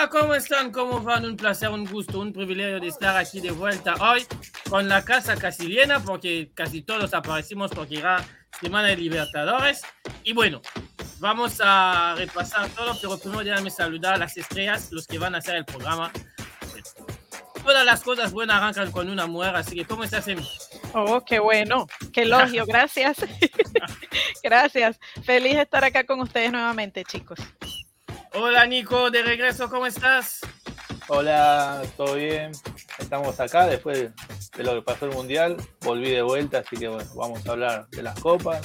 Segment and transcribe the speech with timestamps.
[0.00, 0.72] Hola, ¿cómo están?
[0.72, 1.26] ¿Cómo van?
[1.26, 4.26] Un placer, un gusto, un privilegio de estar aquí de vuelta hoy
[4.70, 8.24] con la casa casi llena porque casi todos aparecimos porque era
[8.62, 9.82] Semana de Libertadores.
[10.24, 10.62] Y bueno,
[11.18, 15.38] vamos a repasar todo, pero primero déjame saludar a las estrellas, los que van a
[15.38, 16.10] hacer el programa.
[17.62, 20.48] Todas las cosas buenas arrancan con una mujer, así que ¿cómo estás, Emi?
[20.94, 23.18] Oh, qué bueno, qué elogio, gracias.
[24.42, 24.98] gracias.
[25.24, 27.38] Feliz de estar acá con ustedes nuevamente, chicos.
[28.32, 30.40] Hola, Nico, de regreso, ¿cómo estás?
[31.08, 32.52] Hola, ¿todo bien?
[32.98, 34.10] Estamos acá después
[34.56, 35.56] de lo que pasó el Mundial.
[35.80, 38.60] Volví de vuelta, así que bueno, vamos a hablar de las copas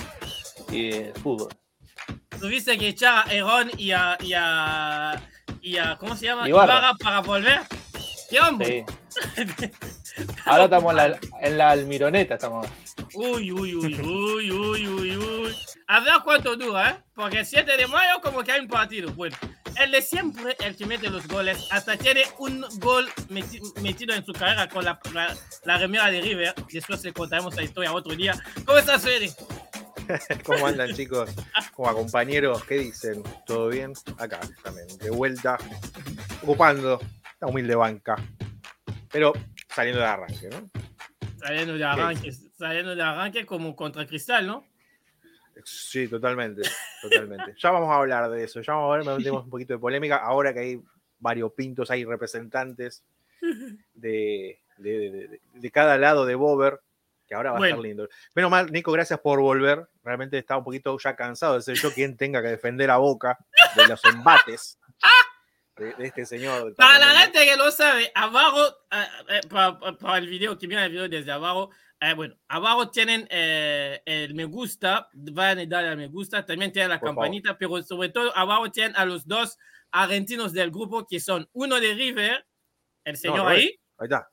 [0.69, 1.49] y de fútbol.
[2.39, 5.29] ¿Tuviste que echar a Erón y a, y a,
[5.61, 6.47] y a ¿cómo se llama?
[6.47, 6.77] Ibarra.
[6.77, 7.61] Ibarra para volver.
[8.29, 8.85] ¿Qué hombre?
[9.09, 9.65] Sí.
[10.45, 12.67] Ahora estamos en la, en la Almironeta, estamos.
[13.13, 15.55] Uy, uy, uy, uy, uy, uy, uy.
[15.87, 17.03] A ver cuánto dura, ¿eh?
[17.13, 19.11] Porque el 7 de mayo como que hay un partido.
[19.13, 19.35] Bueno,
[19.79, 21.67] él es siempre el que mete los goles.
[21.71, 26.21] Hasta tiene un gol meti- metido en su carrera con la, la, la remera de
[26.21, 26.53] River.
[26.71, 28.33] Después le contaremos la historia otro día.
[28.65, 29.31] ¿Cómo estás, Fede?
[30.45, 31.29] ¿Cómo andan chicos?
[31.73, 33.23] Como compañeros, ¿qué dicen?
[33.45, 33.93] ¿Todo bien?
[34.17, 35.57] Acá también, de vuelta,
[36.41, 36.99] ocupando
[37.39, 38.15] la humilde banca,
[39.11, 39.33] pero
[39.73, 40.69] saliendo de arranque, ¿no?
[41.39, 44.65] Saliendo de arranque, saliendo de arranque como contra Cristal, ¿no?
[45.63, 46.61] Sí, totalmente,
[47.01, 47.55] totalmente.
[47.57, 49.79] Ya vamos a hablar de eso, ya vamos a ver, me metemos un poquito de
[49.79, 50.81] polémica, ahora que hay
[51.19, 53.03] varios pintos, hay representantes
[53.93, 56.81] de, de, de- de- de cada lado de Bober,
[57.27, 58.07] que ahora va a estar lindo.
[58.35, 59.87] Menos mal, Nico, gracias por volver.
[60.03, 63.37] Realmente estaba un poquito ya cansado de ser yo quien tenga que defender a Boca
[63.75, 64.77] de los embates
[65.77, 66.75] de, de este señor.
[66.75, 68.61] Para la gente que lo sabe, abajo,
[68.91, 71.71] eh, eh, para, para el video, que mira el video desde abajo,
[72.11, 76.71] eh, bueno, abajo tienen eh, el me gusta, van a darle al me gusta, también
[76.71, 79.57] tienen la Por campanita, pero sobre todo abajo tienen a los dos
[79.91, 82.45] argentinos del grupo que son uno de River,
[83.03, 83.63] el señor revés.
[83.65, 84.29] ahí, Ahí está,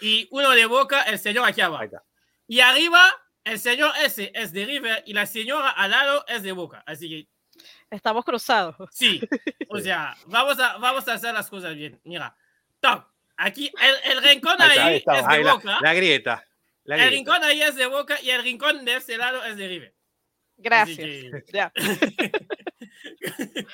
[0.00, 1.82] y uno de Boca, el señor aquí abajo.
[1.82, 2.04] ahí está.
[2.46, 3.06] Y arriba,
[3.44, 6.82] el señor ese es de River y la señora al lado es de Boca.
[6.86, 7.28] Así que
[7.90, 8.76] Estamos cruzados.
[8.92, 9.20] Sí,
[9.68, 12.00] o sea, vamos a, vamos a hacer las cosas bien.
[12.04, 12.36] Mira,
[12.80, 13.02] Tom,
[13.36, 15.20] aquí el, el rincón Ahí ahí, está, ahí está.
[15.20, 16.44] es de Ahí la, Boca, la grieta.
[16.88, 19.68] La el rincón ahí es de Boca y el rincón de este lado es de
[19.68, 19.94] River.
[20.56, 20.96] Gracias.
[20.98, 21.72] que- Ya.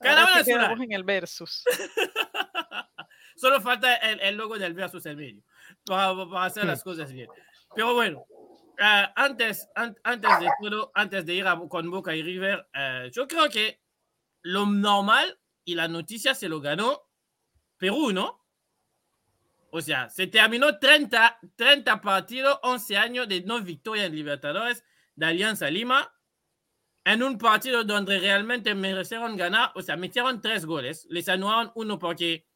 [0.00, 0.50] Cada uno sí
[0.84, 1.64] en el versus.
[3.36, 5.42] Solo falta el, el logo del versus en medio
[5.84, 7.28] para, para hacer las cosas bien.
[7.74, 8.24] Pero bueno,
[8.80, 13.10] ah, antes, an- antes de todo, antes de ir a- con Boca y River, eh,
[13.12, 13.80] yo creo que
[14.42, 17.08] lo normal y la noticia se lo ganó
[17.76, 18.37] Perú, ¿no?
[19.70, 24.82] O sea, se terminó 30, 30 partidos, 11 años de no victoria en Libertadores
[25.14, 26.12] de Alianza Lima.
[27.04, 31.98] En un partido donde realmente merecieron ganar, o sea, metieron tres goles, les anularon uno
[31.98, 32.46] porque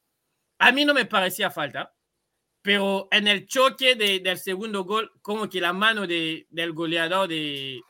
[0.59, 1.95] a mí no me parecía falta,
[2.63, 7.29] pero en el choque de- del segundo gol, como que la mano de- del goleador
[7.29, 7.81] de,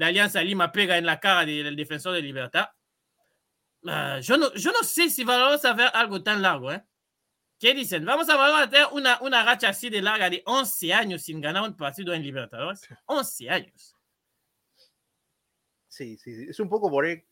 [0.00, 2.68] Alianza Lima pega en la cara de- del defensor de Libertad.
[3.86, 6.82] Ah, yo, no, yo no sé si vamos a ver algo tan largo, ¿eh?
[7.60, 8.06] ¿Qué dicen?
[8.06, 11.76] ¿Vamos a, tener una, una racha así de larga de 11 años sin ganar un
[11.76, 12.88] partido en Libertadores?
[13.04, 13.94] 11 años.
[15.86, 16.46] Sí, sí, sí.
[16.48, 17.22] Es un poco por ahí.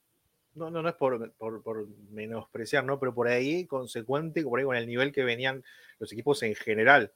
[0.54, 3.00] No, no, no es por, por, por menospreciar, ¿no?
[3.00, 5.64] Pero por ahí consecuente, por ahí con el nivel que venían
[5.98, 7.10] los equipos en general,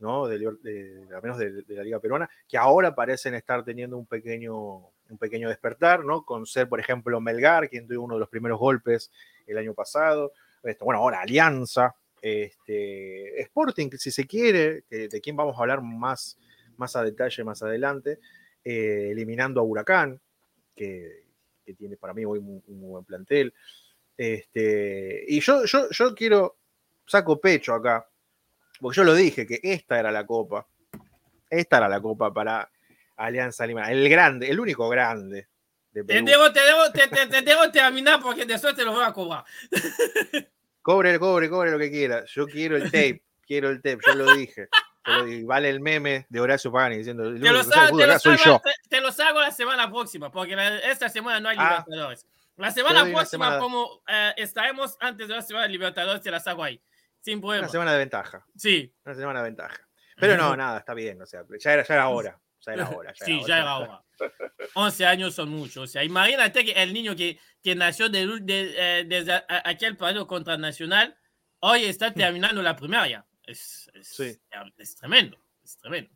[0.00, 0.26] ¿no?
[0.26, 3.96] De, Liber- de- al menos de, de la Liga Peruana, que ahora parecen estar teniendo
[3.96, 4.78] un pequeño,
[5.10, 6.24] un pequeño despertar, ¿no?
[6.24, 9.12] Con ser, por ejemplo, Melgar, quien tuvo uno de los primeros golpes
[9.46, 10.32] el año pasado.
[10.64, 16.38] Esto, bueno, ahora Alianza, este, Sporting, si se quiere, de quien vamos a hablar más,
[16.76, 18.18] más a detalle más adelante,
[18.64, 20.20] eh, eliminando a Huracán,
[20.74, 21.26] que,
[21.64, 23.52] que tiene para mí hoy un, un buen plantel.
[24.16, 26.58] Este, y yo, yo, yo quiero,
[27.06, 28.08] saco pecho acá,
[28.80, 30.66] porque yo lo dije, que esta era la copa.
[31.50, 32.70] Esta era la copa para
[33.16, 33.90] Alianza Lima.
[33.90, 35.48] El grande, el único grande
[35.90, 39.04] de Te debo, te, debo, te, te- te debo terminar porque después te lo voy
[39.04, 39.44] a cobrar.
[40.88, 42.24] Cobre, cobre, cobre lo que quiera.
[42.24, 44.68] Yo quiero el tape, quiero el tape, yo lo dije.
[45.04, 45.44] Yo lo dije.
[45.44, 47.98] Vale el meme de Horacio Pagani diciendo, Te único lo, que sabe sa- fútbol
[48.88, 51.84] te salgo la semana próxima, porque la- esta semana no hay Ah.
[51.86, 52.26] Libertadores.
[52.56, 53.58] La semana próxima, semana.
[53.58, 56.80] como eh, estaremos antes de la semana de Libertadores, te la saco ahí.
[57.20, 57.64] Sin problema.
[57.64, 58.46] Una semana de ventaja.
[58.56, 59.86] Sí, Una semana de ventaja.
[60.18, 61.20] Pero no, nada, está bien.
[61.20, 62.40] O sea, ya era, ya era hora.
[62.66, 63.12] Ya era hora.
[63.18, 64.04] Ya sí, ya era hora.
[64.74, 65.84] 11 años son muchos.
[65.84, 69.68] O sea, imagínate que el niño que, que nació de, de- eh, desde a- a-
[69.70, 71.16] aquel partido contra Nacional,
[71.60, 73.24] hoy está terminando la primaria.
[73.46, 74.36] Es, es, Sí.
[74.76, 76.10] es tremendo, es tremendo.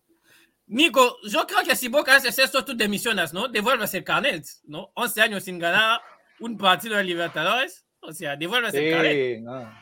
[0.67, 3.49] Nico, yo creo que si Boca hace esto, tú demisionas, ¿no?
[3.49, 4.91] Devuelves el carnet, ¿no?
[4.95, 6.01] 11 años sin ganar
[6.41, 7.87] un partido de Libertadores.
[8.01, 9.37] O sea, devuélvese el caret.
[9.37, 9.73] Sí, no.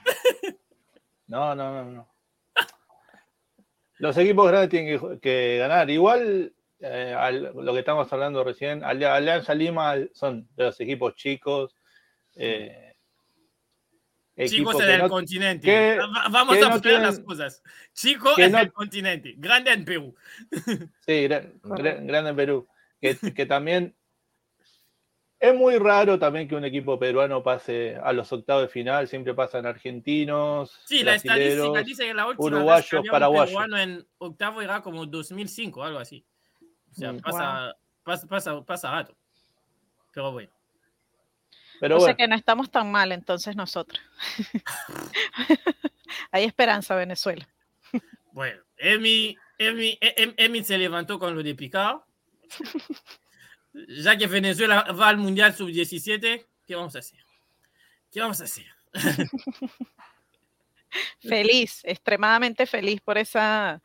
[1.26, 2.14] No, no, no, no.
[4.00, 5.88] Los equipos grandes tienen que, que ganar.
[5.91, 11.14] Igual, eh, al- lo que estamos hablando recién, Ali- Alianza Lima son de los equipos
[11.14, 11.76] chicos.
[12.37, 12.87] eh,
[14.47, 15.67] Chicos en el no- continente.
[15.67, 15.99] que-
[16.31, 17.62] Vamos que a no tienen- las cosas.
[17.93, 19.35] Chico en no- el continente.
[19.37, 20.14] Grande en Perú.
[21.05, 22.67] Sí, gran- gran- grande en Perú.
[23.03, 23.94] Que, que también
[25.40, 29.34] es muy raro también que un equipo peruano pase a los octavos de final, siempre
[29.34, 33.46] pasan argentinos, Sí, la estadística dice que la última uruguayos, vez que había un paraguayos.
[33.48, 36.25] peruano en octavo era como 2005, algo así.
[36.90, 37.20] O sea, Mm.
[37.20, 39.16] pasa, pasa, pasa, pasa rato.
[40.12, 40.50] Pero bueno.
[41.81, 43.98] Pero o sea bueno, que no estamos tan mal entonces nosotros.
[46.32, 47.48] Hay esperanza, Venezuela.
[48.32, 52.00] Bueno, Emi, Emi, Em- Emi se levantó con lo de Picard.
[53.72, 57.20] Ya que Venezuela va al Mundial Sub-17, ¿qué vamos a hacer?
[58.11, 58.67] ¿Qué vamos a hacer?
[61.20, 63.81] Feliz, extremadamente feliz por esa,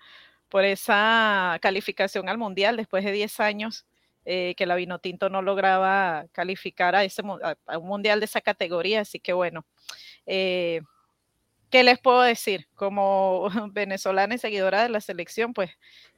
[0.49, 3.85] por esa calificación al Mundial después de 10 años
[4.25, 7.21] eh, que la Vinotinto no lograba calificar a, ese,
[7.67, 9.01] a un Mundial de esa categoría.
[9.01, 9.67] Así que bueno,
[10.25, 10.81] eh,
[11.71, 12.67] ¿qué les puedo decir?
[12.75, 15.71] Como venezolana y seguidora de la selección, pues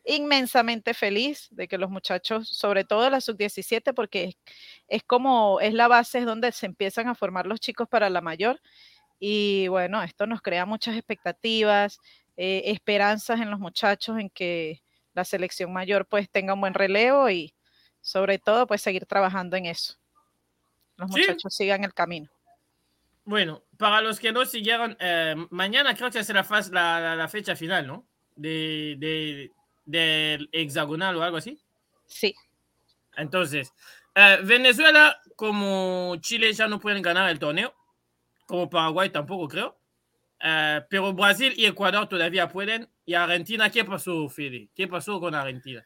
[0.05, 4.37] inmensamente feliz de que los muchachos, sobre todo la sub-17, porque es,
[4.87, 8.21] es como, es la base, es donde se empiezan a formar los chicos para la
[8.21, 8.61] mayor.
[9.19, 11.99] Y bueno, esto nos crea muchas expectativas,
[12.37, 14.81] eh, esperanzas en los muchachos en que
[15.13, 17.53] la selección mayor pues tenga un buen relevo y
[18.01, 19.95] sobre todo pues seguir trabajando en eso.
[20.97, 21.11] Los Sí.
[21.11, 22.29] muchachos sigan el camino.
[23.27, 27.27] Bueno, para los que no siguieron, eh, mañana creo que será faz- la, la, la
[27.27, 28.07] fecha final, ¿no?
[28.37, 29.51] De, de-
[29.83, 31.61] del hexagonal o algo así.
[32.05, 32.33] Sí,
[33.17, 33.73] Entonces,
[34.15, 37.75] eh, Venezuela, como Chile ya no pueden ganar el torneo,
[38.45, 39.77] como Paraguay tampoco creo,
[40.41, 42.89] eh, pero Brasil y Ecuador todavía pueden.
[43.05, 44.69] ¿Y Argentina qué pasó, Fede?
[44.73, 45.85] ¿Qué pasó con Argentina?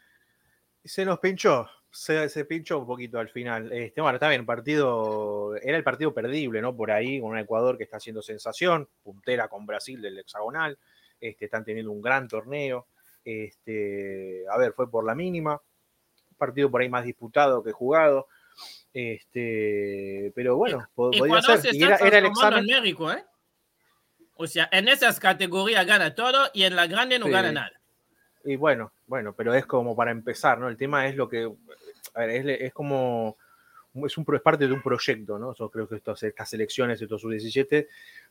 [0.83, 3.71] Se nos pinchó, se, se pinchó un poquito al final.
[3.71, 6.75] Este, bueno, está bien, partido, era el partido perdible, ¿no?
[6.75, 10.77] Por ahí, con un Ecuador que está haciendo sensación, puntera con Brasil del hexagonal,
[11.19, 12.87] este, están teniendo un gran torneo.
[13.23, 15.61] Este, a ver, fue por la mínima,
[16.37, 18.27] partido por ahí más disputado que jugado.
[18.93, 21.75] Este, pero bueno, po- podía Ecuador se ser.
[21.75, 22.59] Y está era, era el examen.
[22.59, 23.23] en México, ¿eh?
[24.35, 27.31] O sea, en esas categorías gana todo y en la grande no Sí.
[27.31, 27.71] gana nada.
[28.43, 30.69] Y bueno, bueno, pero es como para empezar, ¿no?
[30.69, 31.51] El tema es lo que,
[32.15, 33.35] a ver, es, es como,
[34.05, 35.53] es, un, es parte de un proyecto, ¿no?
[35.53, 37.87] Yo creo que estos, estas elecciones, estos sub-17,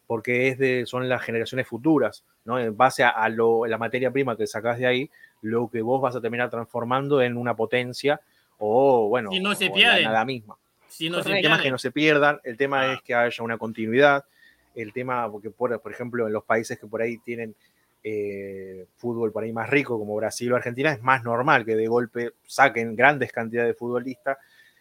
[0.06, 2.58] porque es de, son las generaciones futuras, ¿no?
[2.58, 5.10] En base a, a lo, la materia prima que sacás de ahí,
[5.42, 8.22] lo que vos vas a terminar transformando en una potencia
[8.56, 10.04] o, bueno, Si no se la pierden.
[10.04, 10.56] nada misma.
[10.88, 11.30] Si no se.
[11.36, 12.92] El tema es que no se pierdan, el tema Ah.
[12.94, 14.24] es que haya una continuidad,
[14.74, 17.54] el tema, porque por, por ejemplo en los países que por ahí tienen
[18.02, 21.86] eh, fútbol por ahí más rico como Brasil o Argentina, es más normal que de
[21.88, 24.38] golpe saquen grandes cantidades de futbolistas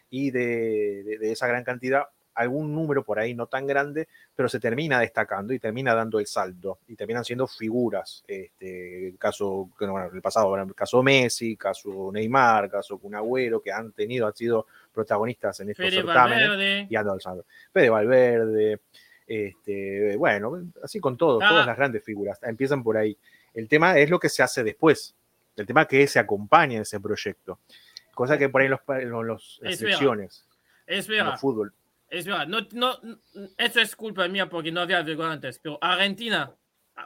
[0.10, 2.04] y de, de- de esa gran cantidad
[2.35, 6.26] algún número por ahí no tan grande, pero se termina destacando y termina dando el
[6.26, 8.23] salto y terminan siendo figuras.
[8.26, 13.73] Este, el caso, bueno, el pasado, el caso Messi, caso Neymar, caso Kun Agüero, que
[13.73, 16.88] han tenido, han sido protagonistas en estos Fede certámenes Valverde.
[16.90, 17.45] y ando alzando.
[17.73, 18.80] Fede Valverde,
[19.30, 21.50] este, bueno, así con todos, Ah.
[21.50, 23.16] todas las grandes figuras, empiezan por ahí.
[23.54, 25.16] El tema es lo que se hace después,
[25.56, 27.59] el tema que se acompaña en ese proyecto,
[28.16, 30.45] cosa que por ahí los, los las Es selecciones,
[30.88, 31.33] Es verdad.
[31.33, 31.74] el fútbol,
[32.09, 32.98] Es verdad, no, no,
[33.57, 36.52] eso es culpa mía porque no había vergüenza antes, pero Argentina,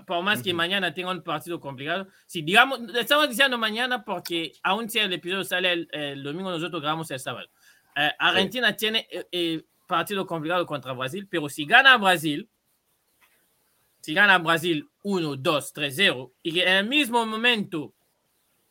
[0.08, 0.58] por más que Ujú.
[0.58, 5.44] mañana tenga un partido complicado, si digamos, estamos diciendo mañana porque aún si el episodio
[5.44, 7.48] sale el, el domingo, nosotros grabamos el sábado.
[7.96, 12.50] Eh, Argentina tiene eh, eh, partido complicado contra Brasil, pero si gana Brasil,
[14.01, 17.93] si gana Brasil 1, 2, 3, 0, y que en el mismo momento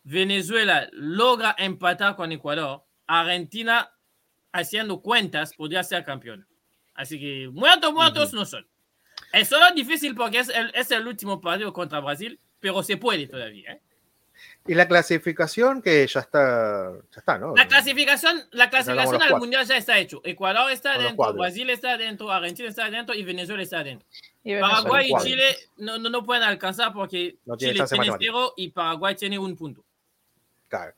[0.03, 3.89] Venezuela logra empatar con Ecuador, Argentina
[4.51, 6.45] haciendo cuentas, podría ser campeón.
[6.93, 8.37] Así que muertos, muertos Ujú.
[8.39, 8.67] no son.
[9.33, 13.29] Es solo difícil porque es el, es el último partido contra Brasil, pero se puede
[13.29, 13.75] todavía.
[13.75, 13.83] ¿eh?
[14.67, 17.55] Y la clasificación que ya está, ya está, ¿no?
[17.57, 19.39] La clasificación, la clasificación al cuatro.
[19.39, 20.21] mundial ya está hecho.
[20.25, 21.33] Ecuador está dentro.
[21.35, 24.07] Brasil está dentro, Argentina está dentro y Venezuela está dentro.
[24.45, 24.61] Y.
[24.61, 25.23] Paraguay y.
[25.23, 29.39] Chile no, no, no pueden alcanzar porque No tiene Chile tiene cero y Paraguay tiene
[29.39, 29.85] un punto.
[30.69, 30.95] Claro.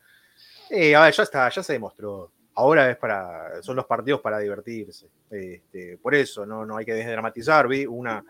[0.71, 2.31] Eh, a ver, ya está, ya se demostró.
[2.57, 5.09] Ahora es para, son los partidos para divertirse.
[5.31, 7.67] Este, por eso, no, no hay que desdramatizar.
[7.67, 8.25] Vi una,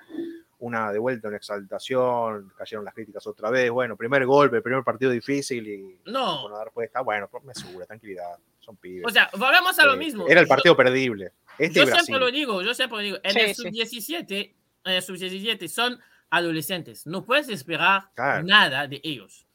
[0.65, 3.71] una de vuelta, una exaltación, cayeron las críticas otra vez.
[3.71, 6.43] Bueno, primer golpe, primer partido difícil y No.
[6.43, 7.01] bueno, dar respuesta.
[7.03, 9.05] Bueno, me asegura, tranquilidad, son pibes.
[9.07, 10.27] O sea, volvemos a lo Eh, mismo.
[10.27, 11.33] Era el Yo- partido perdible.
[11.59, 13.19] Este yo siempre lo digo, yo siempre lo digo.
[13.23, 13.63] En Sí, el sí.
[13.63, 14.55] sub-17,
[14.85, 17.07] en el sub-17 son adolescentes.
[17.07, 18.45] No puedes esperar Claro.
[18.45, 19.47] nada de ellos.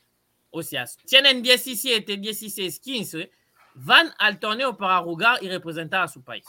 [0.52, 3.32] O sea, tienen 17, 16, 15,
[3.74, 6.46] van al torneo para jugar y representar a su país.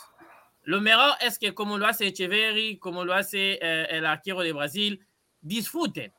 [0.65, 4.53] Lo mejor es que como lo hace Echeverry, como lo hace eh, el arquero de
[4.53, 5.07] Brasil,
[5.41, 6.13] disfruten.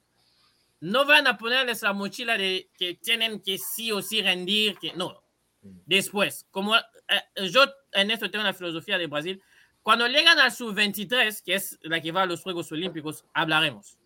[0.79, 4.93] No van a ponerles la mochila de que tienen que sí o sí rendir, que
[4.93, 5.23] no.
[5.61, 9.41] Después, como eh, yo en esto tengo una filosofía de Brasil,
[9.83, 13.97] cuando llegan al sub-23, que es la que va a los Juegos Olímpicos, hablaremos.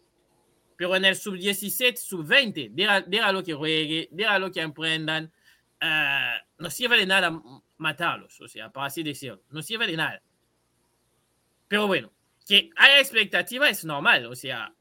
[0.77, 5.31] Pero en el sub-17, sub-20, déjalo que juegue, déjalo que emprendan.
[5.81, 7.41] eh, no sirve de nada
[7.77, 9.41] matarlos, o sea, para así decirlo.
[9.49, 10.21] No sirve de nada.
[11.67, 12.11] Pero bueno,
[12.47, 14.73] que haya expectativa es normal, o sea,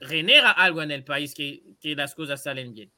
[0.00, 2.90] genera algo en el país que, que las cosas salen bien.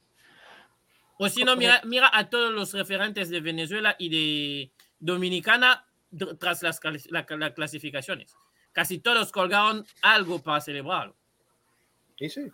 [1.17, 5.85] O si no, mira, mira a todos los referentes de Venezuela y de Dominicana
[6.39, 6.79] tras las,
[7.09, 8.35] la- las clasificaciones.
[8.73, 11.15] Casi todos colgaron algo para celebrarlo.
[12.17, 12.51] Y sí.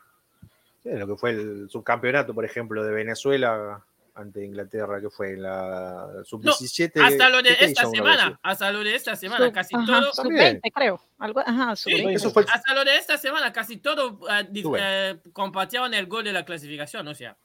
[0.84, 3.86] Sí, lo que fue el subcampeonato, por ejemplo, de Venezuela
[4.18, 7.00] ante Inglaterra, que fue la sub-17.
[7.00, 10.12] Hasta lo de ¿qué esta semana, hasta lo de esta semana, Sub- casi ajá, todo,
[10.14, 10.44] sub También.
[10.54, 11.02] 20, creo.
[11.20, 12.14] Algo, ajá, sub Sí, 20.
[12.16, 14.80] Eso fue hasta lo de esta semana, casi todo eh, Sube.
[14.82, 17.38] eh, compartieron el gol de la clasificación, o sea.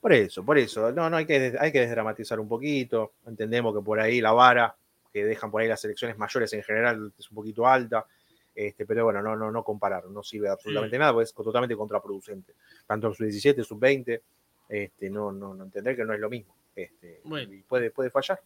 [0.00, 0.92] Por eso, por eso.
[0.92, 3.14] No, no, hay que, hay que desdramatizar un poquito.
[3.26, 4.76] Entendemos que por ahí la vara
[5.12, 8.06] que dejan por ahí las selecciones mayores en general es un poquito alta.
[8.54, 12.54] Este, pero bueno, no, no, no comparar, no sirve absolutamente nada, porque es totalmente contraproducente.
[12.86, 14.20] Tanto en sub-17, sub-20,
[14.68, 16.54] este, no, no, no entender que no es lo mismo.
[16.74, 17.52] Este, Bueno.
[17.52, 18.40] y puede, puede fallar.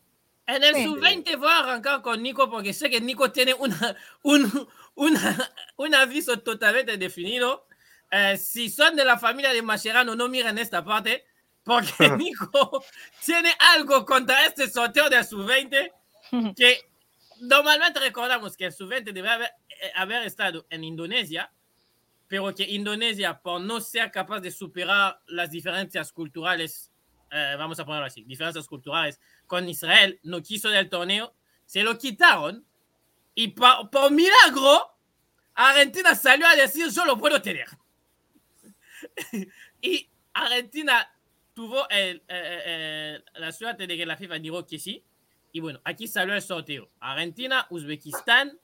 [0.46, 0.84] En el Sí.
[0.84, 5.94] sub-20 voy a arrancar con Nico porque sé que Nico tiene una, un, una- un
[5.94, 7.66] aviso totalmente definido.
[8.10, 11.24] Eh, si son de la familia de Mascherano, no miren esta parte
[11.64, 12.84] porque Nico
[13.24, 15.92] tiene algo contra este sorteo del sub-20
[16.56, 16.78] que
[17.40, 19.50] normalmente recordamos que el sub-20 debe haber,
[19.80, 21.52] eh, haber estado en Indonesia,
[22.32, 26.90] pero que Indonesia, por no ser capaz de superar las diferencias culturales,
[27.30, 31.34] eh, vamos a ponerlo así, diferencias culturales con Israel, no quiso del torneo,
[31.66, 32.64] se lo quitaron
[33.34, 34.96] y pa- por milagro
[35.52, 37.66] Argentina salió a decir yo lo puedo tener.
[39.82, 41.14] y Argentina
[41.52, 45.04] tuvo el- eh, eh, la suerte de que la FIFA dijo que sí.
[45.52, 46.90] Y bueno, aquí salió el sorteo.
[46.98, 48.58] Argentina, Uzbekistán,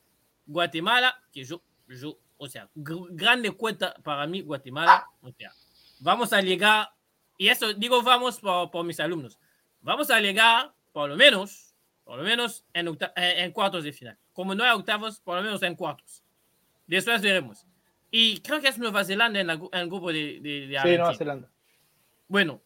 [0.47, 5.07] Guatemala, que yo, yo o sea, gr- grande cuenta para mí Guatemala.
[5.21, 5.53] O sea,
[6.01, 6.89] vamos a llegar,
[7.37, 9.39] y eso digo vamos por, por mis alumnos,
[9.83, 14.17] vamos a llegar por lo menos, por lo menos en, octa- en, cuartos de final.
[14.33, 16.23] Como no hay octavos, por lo menos en cuartos.
[16.87, 17.67] Después veremos.
[18.11, 20.89] Y creo que es Nueva Zelanda en, la en el grupo de, de, de Sí.
[20.97, 21.51] Nueva Zelanda.
[22.27, 22.63] Bueno,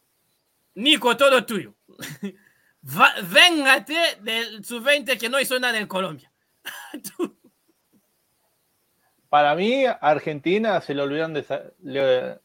[0.74, 1.74] Nico, todo tuyo.
[2.82, 6.30] Véngate del sub-20 que no hizo nada en Colombia.
[7.16, 7.36] Tú-
[9.32, 12.38] Para mí, Argentina se le olvidaron de le-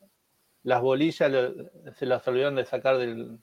[0.63, 3.39] las bolillas le- se las olvidaron de sacar del,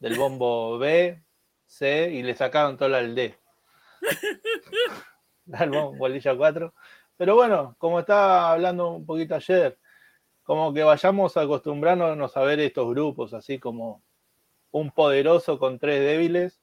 [0.00, 1.22] del bombo B,
[1.64, 3.38] C y le sacaron toda el D.
[5.52, 6.74] Al bolilla 4.
[7.16, 9.78] Pero bueno, como estaba hablando un poquito ayer,
[10.42, 14.02] como que vayamos acostumbrándonos a ver estos grupos, así como
[14.72, 16.60] un poderoso con tres débiles,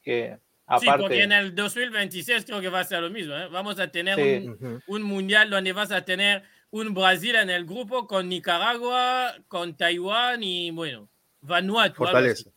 [0.00, 0.38] que
[0.80, 3.34] Sí, porque en el 2026 creo que va a ser lo mismo.
[3.34, 3.48] ¿eh?
[3.48, 4.50] Vamos a tener Sí.
[4.86, 10.42] un, mundial donde vas a tener un Brasil en el grupo con Nicaragua, con Taiwán
[10.42, 11.08] y bueno,
[11.40, 11.96] Vanuatu.
[11.96, 12.50] Fortaleza.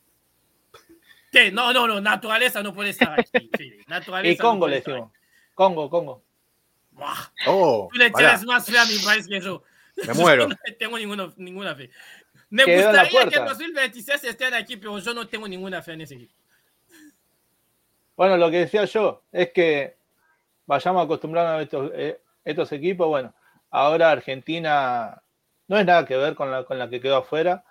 [1.53, 3.49] No, no, no, naturaleza no puede estar aquí.
[3.87, 5.11] Naturaleza Y no Congo puede le decimos.
[5.53, 6.23] Congo, Congo.
[6.91, 9.63] Buah, Oh, Tú le tienes más fe a mi país que yo.
[10.05, 10.43] me muero.
[10.49, 11.89] Yo no tengo ninguna, ninguna fe.
[12.49, 13.45] Me Quedó gustaría que en puerta.
[13.45, 16.33] 2026 estén aquí, pero yo no tengo ninguna fe en ese equipo.
[18.21, 19.97] Bueno, lo que decía yo es que
[20.67, 23.07] vayamos acostumbrando a estos, eh, estos equipos.
[23.07, 23.33] Bueno,
[23.71, 25.19] ahora Argentina
[25.67, 27.65] no es nada que ver con la, con la que quedó afuera.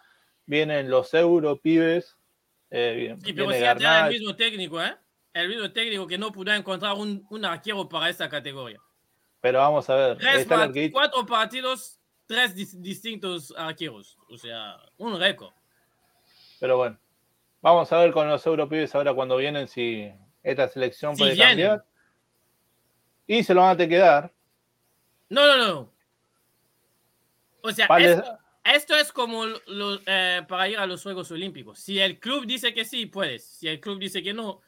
[0.47, 2.17] Vienen los euro pibes.
[2.69, 4.97] eh, Sí, pero viene si el mismo técnico, ¿eh?
[5.35, 8.81] El mismo técnico que no pudo encontrar un, un arquero para esta categoría.
[9.41, 10.19] pero vamos a ver.
[10.19, 14.19] Tres Está el pa- arquero- cuatro partidos, tres dis- distintos arqueros.
[14.29, 15.53] O sea, un récord.
[16.59, 16.99] pero bueno,
[17.63, 21.85] vamos a ver con los europibes ahora cuando vienen si esta selección puede cambiar.
[23.27, 24.33] Y se lo van a tener que dar.
[25.29, 25.93] No, no, no.
[27.63, 31.79] O sea, Vale, esto, esto es como lo- eh, para ir a los Juegos Olímpicos.
[31.79, 33.45] Si el club dice que sí, puedes.
[33.45, 34.63] Si el club dice que no,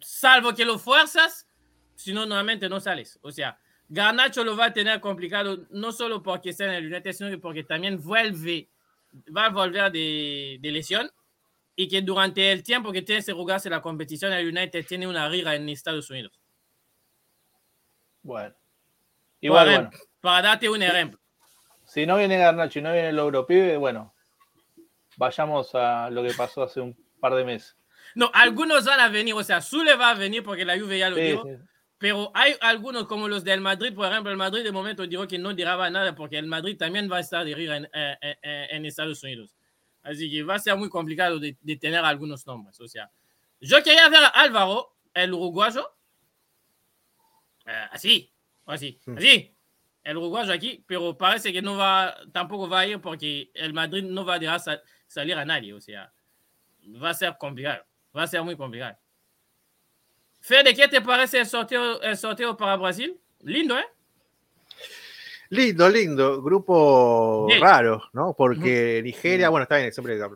[0.00, 1.46] salvo que lo fuerzas,
[1.94, 3.18] si no, normalmente no sales.
[3.22, 7.12] O sea, Garnacho lo va a tener complicado, no solo porque está en el United,
[7.12, 8.68] sino que porque también vuelve,
[9.36, 11.10] va a volver de, de lesión.
[11.80, 15.28] Y que durante el tiempo que tiene que jugarse la competición, el United tiene una
[15.28, 16.32] riga en Estados Unidos.
[18.20, 18.52] Bueno.
[19.40, 19.90] Igual, Por bueno.
[20.20, 21.20] Para darte un ejemplo.
[21.84, 24.12] Si no viene Garnacho y no viene el Europibe, bueno,
[25.16, 27.76] vayamos a lo que pasó hace un par de meses.
[28.16, 31.10] No, algunos van a venir, o sea, Zule va a venir porque la Juve ya
[31.10, 31.62] lo Sí, dijo, sí.
[31.96, 35.38] pero hay algunos como los del Madrid, por ejemplo, el Madrid de momento dijo que
[35.38, 38.36] no dirá nada porque el Madrid también va a estar de riga en, eh, eh,
[38.42, 39.54] eh, en Estados Unidos.
[40.02, 42.80] Así que va a ser muy complicado de, de tener algunos nombres.
[42.80, 43.10] O sea,
[43.60, 45.94] yo quería ver a Álvaro, el uruguayo,
[47.66, 48.32] eh, así,
[48.66, 49.18] así, Hmm.
[49.18, 49.54] así,
[50.04, 54.04] el uruguayo aquí, pero parece que no va, tampoco va a ir porque el Madrid
[54.04, 55.72] no va a dejar sa- salir a nadie.
[55.74, 56.12] O sea,
[57.02, 57.84] va a ser complicado,
[58.16, 58.96] va a ser muy complicado.
[60.40, 63.20] Fede, ¿qué te parece el sorteo, el sorteo para Brasil?
[63.40, 63.84] Lindo, ¿eh?
[65.50, 66.42] Lindo, lindo.
[66.42, 67.60] Grupo Bien.
[67.60, 68.34] raro, ¿no?
[68.36, 70.28] Porque Nigeria, bueno, está bien, siempre ya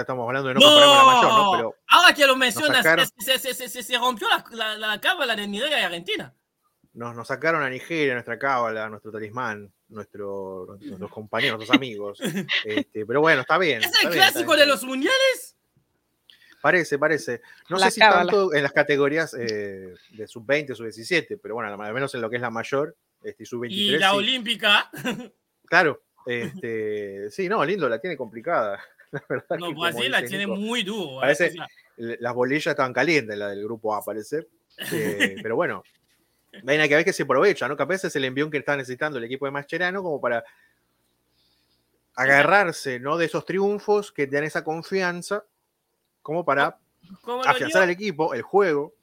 [0.00, 1.52] estamos hablando de no, comparar con la mayor, ¿no?
[1.52, 5.00] Pero Ahora que lo mencionas, sacaron- se, se- se- se- se rompió la, la, la
[5.00, 6.34] cábala de Nigeria y Argentina.
[6.94, 12.18] nos, nos sacaron a Nigeria, nuestra cábala, nuestro talismán, nuestro, nuestros compañeros, nuestros amigos.
[12.64, 13.80] Este, pero bueno, está bien.
[13.80, 15.56] ¿Es está el bien, clásico de los mundiales?
[16.62, 17.42] Parece, parece.
[17.68, 18.32] No La sé si cábala.
[18.32, 22.36] tanto en las categorías eh, de sub-20, sub-17, pero bueno, al menos en lo que
[22.36, 22.96] es la mayor
[23.28, 23.70] este, y sub-23.
[23.70, 24.16] Y la sí.
[24.16, 24.90] olímpica.
[25.68, 28.80] Claro, este, sí, no, lindo, la tiene complicada.
[29.10, 31.18] La verdad No, que, como Brasil la tiene muy duro.
[31.18, 31.22] ¿eh?
[31.22, 31.66] Parece- O sea,
[31.96, 34.46] las bolillas estaban calientes, la del grupo A, parece.
[34.92, 35.82] Eh, pero bueno,
[36.52, 37.76] hay que ver que se aprovecha, ¿no?
[37.76, 40.44] Capaz es el envión que está necesitando el equipo de Mascherano como para
[42.14, 43.16] agarrarse, ¿no?
[43.16, 45.44] De esos triunfos que te dan esa confianza,
[46.22, 46.78] como para
[47.44, 48.94] afianzar al equipo, el juego.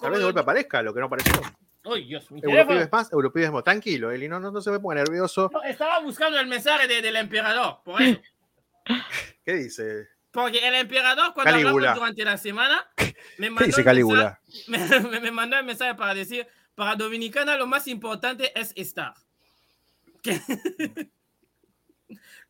[0.00, 1.40] Tal vez de golpe aparezca lo que no apareció.
[1.84, 2.80] Ay, Dios, mi Europeo teléfono.
[2.80, 3.64] es más, europeo es más.
[3.64, 5.50] Tranquilo, Eli, no, no, no se me ponga nervioso.
[5.52, 8.20] No, Estaba buscando el mensaje de- del emperador, por eso.
[9.44, 10.08] ¿Qué dice?
[10.30, 11.90] Porque el emperador, cuando Calígula.
[11.90, 14.40] hablamos durante la semana, me ¿Qué mandó, dice Calígula?
[14.68, 19.14] mensaje, me, me mandó el mensaje para decir, para Dominicana lo más importante es estar.
[20.22, 20.40] Que-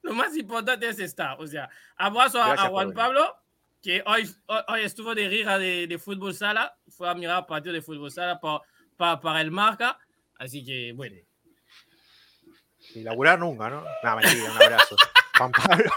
[0.03, 1.41] lo más importante es estar.
[1.41, 2.93] O sea, abrazo a, Gracias a por Juan.
[2.95, 3.37] Pablo,
[3.83, 7.73] que hoy, hoy, hoy estuvo de riga de, de fútbol sala, fue a mirar partido
[7.73, 8.61] de fútbol sala para,
[8.97, 9.99] para, para el marca.
[10.39, 11.17] Así que, bueno.
[12.95, 13.85] Y laburar nunca, ¿no?
[14.03, 14.97] No, mentira, un abrazo.
[15.39, 15.91] Juan Pablo.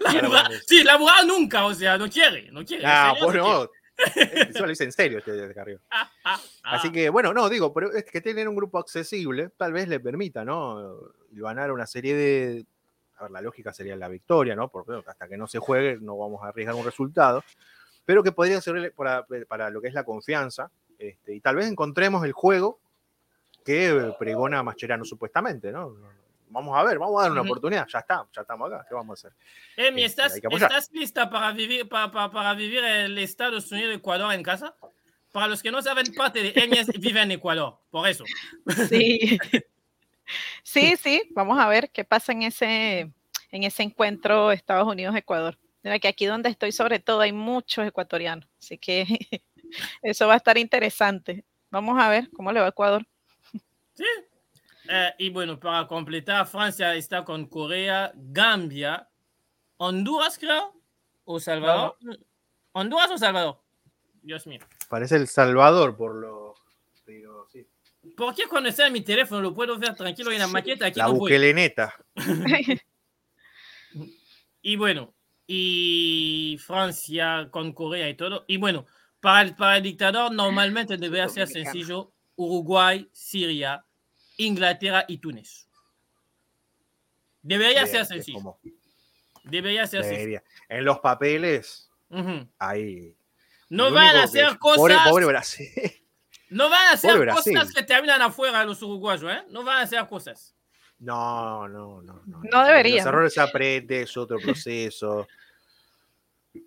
[0.00, 2.84] Labura- sí, laburar nunca, o sea, no quiere, no quiere.
[2.86, 3.68] Ah, vos no.
[3.96, 5.80] Eso lo hice en serio este de arriba.
[5.90, 6.92] Ah, ah, Así ah.
[6.92, 10.44] que, bueno, no, digo, pero es que tener un grupo accesible tal vez le permita,
[10.44, 10.98] ¿no?
[11.30, 12.66] Ganar una serie de.
[13.16, 14.68] A ver, la lógica sería la victoria, ¿no?
[14.68, 17.44] Porque hasta que no se juegue no vamos a arriesgar un resultado.
[18.06, 20.70] Pero que podría ser para, para lo que es la confianza.
[20.98, 22.78] Este, y tal vez encontremos el juego
[23.64, 25.96] que pregona Mascherano supuestamente, ¿no?
[26.50, 27.50] Vamos a ver, vamos a dar una Ujú.
[27.50, 27.86] oportunidad.
[27.92, 28.86] Ya está, ya estamos acá.
[28.88, 29.38] ¿Qué vamos a hacer?
[29.76, 30.70] Emi, Este, ¿estás, hay que apoyar.
[30.70, 34.74] ¿estás lista para vivir, para, para, para vivir el Estados Unidos-Ecuador en casa?
[35.32, 38.24] Para los que no saben, parte de Emi es- vive en Ecuador, por eso.
[38.88, 39.38] Sí.
[40.62, 43.10] sí, sí, vamos a ver qué pasa en ese,
[43.50, 45.58] en ese encuentro Estados Unidos-Ecuador.
[45.82, 49.04] Mira que aquí donde estoy, sobre todo, hay muchos ecuatorianos, así que
[50.02, 51.44] eso va a estar interesante.
[51.70, 53.06] Vamos a ver cómo le va a Ecuador.
[53.94, 54.04] ¿Sí?
[54.88, 59.08] Eh, y bueno, para completar, Francia está con Corea, Gambia,
[59.78, 60.74] Honduras, creo,
[61.24, 61.96] o Salvador.
[62.72, 63.60] ¿Honduras o Salvador?
[64.22, 64.60] Dios mío.
[64.88, 66.54] Parece El Salvador por lo.
[67.04, 67.66] Pero, sí.
[68.16, 70.86] ¿Por qué cuando está en mi teléfono lo puedo ver tranquilo en la maqueta?
[70.86, 71.94] Aquí La no buqueleneta.
[74.66, 75.14] Y bueno,
[75.46, 78.46] y Francia con Corea y todo.
[78.48, 78.86] Y bueno,
[79.24, 83.82] para el, para el dictador normalmente debería ser sencillo Uruguay, Siria,
[84.36, 85.66] Inglaterra y Túnez.
[87.42, 88.38] Debería ser sencillo.
[88.38, 88.60] como-
[89.44, 90.18] Debería ser sencillo.
[90.20, 90.44] debería.
[90.68, 91.90] En los papeles,
[92.58, 93.16] ahí.
[93.70, 95.08] No van a hacer Pobre, cosas.
[95.10, 95.68] pobre Brasil.
[96.50, 97.54] No van a hacer pobre Brasil.
[97.56, 99.42] cosas que terminan afuera los uruguayos, ¿eh?
[99.48, 100.54] No van a hacer cosas.
[100.98, 102.22] No, no, no.
[102.26, 105.26] No, No debería, Los errores se aprende, es otro proceso.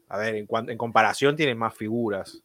[0.09, 2.41] A ver, en comparación tienen más figuras.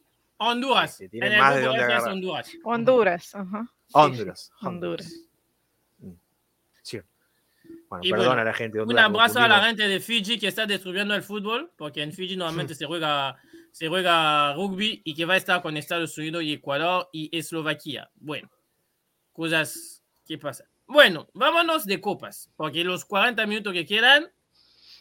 [0.49, 0.97] Honduras.
[0.97, 2.13] Sí, tienen en el más de grupo dónde agarrar.
[2.13, 2.51] Honduras.
[2.63, 3.35] Honduras.
[3.35, 3.63] ajá.
[3.87, 4.39] Sí, Honduras.
[4.59, 5.13] sí, Honduras.
[5.99, 6.11] Mm.
[6.81, 6.99] Sí.
[7.89, 9.05] Bueno, Y perdona bueno, a la gente de Un Honduras.
[9.05, 12.75] abrazo a la gente de Fiji que está destruyendo el fútbol, porque en Fiji normalmente
[12.75, 13.35] se juega,
[13.71, 18.09] se juega rugby y que va a estar con Estados Unidos y Ecuador y Eslovaquia.
[18.15, 18.49] Bueno,
[19.31, 20.67] cosas que pasan.
[20.85, 24.29] Bueno, vámonos de copas, porque los 40 minutos que quedan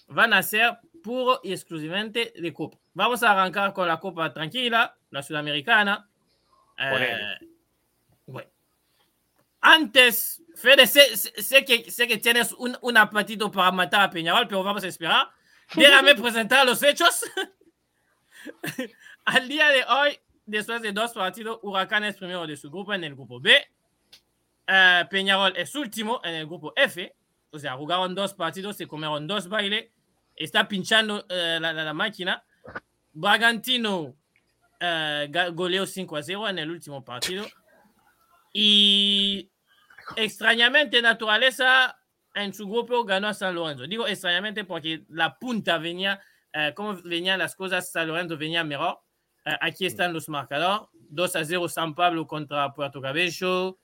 [0.08, 2.78] van a ser puro y exclusivamente de copa.
[2.94, 6.08] Vamos a arrancar con la copa tranquila, la sudamericana.
[6.78, 7.38] Eh,
[8.26, 8.50] bueno.
[9.60, 14.10] Antes, Fede, sé, sé- sé que, sé que tienes un, un apetito para matar a
[14.10, 15.30] Peñarol, pero vamos a esperar.
[15.74, 17.24] Déjame presentar los hechos.
[19.24, 23.04] Al día de hoy, después de dos partidos, Huracán es primero de su grupo en
[23.04, 23.64] el grupo B.
[24.66, 27.14] Eh, Peñarol es último en el grupo F.
[27.50, 29.90] O sea, jugaron dos partidos, se comieron dos bailes.
[30.34, 32.42] Está pinchando eh, la, la- la máquina.
[33.12, 34.14] Bragantino
[35.30, 37.46] ga- goleó 5 a 0 en el último partido.
[38.54, 39.50] Y
[40.16, 41.98] extrañamente, Naturaleza
[42.34, 43.84] en su grupo ganó a San Lorenzo.
[43.86, 46.20] Digo extrañamente porque la punta venía,
[46.52, 48.98] eh, como venían las cosas, San Lorenzo venía mejor.
[49.44, 50.88] Eh, aquí están los marcadores.
[51.08, 53.78] 2 a 0 San Pablo contra Puerto Cabello.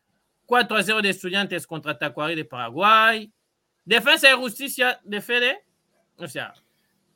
[0.46, 3.30] 4 a 0 de Estudiantes contra Tacuari de Paraguay.
[3.84, 5.64] Defensa y Justicia de Fede.
[6.16, 6.52] O sea,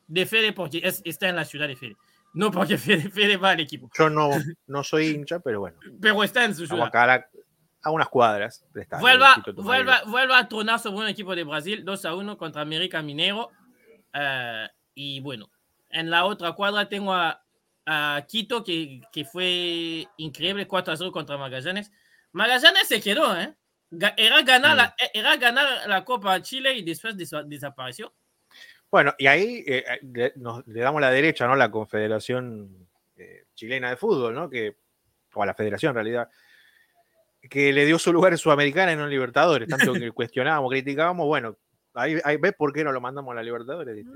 [0.07, 1.95] de Fede porque es- está en la ciudad de Fede.
[2.33, 3.89] No porque Fede, Fede va al equipo.
[3.97, 4.29] Yo no,
[4.67, 6.89] no soy hincha, pero bueno, Pero está en su ciudad.
[6.95, 7.25] a,
[7.83, 8.65] a unas cuadras.
[8.75, 12.61] estadio, Vuelva, vuelva, vuelva a tronar sobre un equipo de Brasil 2 a 1 contra
[12.61, 13.51] América Mineiro.
[14.13, 15.49] Eh, y bueno,
[15.89, 17.43] en la otra cuadra tengo a,
[17.85, 21.91] a Quito, que, que fue increíble 4 a 0 contra Magallanes.
[22.31, 23.55] Magallanes se quedó, ¿eh?
[24.17, 24.77] Era ganar, Mm.
[24.77, 28.11] la, era ganar la Copa Chile y después desa- desapareció.
[28.93, 31.55] Bueno, y ahí eh, eh, le, nos- le damos la derecha, ¿no?
[31.55, 34.47] La Confederación eh, Chilena de Fútbol, ¿no?
[34.51, 34.77] Que,
[35.33, 36.29] o a la Federación en realidad,
[37.49, 39.67] que le dio su lugar en Sudamericana y no en Libertadores.
[39.67, 41.57] Tanto que cuestionábamos, criticábamos, bueno,
[41.95, 43.95] ahí, ahí ves por qué no lo mandamos a la Libertadores.
[44.05, 44.11] ¿viste?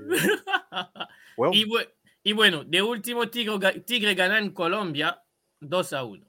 [1.36, 1.56] Huevón.
[1.56, 1.88] y, bu-
[2.22, 5.20] y bueno, de último, Tigre, Tigre ganó en Colombia
[5.58, 6.24] 2 a 1.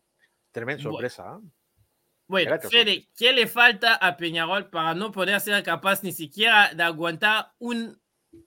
[0.52, 0.92] Tremenda bueno.
[0.94, 1.24] sorpresa.
[1.34, 1.40] ¿ah?
[2.28, 6.74] Bueno, Gracias, Fede, ¿qué le falta a Peñarol para no poder ser capaz ni siquiera
[6.74, 7.96] de aguantar un,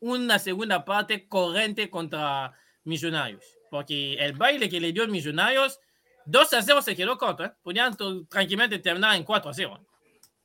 [0.01, 2.53] una segunda parte corriente contra
[2.85, 3.59] Millonarios?
[3.71, 5.81] Porque el baile que le dio Millonarios,
[6.27, 7.53] 2 a 0 se quedó corto, ¿eh?
[7.63, 7.97] Podían
[8.29, 9.81] tranquilamente terminar en 4 a 0.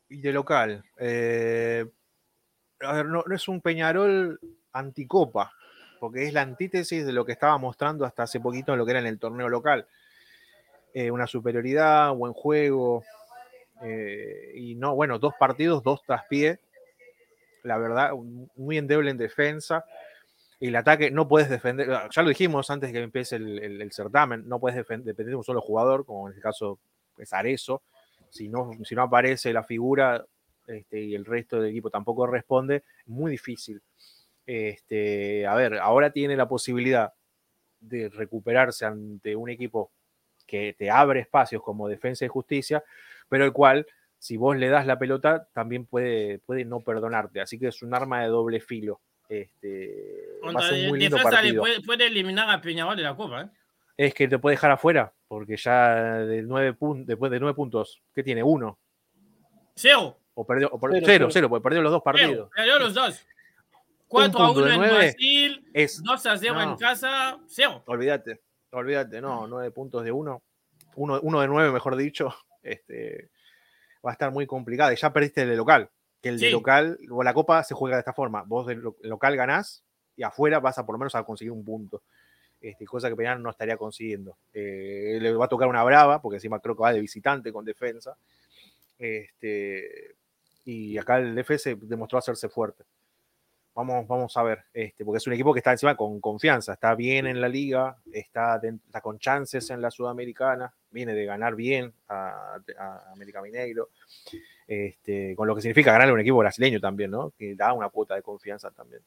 [0.10, 0.84] Y de local.
[1.00, 1.86] eh,
[2.80, 4.40] a ver, no, no es un Peñarol
[4.72, 5.52] anticopa,
[6.00, 8.92] porque es la antítesis de lo que estaba mostrando hasta hace poquito en lo que
[8.92, 9.88] era en el torneo local.
[10.94, 13.04] Eh, una superioridad, buen juego.
[13.84, 16.60] eh, y no, bueno, dos partidos, dos traspié.
[17.68, 18.12] La verdad,
[18.56, 19.86] muy endeble en defensa.
[20.60, 21.88] El ataque, no puedes defender.
[22.10, 25.62] Ya lo dijimos antes que empiece el, certamen, no puedes defen- depender de un solo
[25.62, 26.80] jugador, como en este caso
[27.18, 27.84] es Arezo.
[28.30, 30.26] Si no, si no aparece la figura
[30.66, 33.82] este, y el resto del equipo tampoco responde, muy difícil.
[34.46, 37.14] Este, a ver, ahora tiene la posibilidad
[37.80, 39.92] de recuperarse ante un equipo
[40.46, 42.84] que te abre espacios como defensa y justicia,
[43.30, 43.86] pero el cual,
[44.20, 47.42] si vos le das la pelota, también puede, puede no perdonarte.
[47.42, 49.02] Así que es un arma de doble filo.
[49.30, 51.62] Este, va a ser un muy el lindo defensa le partido.
[51.62, 53.50] puede, puede eliminar a Peñarol de la Copa, ¿eh?
[53.98, 58.02] Es que te puede dejar afuera, porque ya de nueve pun- después de nueve puntos,
[58.14, 58.44] ¿qué tiene?
[58.44, 58.78] Uno.
[59.76, 60.20] Cero.
[60.36, 61.30] O perdió, o per- Cero, cero, cero.
[61.32, 62.14] cero, porque perdió los dos Cero.
[62.14, 62.50] partidos.
[62.56, 63.26] Perdió los dos.
[64.08, 66.78] 4 a punto 1 de en Brasil, Es, 2 a 0 en no.
[66.78, 67.84] casa, cero.
[67.88, 68.40] olvídate,
[68.72, 70.42] olvídate, no, nueve puntos de uno,
[70.96, 73.32] uno, uno de nueve, mejor dicho, este,
[74.08, 74.92] va a estar muy complicado.
[74.94, 75.90] Y ya perdiste el de local,
[76.22, 79.36] que el de local, o la copa se juega de esta forma, vos lo- local
[79.36, 79.84] ganás
[80.16, 82.02] y afuera vas a por lo menos a conseguir un punto.
[82.60, 84.36] Este, cosa que Peñarol no estaría consiguiendo.
[84.54, 87.64] Eh, le va a tocar una brava, porque encima creo que va de visitante con
[87.66, 88.18] defensa.
[88.98, 90.16] Este,
[90.66, 92.84] y acá el DFS demostró hacerse fuerte.
[93.78, 96.96] Vamos, vamos a ver, este, porque es un equipo que está encima con confianza, está
[96.96, 98.60] bien en la liga, está,
[99.04, 103.90] con chances en la Sudamericana, viene de ganar bien a, a América Mineiro,
[104.66, 107.34] este, con lo que significa ganarle a un equipo brasileño también, ¿no?
[107.38, 109.04] Que da una cuota de confianza también.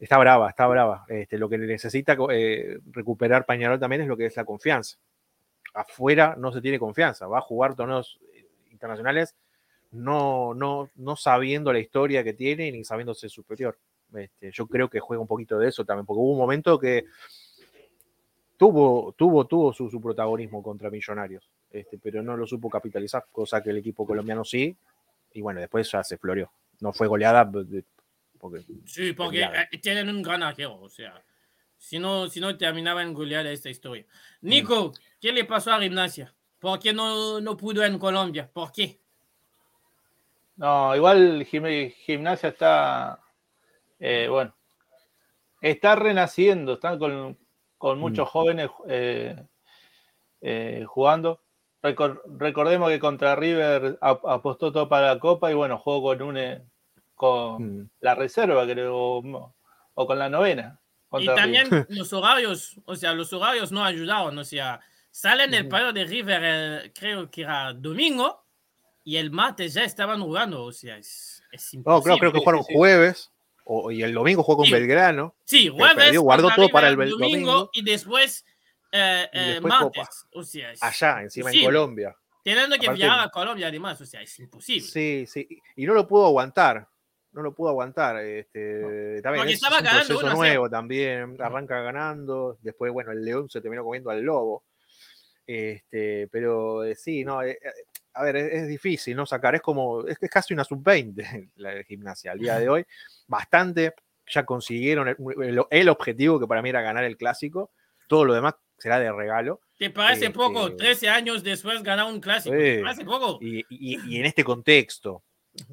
[0.00, 1.04] Está brava, está brava.
[1.06, 4.96] Este, lo que necesita eh, recuperar Pañarol también es lo que es la confianza.
[5.74, 9.36] Afuera no se tiene confianza, va a jugar torneos eh, internacionales
[9.92, 13.78] no, no, no sabiendo la historia que tiene ni sabiéndose superior.
[14.14, 17.06] Este, yo creo que juega un poquito de eso también, porque hubo un momento que
[18.56, 23.62] tuvo, tuvo, tuvo su, su protagonismo contra Millonarios, este, pero no lo supo capitalizar, cosa
[23.62, 24.76] que el equipo colombiano sí,
[25.32, 26.50] y bueno, después ya se floreó.
[26.80, 27.84] No fue goleada, porque
[28.86, 31.22] Sí, porque eh, tienen un gran arquero, o sea,
[31.76, 34.04] si no, si no terminaba en goleada esta historia.
[34.40, 36.34] Nico, ¿qué le pasó a Gimnasia?
[36.58, 38.50] ¿Por qué no, no pudo en Colombia?
[38.52, 39.01] ¿Por qué?
[40.56, 43.20] No, igual Gim- Gimnasia está,
[43.98, 44.54] eh, bueno,
[45.60, 47.38] está renaciendo, están con,
[47.78, 49.36] con muchos jóvenes eh,
[50.40, 51.40] eh, jugando.
[51.82, 56.22] Recor- recordemos que contra River ap- apostó todo para la Copa y bueno, jugó con
[56.22, 56.70] un,
[57.14, 59.54] con mm, la reserva, creo, o,
[59.94, 60.78] o con la novena.
[61.18, 61.86] Y también River.
[61.90, 65.70] los horarios, o sea, los horarios no ayudaron, o sea, salen el Ujú.
[65.70, 68.41] partido de River, eh, creo que era domingo,
[69.04, 72.18] y el martes ya estaban jugando, o sea, es, es no, creo, imposible.
[72.42, 72.74] creo que sí.
[72.74, 73.32] jueves,
[73.64, 74.72] O, y el domingo jugó con Sí.
[74.72, 75.36] Belgrano.
[75.44, 76.18] Sí, jueves.
[76.18, 77.70] guardó todo para el domingo, domingo.
[77.72, 78.44] y después,
[78.90, 80.08] eh, Y eh, después martes.
[80.34, 81.64] O sea, es- Allá, encima en.
[81.64, 82.16] Colombia.
[82.44, 84.86] Teniendo que Aparte- viajar a Colombia además, o sea, es imposible.
[84.88, 85.46] Sí, sí.
[85.76, 86.88] Y no lo pudo aguantar.
[87.30, 88.16] No lo pudo aguantar.
[88.18, 90.36] Este, también Porque es, estaba es un ganando proceso 1 a 0.
[90.36, 91.36] nuevo también.
[91.40, 92.58] Arranca ganando.
[92.60, 94.64] Después, bueno, el León se terminó comiendo al Lobo.
[95.46, 97.42] Este, pero eh, sí, no.
[97.42, 97.70] eh, eh,
[98.14, 99.26] a ver, es, es difícil, ¿no?
[99.26, 99.54] Sacar.
[99.54, 100.06] Es como.
[100.06, 102.86] Es, casi una sub-20 la de gimnasia al día de hoy.
[103.26, 103.94] Bastante.
[104.28, 107.70] Ya consiguieron el, el- el objetivo que para mí era ganar el clásico.
[108.06, 109.60] Todo lo demás será de regalo.
[109.78, 110.74] ¿Te parece Este- poco?
[110.76, 112.54] 13 años después ganar un clásico.
[112.54, 112.60] Sí.
[112.62, 113.38] ¿Te parece poco?
[113.40, 115.22] Y, y- y en este contexto,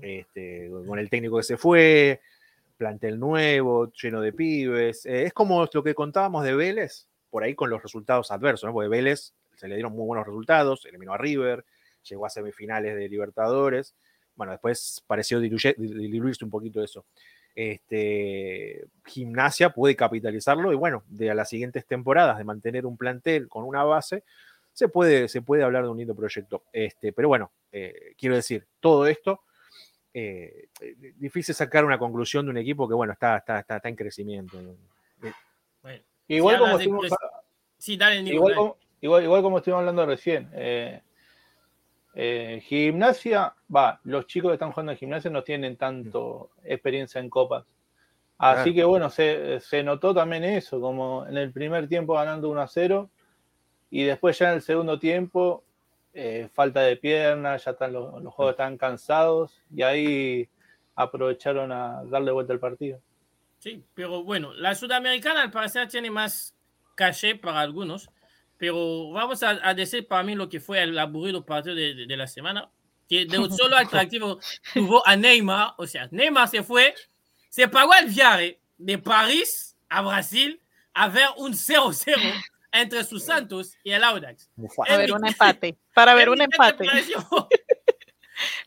[0.01, 2.21] este, con el técnico que se fue,
[2.77, 7.53] plantel nuevo, lleno de pibes, eh, es como lo que contábamos de Vélez, por ahí
[7.55, 8.73] con los resultados adversos, ¿no?
[8.73, 11.65] Porque Vélez se le dieron muy buenos resultados, eliminó a River,
[12.03, 13.95] llegó a semifinales de Libertadores,
[14.35, 17.05] bueno, después pareció diluye- diluirse un poquito eso.
[17.55, 23.47] Este, gimnasia puede capitalizarlo y bueno, de a las siguientes temporadas de mantener un plantel
[23.49, 24.23] con una base,
[24.71, 26.63] se puede, se puede hablar de un lindo proyecto.
[26.71, 29.41] Este, pero bueno, eh, quiero decir, todo esto,
[30.13, 33.89] eh, eh, difícil sacar una conclusión de un equipo que, bueno, está, está, está, está
[33.89, 34.57] en crecimiento.
[35.81, 37.31] Bueno, Igual Si como de estuvimos, cres-
[37.77, 38.57] sí, dale, Nico, igual dale.
[38.61, 41.01] como, igual, igual como estuvimos hablando recién, eh,
[42.15, 47.29] eh, gimnasia, va, los chicos que están jugando en gimnasia no tienen tanto experiencia en
[47.29, 47.65] copas.
[48.37, 48.75] Así Claro.
[48.75, 52.67] que bueno, se, se notó también eso, como en el primer tiempo ganando 1 a
[52.67, 53.09] 0
[53.91, 55.63] y después ya en el segundo tiempo,
[56.13, 60.49] eh, falta de piernas, ya están los, los juegos están cansados y ahí
[60.95, 62.99] aprovecharon a darle vuelta al partido.
[63.59, 66.55] Sí, pero bueno, la sudamericana al parecer tiene más
[66.95, 68.09] caché para algunos,
[68.59, 72.05] pero vamos a, a decir para mí lo que fue el aburrido partido de, de-
[72.05, 72.69] de la semana,
[73.07, 74.39] que de un solo atractivo
[74.73, 76.93] tuvo a Neymar, o sea, Neymar se fue,
[77.49, 80.61] se pagó el viaje de París a Brasil
[80.93, 82.15] a ver un 0-0
[82.71, 84.49] entre sus Santos y el Audax.
[84.75, 85.77] Para ver un empate.
[85.95, 86.85] Para ver ¿Qué un te empate.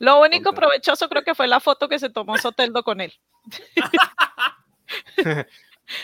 [0.00, 0.66] Lo único Contra.
[0.66, 3.12] provechoso creo que fue la foto que se tomó Soteldo con él.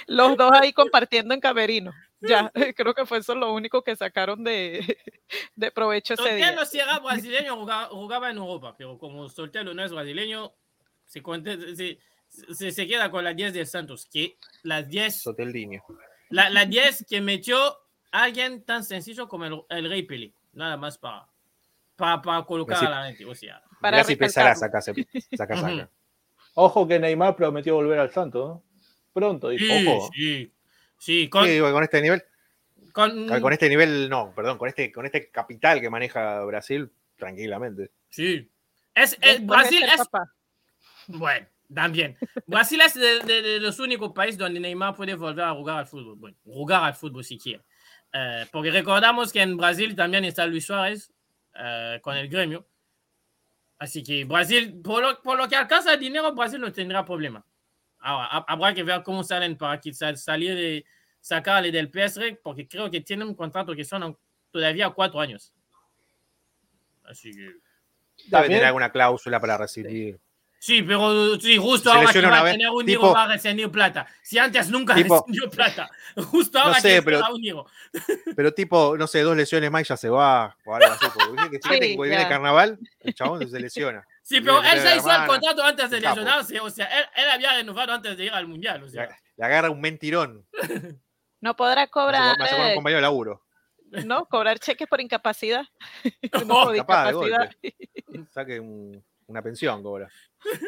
[0.07, 1.93] Los dos ahí compartiendo en camerino.
[2.21, 4.99] Ya, creo que fue eso lo único que sacaron de,
[5.57, 6.47] de provecho ese día.
[6.47, 10.53] Soltero si era brasileño jugaba, jugaba en Europa, pero como Soltero no es brasileño,
[11.05, 11.23] se,
[11.77, 11.99] se,
[12.55, 15.83] se- se queda con la 10 del Santos, que las 10, Soteldinho.
[16.31, 17.59] la, la 10 que metió
[18.11, 21.29] alguien tan sencillo como el, el Rey Pelé, nada más para,
[21.97, 25.91] para, para colocar Así- a la gente, o sea, Para si pesará, saca, saca, saca.
[26.55, 28.63] Ojo que Neymar prometió volver al Santo, ¿no?
[29.13, 29.65] Pronto, dijo.
[29.65, 30.11] sí, Ojo.
[30.13, 30.53] sí,
[30.99, 32.23] sí, con, Sí, con este nivel,
[32.93, 37.91] con- con este nivel, no, perdón, con este, con este capital que maneja Brasil, tranquilamente.
[38.11, 38.51] sí.
[38.95, 40.35] Es, es- Brasil es, papá.
[41.07, 42.17] Bueno, también.
[42.47, 45.87] Brasil es de, de- de los únicos países donde Neymar puede volver a jugar al
[45.87, 46.17] fútbol.
[46.17, 47.63] Bueno, jugar al fútbol si quiere.
[48.13, 51.13] Eh, porque recordamos que en Brasil también está Luis Suárez
[51.55, 52.67] eh, con el gremio.
[53.79, 57.45] Así que Brasil, por lo, por lo que alcanza el dinero, Brasil no tendrá problema.
[58.01, 60.85] Ahora, ha- habrá que ver cómo salen para quizás salir de
[61.21, 64.17] sacarle del PSG, porque creo que tienen un contrato que son
[64.51, 65.53] todavía cuatro años.
[67.05, 67.39] Así que.
[67.41, 70.19] Debe También- tener alguna cláusula para recibir.
[70.61, 74.09] Sí, pero sí, justo ahora que va a tener un tipo- va a recibir plata.
[74.23, 75.89] Si antes nunca Tipo- recibió plata.
[76.17, 77.65] Justo ahora sé, que pero- un hijo.
[78.37, 81.07] Pero tipo, no sé, dos lesiones más y ya se va, o algo así.
[81.15, 84.05] Porque que fíjate Sí, que viene el carnaval, el chabón se lesiona.
[84.29, 86.61] Sí, pero él ya hizo el contrato antes de lesionarse.
[86.61, 88.83] O sea, él, él había renovado antes de ir al mundial.
[88.83, 90.47] O sea, Le, le agarra un mentirón.
[91.41, 93.47] No podrá Me cobrar, hace con un eh, compañero de laburo.
[94.05, 94.27] ¿no?
[94.27, 95.65] Cobrar cheques por incapacidad.
[96.35, 97.51] Oh, No, por capaz, de discapacidad,
[98.33, 100.09] Saque un- una pensión, cobra.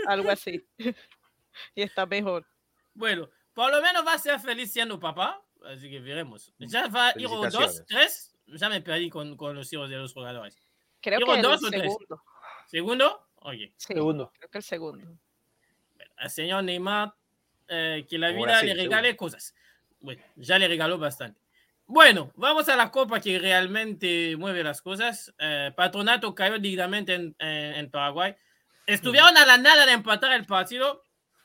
[0.07, 0.65] algo así.
[1.75, 2.47] Y está mejor.
[2.95, 5.43] bueno, por lo menos va a ser feliz siendo papá.
[5.67, 6.55] Así que veremos.
[6.61, 7.85] Ya va dos, Felicitaciones.
[7.89, 8.37] tres.
[8.47, 10.57] Ya me perdí con, con los hijos de los jugadores.
[11.03, 11.83] Creo Digo, que el dos o tres.
[11.83, 12.23] segundo.
[12.69, 14.33] Segundo, oye, Sí, Segundo.
[14.39, 15.07] creo que el segundo.
[16.17, 17.15] al señor Neymar
[17.69, 19.55] eh, que la vida Brasil, le regale cosas.
[20.01, 21.41] Bueno, ya le regaló bastante.
[21.87, 25.33] Bueno, vamos a la copa que realmente mueve las cosas.
[25.39, 28.35] Eh, Patronato cayó dignamente en, en- en Paraguay.
[28.87, 31.03] Estuvieron a la nada de empatar el partido.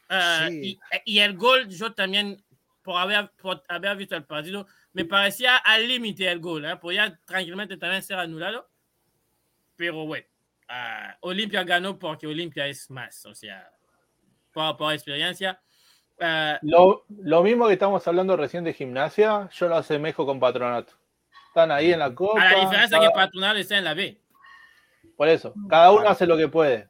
[0.10, 0.80] eh, Sí.
[1.06, 2.44] y, y el gol, yo también,
[2.84, 6.66] por haber, por haber visto el partido, me parecía al límite el gol.
[6.66, 6.76] ¿eh?
[6.78, 8.70] Podía tranquilamente también ser anulado.
[9.76, 10.26] Pero bueno,
[10.68, 13.26] ah, Olimpia ganó porque Olimpia es más.
[13.26, 13.70] O sea,
[14.54, 15.60] por, por experiencia.
[16.18, 20.94] Eh, Lo, lo mismo que estamos hablando recién de gimnasia, yo lo asemejo con patronato.
[21.50, 22.42] Están ahí en la copa.
[22.42, 24.18] a la diferencia cada- que Patronal está en la B.
[25.18, 26.90] Por eso, cada uno hace lo que puede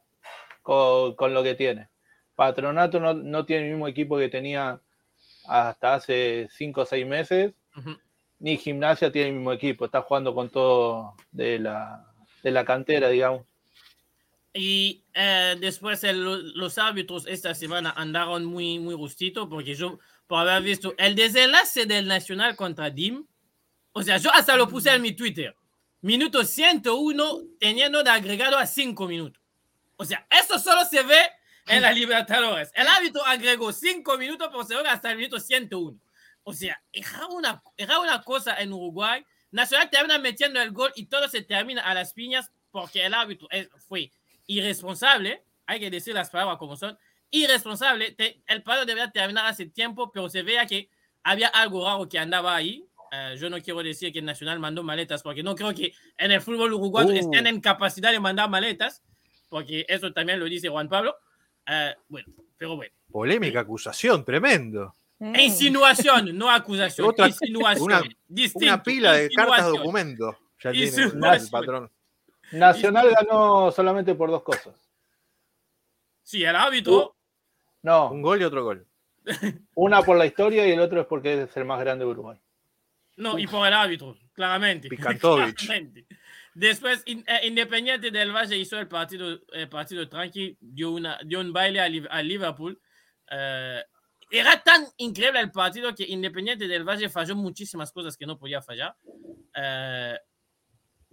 [0.64, 1.90] con, con lo que tiene.
[2.36, 4.80] Patronato no, no tiene el mismo equipo que tenía
[5.48, 7.98] hasta hace 5 o 6 meses, Ujú.
[8.40, 12.04] ni Gimnasia tiene el mismo equipo, está jugando con todo de la,
[12.42, 13.44] de la cantera, digamos.
[14.58, 20.40] Y eh, después el- los árbitros esta semana andaron muy, muy rustito porque yo, por
[20.40, 23.26] haber visto el desenlace del Nacional contra DIM,
[23.92, 25.54] o sea, yo hasta lo puse en mi Twitter.
[26.02, 29.42] Minuto 101 teniendo de agregado a 5 minutos.
[29.98, 31.20] O sea, eso solo se ve
[31.68, 32.72] en la Libertadores.
[32.76, 36.00] El árbitro agregó 5 minutos por segundo hasta el minuto 101.
[36.44, 39.26] O sea, era una, era una cosa en Uruguay.
[39.52, 43.48] Nacional termina metiendo el gol y todo se termina a las piñas porque el árbitro
[43.52, 44.12] es- fue
[44.48, 45.44] irresponsable.
[45.68, 46.98] Hay que decir las palabras como son.
[47.32, 48.12] Irresponsable.
[48.12, 50.90] Te- el partido debería terminar hace tiempo, pero se veía que
[51.24, 52.86] había algo raro que andaba ahí.
[53.12, 56.32] Eh, yo no quiero decir que el Nacional mandó maletas porque no creo que en
[56.32, 57.16] el fútbol uruguayo Uh.
[57.18, 59.02] estén en capacidad de mandar maletas,
[59.50, 61.16] porque eso también lo dice Juan Pablo.
[61.68, 62.28] Eh, bueno,
[62.58, 62.94] pero bueno.
[63.12, 64.94] Polémica acusación, tremendo.
[65.20, 65.36] Mm.
[65.36, 67.08] Insinuación, no acusación.
[67.08, 67.84] Otra- insinuación.
[67.86, 70.36] una- Distinto, Una pila de cartas documentos.
[70.64, 71.92] Ya tiene el patrón.
[72.52, 74.76] Nacional ganó solamente por dos cosas.
[76.24, 77.16] Sí, el árbitro.
[77.84, 78.88] No, Un gol y otro gol.
[79.76, 82.40] una por la historia y el otro es porque es el más grande de Uruguay.
[83.18, 84.90] No, y por el árbitro, claramente.
[84.98, 86.06] Claramente.
[86.54, 91.40] Después, in- eh, Independiente del Valle hizo el partido, el partido tranqui, dio, una, dio
[91.42, 92.80] un baile a Liverpool.
[93.30, 93.84] Eh,
[94.32, 98.62] era tan increíble el partido que Independiente del Valle falló muchísimas cosas que no podía
[98.62, 98.96] fallar.
[99.56, 100.18] Eh,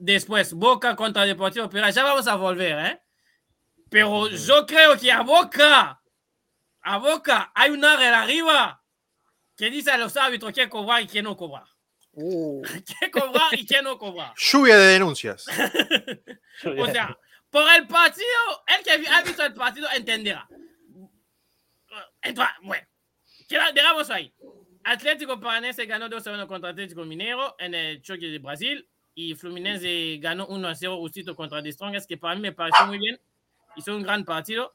[0.02, 1.90] después, Boca contra Deportivo Pereira.
[1.90, 3.02] Ya vamos a volver, ¿eh?
[3.88, 6.02] Pero yo creo que a Boca,
[6.80, 8.82] a Boca, hay un área arriba
[9.56, 11.66] que dice a los árbitros qué cobrar y qué no cobrar.
[12.12, 14.34] qué cobrar y qué no cobrar.
[14.36, 15.46] Lluvia de denuncias.
[16.78, 17.18] O sea,
[17.50, 18.26] por el partido,
[18.66, 20.46] el que ha visto el partido entenderá.
[22.20, 22.86] Entonces, bueno,
[23.74, 24.32] dejamos ahí.
[24.84, 30.48] Atlético Paranense ganó 2-1 contra Atlético Minero en el choque de Brasil y Fluminense ganó
[30.48, 33.20] 1-0 justito contra The Strongest, que para mí me pareció muy bien.
[33.76, 34.74] Hizo un gran partido.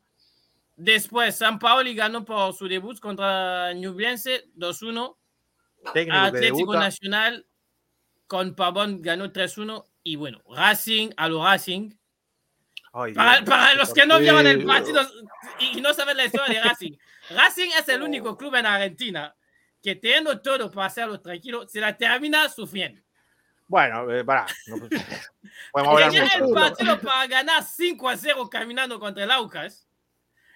[0.76, 5.16] Después, San Paoli ganó por su debut contra Ñublense 2-1.
[5.94, 6.74] Técnico que Atlético.
[6.74, 7.48] Nacional
[8.28, 9.86] con Pavón ganó 3-1.
[10.04, 11.92] Y bueno, Racing a lo Racing.
[12.94, 15.02] Ay, Para, para los que no vieron el partido.
[15.02, 15.28] partido
[15.60, 16.94] y, y no saben la historia de Racing,
[17.30, 19.36] Racing es el único club en Argentina
[19.82, 23.02] que teniendo todo para hacerlo tranquilo, se la termina sufriendo.
[23.68, 24.46] Bueno, eh, pará.
[24.68, 24.78] no-
[25.72, 26.54] podemos hablar Tenía el mucho.
[26.56, 29.88] partido para ganar 5 a 0 caminando contra el Aucas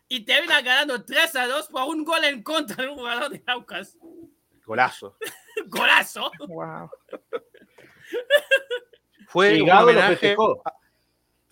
[0.08, 3.44] y termina ganando 3 a 2 por un gol en contra de un jugador de
[3.48, 3.98] Aucas.
[4.66, 5.18] Golazo.
[5.68, 6.32] Golazo.
[6.48, 6.90] Wow.
[9.28, 10.10] Fue Y un homenaje.
[10.18, 10.62] festejó.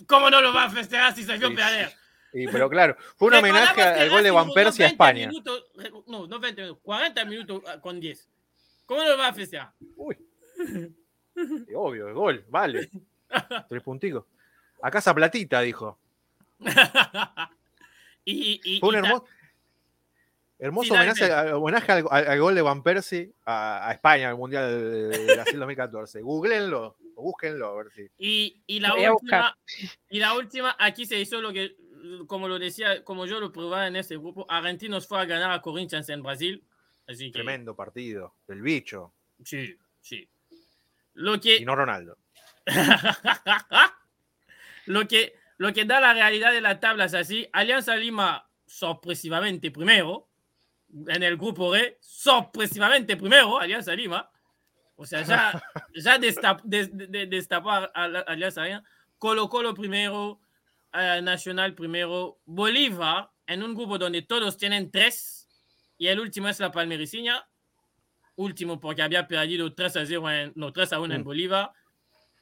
[0.07, 1.93] ¿Cómo no lo va a festejar si se vio Sí, perder?
[2.33, 5.27] y- pero claro, fue un homenaje al gol de Van Persie a 20 España.
[5.27, 5.65] minutos,
[6.07, 8.29] no, no 20 minutos, 40 minutos ah, con 10.
[8.85, 9.73] ¿Cómo lo va a festejar?
[9.97, 10.17] Uy.
[11.75, 12.89] Obvio, el gol, vale.
[13.69, 14.25] Tres punticos.
[14.81, 15.97] A casa platita, dijo.
[18.25, 19.25] y, y, Fue un hermoso,
[20.57, 25.09] hermoso homenaje, homenaje al, al- al gol de Van Persie a, a España, al Mundial
[25.11, 26.21] de, Brasil 2014.
[26.21, 28.07] Googleenlo, búsquenlo, a ver si.
[28.17, 29.57] Y, y la última,
[30.09, 31.75] y la última, aquí se hizo lo que,
[32.27, 35.61] como lo decía, como yo lo probaba en este grupo, Argentinos fue a ganar a
[35.61, 36.63] Corinthians en Brasil.
[37.07, 39.13] Así que, Tremendo partido del bicho.
[39.43, 40.27] sí, sí.
[41.13, 42.17] Lo que, Y no Ronaldo.
[44.85, 47.47] lo que, lo que da la realidad de la tabla es así.
[47.53, 50.27] Alianza Lima, sorpresivamente primero.
[51.07, 54.29] En el grupo R, sorpresivamente primero, Alianza Lima.
[54.95, 55.61] O sea, ya,
[55.95, 57.47] ya destap, des- de-
[57.93, 58.83] a, la- Alianza Lima.
[59.17, 60.39] Colo Colo primero,
[60.93, 65.47] eh, Nacional primero, Bolívar en un grupo donde todos tienen tres.
[65.97, 67.45] Y el último es la Palmericiña.
[68.39, 71.23] Último porque había perdido 3 a 0, en, no, 3 a 1 en Mm.
[71.25, 71.71] Bolívar.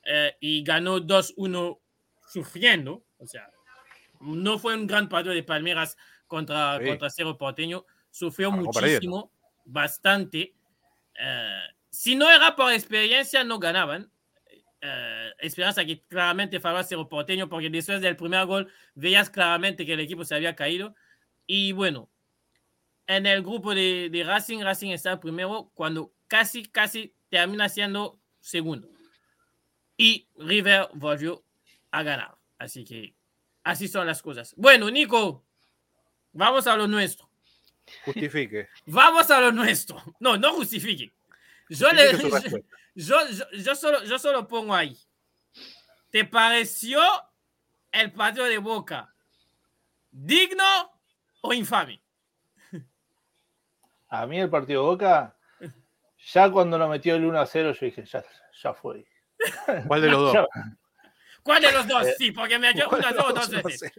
[0.09, 1.81] eh, y ganó 2-1
[2.25, 3.03] sufriendo.
[3.17, 3.49] O sea,
[4.21, 6.85] no fue un gran partido de Palmeras contra, Sí.
[6.85, 7.85] contra Cerro Porteño.
[8.09, 9.31] Sufrió Arrancó muchísimo,
[9.65, 10.53] bastante.
[11.19, 14.09] Eh, si no era por experiencia, no ganaban.
[14.79, 19.85] Eh, esperanza que claramente favorable a Cerro Porteño, porque después del primer gol veías claramente
[19.85, 20.95] que el equipo se había caído.
[21.47, 22.09] Y bueno,
[23.07, 28.89] en el grupo de, de Racing, Racing está primero cuando casi, casi termina siendo segundo.
[29.97, 31.43] Y River volvió
[31.91, 32.37] a ganar.
[32.59, 33.15] Así que
[33.63, 34.53] así son las cosas.
[34.57, 35.45] Bueno, Nico,
[36.33, 37.29] vamos a lo nuestro.
[38.03, 38.67] Justifique.
[38.85, 40.03] Vamos a lo nuestro.
[40.19, 41.13] No, no justifique.
[41.69, 42.77] Yo, le, Justifique su yo, respuesta.
[42.95, 44.97] yo- yo- yo solo, yo solo pongo ahí.
[46.09, 47.01] ¿Te pareció
[47.93, 49.13] el partido de Boca
[50.11, 50.63] digno
[51.41, 52.01] o infame?
[54.09, 55.35] A mí el partido de Boca,
[56.33, 58.23] ya cuando lo metió el 1 a 0, yo dije, ya,
[58.61, 59.05] ya fue.
[59.87, 60.47] ¿Cuál de los dos?
[61.43, 62.05] ¿Cuál de los dos?
[62.07, 63.63] Eh, Sí, porque me echó ¿Cuál 1 a de 0 los dos dos?
[63.63, 63.91] No veces.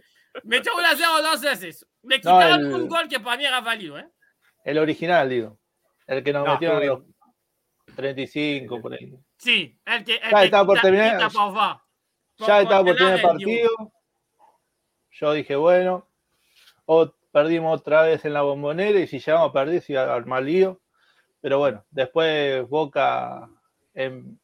[0.43, 1.87] Me echó 1 a 0 dos veces.
[2.03, 4.09] Me No, quitaron el- un gol que para mí era válido, ¿eh?
[4.63, 5.59] El original, digo.
[6.07, 7.03] El que nos No, a estuvo los
[7.95, 9.13] 35, por ahí.
[9.37, 11.17] Sí, el que, el Ya que estaba por terminar.
[11.17, 11.77] quita por VAR.
[12.37, 13.69] Por- Ya estaba por terminar el partido.
[15.11, 16.07] Yo dije, bueno,
[16.85, 20.15] o perdimos otra vez en la bombonera y si llegamos a perder, se iba a
[20.15, 20.79] armar lío.
[21.41, 23.49] Pero bueno, después Boca,
[23.93, 24.37] em,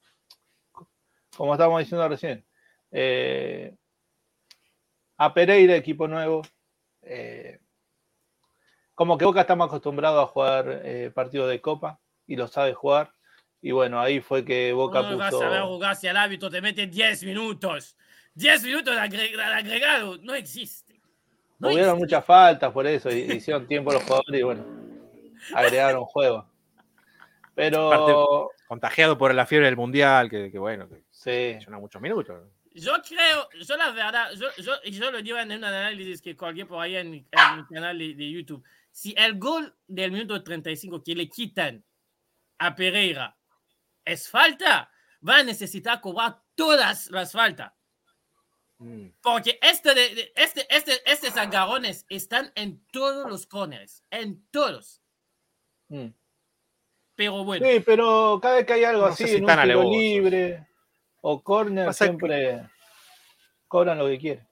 [1.35, 2.45] como estábamos diciendo recién,
[2.91, 3.75] eh,
[5.17, 6.41] a Pereira, equipo nuevo.
[7.01, 7.59] eh,
[8.93, 12.73] como que Boca está más acostumbrado a jugar eh, partidos de Copa y lo sabe
[12.73, 13.11] jugar.
[13.61, 15.43] Y bueno, ahí fue que Boca No vas puso.
[15.45, 17.97] a ver jugar si el árbitro te mete 10 minutos.
[18.35, 20.17] 10 minutos de agregado.
[20.19, 20.84] No existe.
[21.59, 24.65] No Hubieron muchas faltas por eso, y- hicieron tiempo los jugadores y bueno,
[25.53, 26.49] agregaron juego.
[27.53, 32.41] Pero Contagiado por la fiebre del mundial, que, que bueno, que sí, llena muchos minutos.
[32.73, 36.35] Yo creo, yo la verdad, yo, yo, y yo lo digo en un análisis que
[36.35, 38.63] colgué por ahí en mi, en mi canal de, de YouTube.
[38.91, 41.83] Si el gol del minuto 35 que le quitan
[42.57, 43.37] a Pereira
[44.03, 44.91] es falta,
[45.27, 47.71] va a necesitar cobrar todas las faltas.
[48.77, 49.07] Mm.
[49.21, 55.01] Porque este, de, este, este, estos agarrones están en todos los corners, en todos.
[55.89, 56.07] mm.
[57.15, 59.61] Pero bueno, Sí, pero cada vez que hay algo No así, si en un tiro
[59.61, 59.91] alevosos.
[59.91, 60.67] libre
[61.21, 62.69] o corner, Pasa que- siempre
[63.69, 64.47] cobran lo que quieren.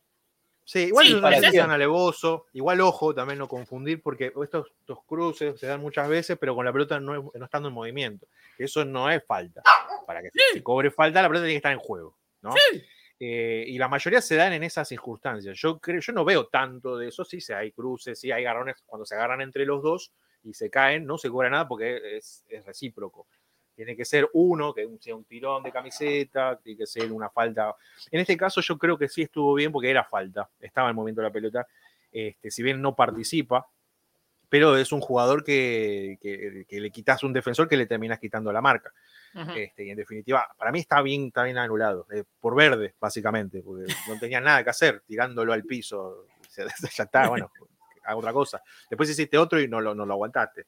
[0.64, 1.14] Sí, igual Sí,
[1.46, 2.46] es tan alevoso.
[2.54, 6.64] Igual, ojo, también no confundir, porque estos, estos cruces se dan muchas veces, pero con
[6.64, 8.26] la pelota no, es- no estando en movimiento.
[8.58, 9.62] Eso no es falta.
[10.08, 12.18] Para que se cobre falta, la pelota tiene que estar en juego.
[12.42, 12.54] ¿no?
[13.20, 15.58] Eh, y la mayoría se dan en esas circunstancias.
[15.58, 17.24] Yo creo, yo no veo tanto de eso.
[17.24, 20.12] Sí, sí hay cruces, sí hay agarrones cuando se agarran entre los dos
[20.44, 23.28] y se caen, no se cobra nada porque es, recíproco.
[23.76, 27.74] Tiene que ser uno, que sea un tirón de camiseta, tiene que ser una falta.
[28.12, 30.96] En este caso yo creo que sí estuvo bien porque era falta, estaba en el
[30.96, 31.68] movimiento de la pelota.
[32.12, 33.68] Este, si bien no participa,
[34.50, 38.52] pero es un jugador que, que- que le quitas un defensor que le terminas quitando
[38.52, 38.94] la marca.
[39.56, 43.62] Este, y en definitiva, para mí está bien, está bien anulado, eh, por verde, básicamente,
[43.64, 46.28] porque no tenía nada que hacer tirándolo al piso.
[46.96, 47.52] Ya está, bueno,
[48.06, 48.62] hago otra cosa.
[48.90, 50.68] Después hiciste otro y no lo, no lo aguantaste.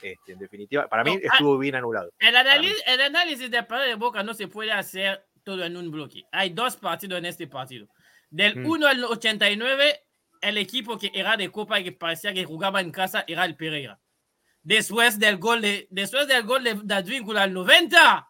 [0.00, 2.12] Este, en definitiva, para mí No, ah- estuvo bien anulado.
[2.20, 5.90] El análisis, el análisis de partido de Boca no se puede hacer todo en un
[5.90, 6.22] bloque.
[6.30, 7.88] Hay dos partidos en este partido.
[8.30, 8.66] Del Mm.
[8.66, 10.02] 1 al 89,
[10.40, 13.56] el equipo que era de Copa y que parecía que jugaba en casa era el
[13.56, 13.98] Pereira.
[14.64, 18.28] Después del gol de, después del gol de, de Advíncula al 90,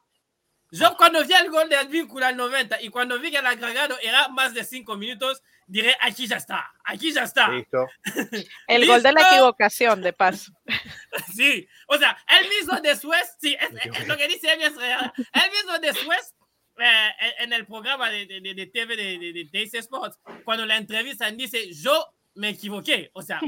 [0.72, 3.97] yo cuando vi el gol de Advíncula al 90 y cuando vi que el agregado
[4.03, 7.49] era más de 5 minutos, diré, aquí ya está, aquí ya está.
[7.51, 7.87] Listo.
[8.66, 9.35] El gol de la ¡Listo!
[9.37, 10.53] equivocación, de paso.
[11.32, 15.12] Sí, o sea, él mismo después, sí, es, es lo que dice él es real.
[15.16, 16.35] Él mismo después,
[16.78, 21.72] eh, en el programa de, de, de- TV de, de, Sports, cuando la entrevistan, dice,
[21.72, 22.05] yo
[22.35, 23.11] me equivoqué.
[23.14, 23.41] O sea,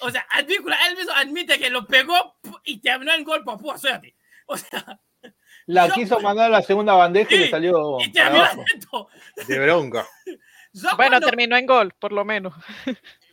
[0.00, 3.78] o sea, Advíncula, él mismo admite que lo pegó y terminó el gol por pura
[3.78, 4.14] suerte.
[4.46, 5.00] O sea,
[5.66, 8.44] La Yo- quiso mandar a la segunda bandeja y le salió y terminó.
[9.48, 10.06] De bronca.
[10.72, 12.52] Yo Bueno, cuando- terminó en gol, por lo menos.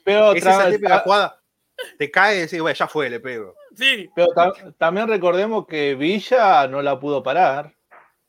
[0.03, 1.37] Pero, Es esa tra- típica tra- jugada.
[1.97, 3.55] Te cae y decís, bueno, ya fue, le pego.
[3.75, 7.75] Sí, pero ta- también recordemos que Villa no la pudo parar.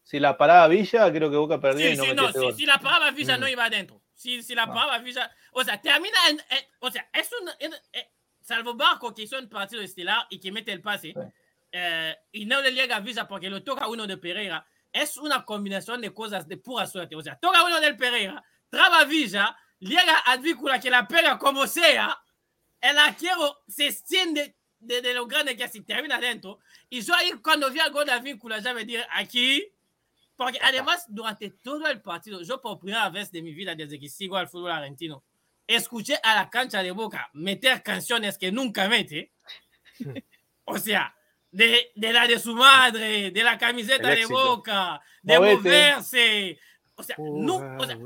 [0.02, 2.44] Si la paraba Villa, creo que Boca perdía sí, y no sí, no, ese si,
[2.44, 2.54] gol.
[2.54, 3.50] si la paraba Villa no Mm.
[3.50, 4.00] iba adentro.
[4.14, 4.68] Si, si la Ah.
[4.68, 7.74] paraba Villa, o sea, termina en, en- o sea, es un, en-
[8.42, 11.14] salvo Barco que hizo un partido estelar y que mete el pase,
[11.70, 15.44] eh, y no le llega a Villa porque lo toca uno de Pereira, es una
[15.44, 17.16] combinación de cosas de pura suerte.
[17.16, 20.38] O sea, toca uno del Pereira, traba Villa, llega a
[20.80, 22.20] que la pega como sea,
[22.80, 26.58] el arquero se extiende de, de lo grande que y termina adentro.
[26.90, 29.66] Y yo ahí cuando vi al gol de Advíncula ya me dije, aquí,
[30.36, 34.08] porque además durante todo el partido, yo por primera vez de mi vida desde que
[34.08, 35.22] sigo al fútbol argentino,
[35.66, 39.32] escuché a la cancha de Boca meter canciones que nunca mete.
[40.64, 41.14] O sea,
[41.50, 44.26] de, de la de su madre, de la camiseta de.
[44.26, 45.56] Boca, de Movete.
[45.56, 46.58] moverse.
[46.94, 47.96] O sea, no, o sea,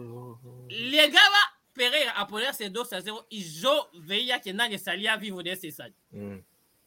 [0.69, 1.37] llegaba
[1.73, 5.69] Pereira a ponerse 2 a 0 y yo veía que nadie salía vivo de ese
[5.69, 5.95] estadio.
[6.11, 6.39] Mm.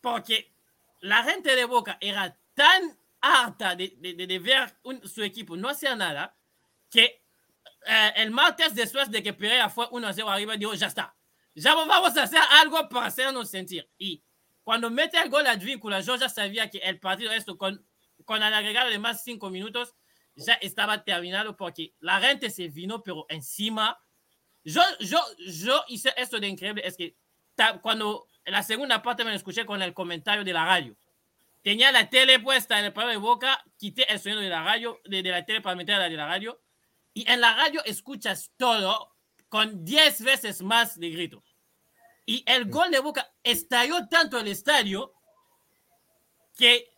[0.01, 0.51] Porque
[1.01, 5.55] la gente de Boca era tan harta de, de- de- de ver un- su equipo
[5.55, 6.36] no hacer nada
[6.89, 7.22] que
[7.86, 11.15] eh, el martes después de que Pereira fue 1 a 0 arriba, dijo, ya está.
[11.55, 13.89] Ya vamos a hacer algo para hacernos sentir.
[13.97, 14.23] Y
[14.63, 17.86] cuando mete el gol Advíncula, yo ya sabía que el partido esto con,
[18.25, 19.95] con el agregado de más 5 minutos
[20.36, 23.99] ya estaba terminado porque la gente se vino pero encima.
[24.63, 27.15] Yo, yo, yo hice esto de increíble, es que
[27.82, 30.95] cuando en la segunda parte me lo escuché con el comentario de la radio.
[31.61, 35.01] Tenía la tele puesta en el programa de Boca, quité el sonido de la radio,
[35.05, 36.61] de, de la tele para meter la de la radio,
[37.22, 39.15] y en la radio escuchas todo
[39.49, 41.43] con 10 veces más de grito.
[42.26, 45.13] Y el gol de Boca estalló tanto el estadio
[46.57, 46.89] que,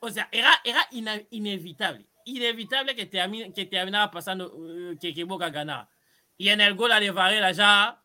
[0.00, 0.86] o sea, era, era
[1.30, 2.06] inevitable.
[2.24, 5.88] Inevitable que, termine, que terminaba pasando, uh, que, que Boca ganaba.
[6.36, 8.00] Y en el gol de Varela ya,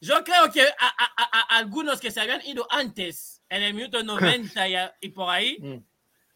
[0.00, 4.02] yo creo que a, a- a- algunos que se habían ido antes, en el minuto
[4.04, 5.56] 90 y, y por ahí,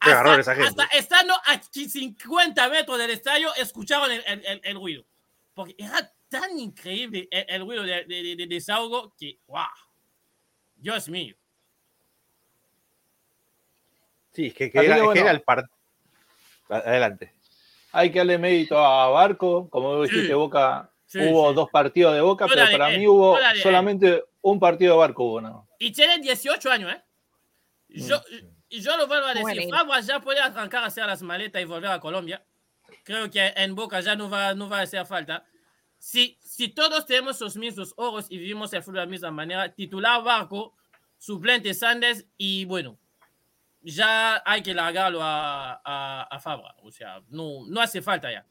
[0.00, 0.04] Mm.
[0.04, 0.68] Qué error esa gente.
[0.68, 5.04] hasta estando a 50 metros del estadio, escucharon el, el- el- el ruido.
[5.54, 9.64] Porque era tan increíble el, el ruido de, de, de- de desahogo que, wow,
[10.76, 11.34] Dios mío.
[14.32, 15.20] Sí, es que, que era, que es que bueno.
[15.22, 15.76] era el partido.
[16.68, 17.34] Adelante.
[17.92, 20.32] Hay que darle mérito a Barco, como dijiste, Sí.
[20.32, 21.56] Boca, Sí, hubo sí.
[21.56, 23.60] dos partidos de Boca, pero de para él, mí hubo él.
[23.60, 25.24] solamente un partido de Barco.
[25.24, 25.68] Hubo, ¿no?
[25.80, 27.02] Y tiene 18 años, ¿eh?
[27.88, 28.22] Yo,
[28.70, 29.68] y yo lo vuelvo a decir.
[29.68, 32.42] Fabra ya puede arrancar a hacer las maletas y volver a Colombia.
[33.04, 35.44] Creo que en Boca ya no va, no va a hacer falta.
[35.98, 39.68] Si, si todos tenemos los mismos ojos y vivimos el fútbol de la misma manera,
[39.74, 40.74] titular Barco,
[41.18, 42.96] suplente Sanders y bueno,
[43.82, 46.74] ya hay que largarlo a, a, a Fabra.
[46.82, 48.46] O sea, no, no hace falta ya.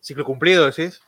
[0.00, 1.00] Ciclo cumplido, decís.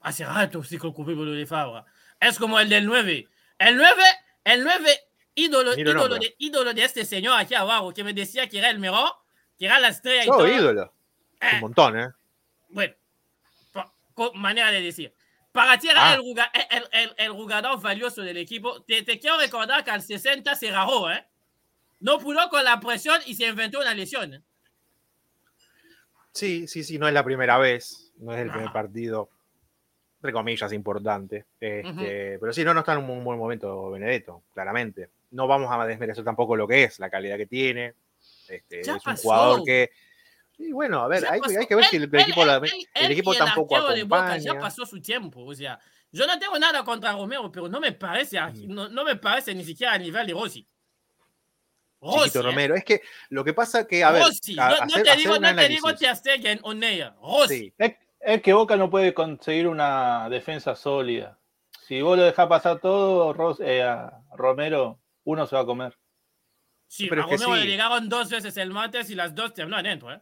[0.00, 1.84] Hace rato ciclo cumplido lo de Fabra.
[2.20, 3.28] Es como el del 9.
[3.58, 4.02] El 9,
[4.44, 5.05] el 9
[5.36, 8.80] ídolo, ídolo, de, ídolo de este señor aquí abajo que me decía que era el
[8.80, 9.10] mejor,
[9.56, 10.48] que era la estrella y Yo, todo.
[10.48, 10.92] ídolo.
[11.40, 12.08] Eh, Un montón, ¿eh?
[12.70, 12.94] bueno,
[14.14, 15.14] con manera de decir.
[15.52, 16.14] Para ti era Ah.
[16.14, 18.82] el, el, el- jugador valioso del equipo.
[18.82, 21.24] Te, te quiero recordar que al 60 se rajó, ¿eh?
[22.00, 24.34] No pudo con la presión y se inventó una lesión.
[24.34, 24.42] ¿eh?
[26.32, 28.12] Sí, sí, sí, no es la primera vez.
[28.18, 28.72] No es el primer No.
[28.72, 29.30] partido.
[30.16, 31.46] Entre comillas, importante.
[31.60, 35.08] Este, Pero sí, no, no está en un buen momento Benedetto, claramente.
[35.36, 37.94] No vamos a desmerecer tampoco lo que es, la calidad que tiene.
[38.48, 39.22] Este, es un pasó.
[39.22, 39.90] jugador que.
[40.56, 43.32] Sí, bueno, a ver, hay, que ver si el, Él- el equipo, él- el equipo
[43.34, 44.54] y el tampoco arquero de Boca acompaña.
[44.54, 45.44] ya pasó su tiempo.
[45.44, 45.78] O sea,
[46.10, 48.66] yo no tengo nada contra Romero, pero no me parece, Mm.
[48.68, 50.62] no, no me parece ni siquiera a nivel de Rossi.
[52.00, 52.42] Chiquito Rossi, ¿eh?
[52.42, 52.74] Romero.
[52.74, 54.56] Es que lo que pasa que, a ver, Rossi.
[54.58, 55.94] a- no, te digo, no te digo.
[55.94, 56.72] Ter Stegen o.
[57.20, 57.58] Rossi.
[57.58, 61.38] Sí, Es, es que Boca no puede conseguir una defensa sólida.
[61.86, 65.96] Si vos lo dejás pasar todo, Ros- eh, a Romero, uno se va a comer.
[66.86, 69.52] Sí, Pero a es que Romero le llegaron dos veces el martes y las dos
[69.52, 70.12] terminó adentro.
[70.12, 70.20] ¿eh?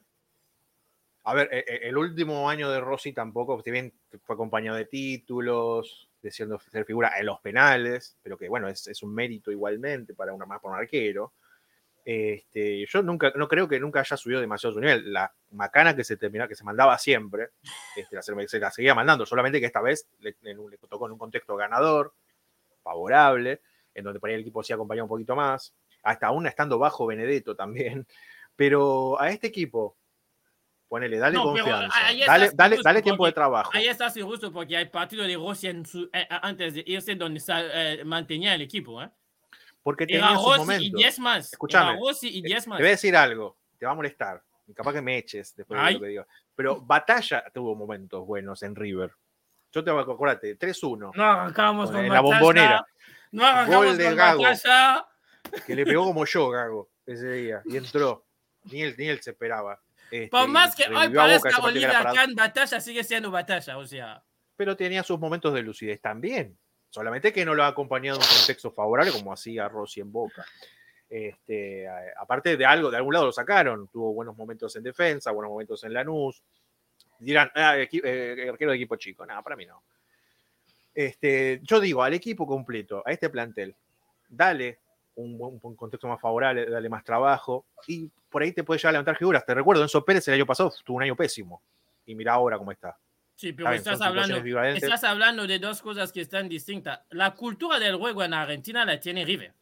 [1.24, 3.92] A ver, e- e- el último año de Rossi tampoco, si bien
[4.22, 8.86] fue acompañado de títulos, de siendo ser figura en los penales, pero que bueno, es,
[8.88, 11.34] es un mérito igualmente para una más para un arquero.
[12.02, 15.12] Este, yo nunca, no creo que nunca haya subido demasiado su nivel.
[15.12, 17.50] La macana que se terminaba, que se mandaba siempre,
[17.94, 21.18] este, la, se la seguía mandando, solamente que esta vez le, le tocó en un
[21.18, 22.14] contexto ganador,
[22.82, 23.60] favorable,
[23.94, 27.06] en donde por ahí el equipo sí acompañaba un poquito más, hasta aún estando bajo
[27.06, 28.06] Benedetto también.
[28.56, 29.96] Pero a este equipo,
[30.88, 33.70] ponele, dale No, confianza, dale, dale, dale tiempo de trabajo.
[33.74, 37.42] Ahí estás injusto porque hay partido de Rossi en su- eh, antes de irse donde
[37.48, 39.02] eh, mantenía el equipo.
[39.02, 39.10] ¿eh?
[39.82, 40.98] Porque Era tenía sus Rossi y momentos.
[41.00, 41.52] 10 más.
[41.52, 44.42] Escúchame, Era Rossi y 10 Te voy a decir algo, te va a molestar.
[44.68, 46.26] y Capaz que me eches después de lo que digo.
[46.54, 49.10] Pero Batalla tuvo momentos buenos en River.
[49.72, 52.86] Yo te voy a acuérdate, 3-1, No arrancamos Con con la batalla, bombonera.
[53.34, 54.44] No Gol de Gago.
[55.66, 57.62] que le pegó como yo, Gago, ese día.
[57.64, 58.24] Y entró.
[58.64, 59.80] Ni él, ni él se esperaba.
[60.10, 63.30] Este, Por más que hoy parezca partido que era Olivia para- Kahn, batalla sigue siendo
[63.30, 63.76] batalla.
[63.78, 64.24] O sea,
[64.56, 66.56] Pero tenía sus momentos de lucidez también.
[66.90, 70.46] Solamente que no lo ha acompañado en un contexto favorable como hacía Rossi en Boca.
[71.08, 73.88] Este, aparte de algo, de algún lado lo sacaron.
[73.88, 76.42] Tuvo buenos momentos en defensa, buenos momentos en Lanús.
[77.18, 79.26] Dirán, ah, eh, arquero de equipo chico.
[79.26, 79.82] Nada, para mí no.
[80.94, 83.74] Este, yo digo, al equipo completo, a este plantel,
[84.28, 84.78] dale
[85.16, 89.16] un, contexto más favorable, dale más trabajo y por ahí te puede llegar a levantar
[89.16, 89.44] figuras.
[89.44, 91.62] Te recuerdo, Enzo Pérez el año pasado tuvo un año pésimo
[92.06, 92.96] y mira ahora cómo está.
[93.34, 97.00] sí, pero estás, hablando, estás hablando de dos cosas que están distintas.
[97.10, 99.52] La cultura del juego en Argentina la tiene River.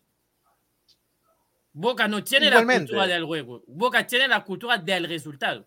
[1.74, 2.92] Boca no tiene Igualmente.
[2.92, 3.62] la cultura del juego.
[3.66, 5.66] Boca tiene la cultura del resultado.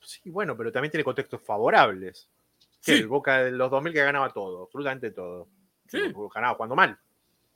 [0.00, 2.28] Sí, bueno, pero también tiene contextos favorables.
[2.84, 2.92] Sí.
[2.92, 5.48] El Boca de los 2000 que ganaba todo, absolutamente todo.
[5.88, 6.00] Sí.
[6.02, 6.98] Pero Ganaba cuando mal.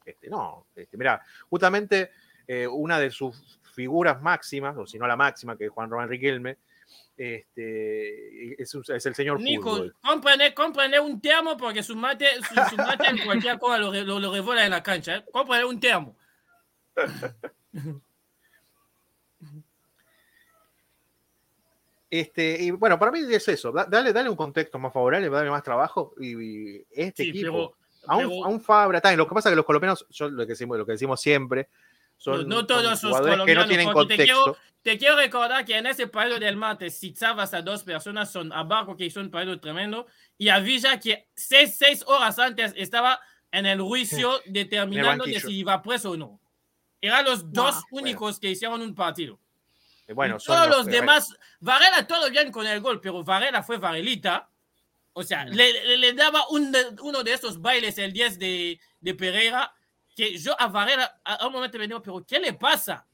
[0.03, 2.13] Este, no, este, mira, justamente
[2.47, 6.09] eh, una de sus figuras máximas, o si no la máxima, que es Juan Román
[6.09, 6.57] Riquelme,
[7.15, 12.77] este, es, es el señor Nico, cómprale, cómprale un termo porque su mate, su, su
[12.77, 15.17] mate en cualquier cosa lo, lo, en la cancha.
[15.17, 15.25] ¿eh?
[15.31, 16.17] Cómprale un termo.
[22.11, 23.71] Este, y bueno, para mí es eso.
[23.73, 26.15] da- Dale, dale un contexto más favorable, dale más trabajo.
[26.19, 26.37] Y,
[26.77, 27.47] y este Sí, equipo.
[27.53, 27.75] pero
[28.07, 30.29] a un, Pero- a un Fabra, bien, Lo que pasa es que los colombianos, yo
[30.31, 31.69] lo que decimos, lo que decimos siempre,
[32.17, 34.69] son, No todos son los jugadores que no colombianos, tienen porque te quiero- contexto.
[34.81, 38.63] Te quiero recordar que en ese partido del martes citabas a dos personas, son a
[38.63, 40.07] Barco que hizo un partido tremendo
[40.39, 45.59] y a Villa que seis, seis horas antes estaba en el juicio determinando de si
[45.59, 46.41] iba preso o no.
[47.03, 49.39] Eran los dos Ah, únicos que hicieron un partido.
[50.09, 53.77] Eh, Bueno, son todos los demás, Varela todo bien con el gol, pero Varela fue
[53.79, 54.49] Varelita.
[55.13, 59.15] O sea, le, le- le daba un uno de esos bailes el 10 de, de
[59.15, 59.73] Pereira,
[60.17, 63.05] que yo a Varela a, un momento me digo, pero ¿qué le pasa?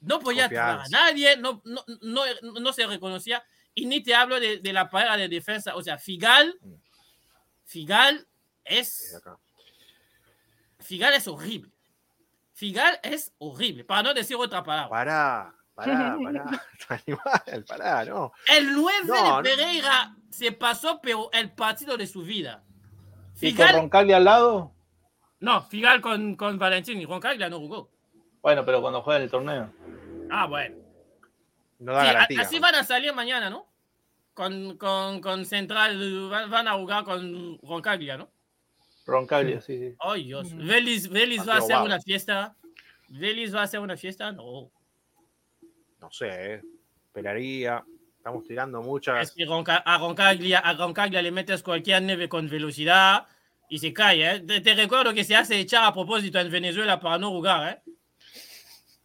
[0.00, 2.22] No podía a nadie, no, no, no,
[2.60, 3.44] no se reconocía.
[3.74, 5.76] Y ni te hablo de, de la pareja de defensa.
[5.76, 6.74] O sea, Figal, Mm.
[7.64, 8.26] Figal
[8.64, 9.20] es.
[10.78, 11.70] Figal es horrible.
[12.54, 14.88] Figal es horrible, para no decir otra palabra.
[14.90, 15.54] Pará,
[15.84, 16.62] pará, pará.
[16.88, 18.32] Animal, pará, no.
[18.48, 19.42] El 9 No, de no.
[19.42, 22.62] Pereira se pasó, pero el partido de su vida.
[23.40, 24.72] Y con Figal, Roncaglia al lado,
[25.40, 27.90] no, Figal con, con Valentín y Roncaglia no jugó.
[28.42, 29.72] bueno, pero cuando juega en el torneo.
[30.30, 30.76] Ah, bueno.
[31.78, 32.40] No da Sí, garantía.
[32.42, 33.66] así van a salir mañana, ¿no?
[34.34, 38.30] Con, con, con Central, van, van a jugar con Roncaglia, ¿no?
[39.06, 39.94] Roncaglia, sí, sí.
[39.98, 40.54] Ay, Dios.
[40.54, 42.54] Vélez, Vélez va a hacer una fiesta.
[43.08, 44.70] Vélez va a hacer una fiesta, no.
[46.00, 46.62] No sé, eh.
[47.06, 47.84] esperaría.
[48.16, 49.28] Estamos tirando muchas.
[49.28, 53.26] Es que a, Roncaglia, a Roncaglia le metes cualquier nieve con velocidad
[53.70, 54.36] y se cae.
[54.36, 54.40] ¿eh?
[54.40, 57.82] Te, te recuerdo que se hace echar a propósito en Venezuela para no jugar.
[57.86, 57.92] ¿eh?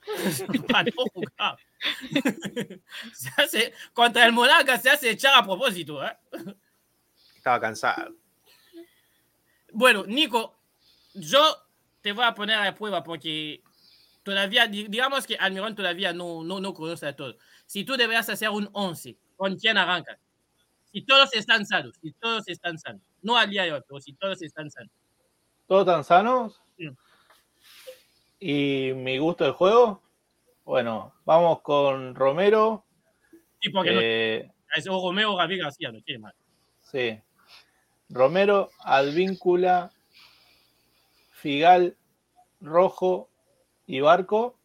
[0.68, 1.58] para no jugar.
[3.14, 6.06] se hace, contra el Monarca se hace echar a propósito.
[6.06, 6.18] ¿eh?
[7.38, 8.16] Estaba cansado.
[9.72, 10.60] Bueno, Nico,
[11.14, 11.42] yo
[12.02, 13.62] te voy a poner a prueba porque
[14.26, 17.38] todavía, di- digamos que Almirón todavía no, no, no conoce a todos.
[17.66, 20.20] Si tú deberías hacer un 11, ¿con quién arrancas?
[20.92, 23.02] Si todos están sanos, si todos están sanos.
[23.22, 24.92] No al día de hoy, pero si todos están sanos.
[25.68, 26.62] ¿Todos tan sanos?
[26.78, 26.90] Sí.
[28.40, 30.02] ¿Y mi gusto de juego?
[30.64, 32.84] Bueno, vamos con Romero.
[33.62, 36.34] Sí, porque no, eh, es o Romeo o Gabriel García, no quiere más.
[36.82, 37.20] sí.
[38.08, 39.92] Romero, Advíncula,
[41.32, 41.98] Figal,
[42.62, 43.30] Rojo
[43.88, 44.58] y Barco.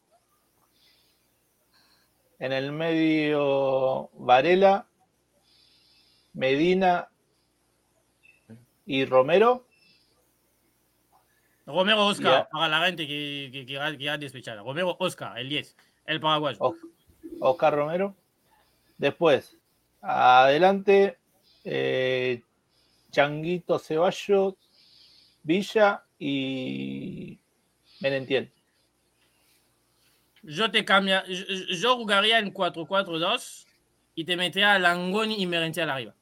[2.38, 4.86] En el medio, Varela,
[6.32, 7.08] Medina
[8.86, 9.66] y Romero.
[11.66, 14.64] Romero Oscar, para la gente que, que, que, ha- que ha despechado.
[14.64, 16.58] Romero Oscar, el 10, el paraguayo.
[17.40, 18.16] Oscar Romero.
[18.96, 19.56] Después,
[20.00, 21.18] adelante,
[21.64, 22.42] eh,
[23.10, 24.54] Changuito Ceballos,
[25.42, 27.38] Villa y
[28.00, 28.50] Menentiel.
[30.42, 33.66] Yo te cambia, yo, yo jugaría en 4-4-2
[34.14, 36.14] y te metería a Langoni y Merentiel arriba.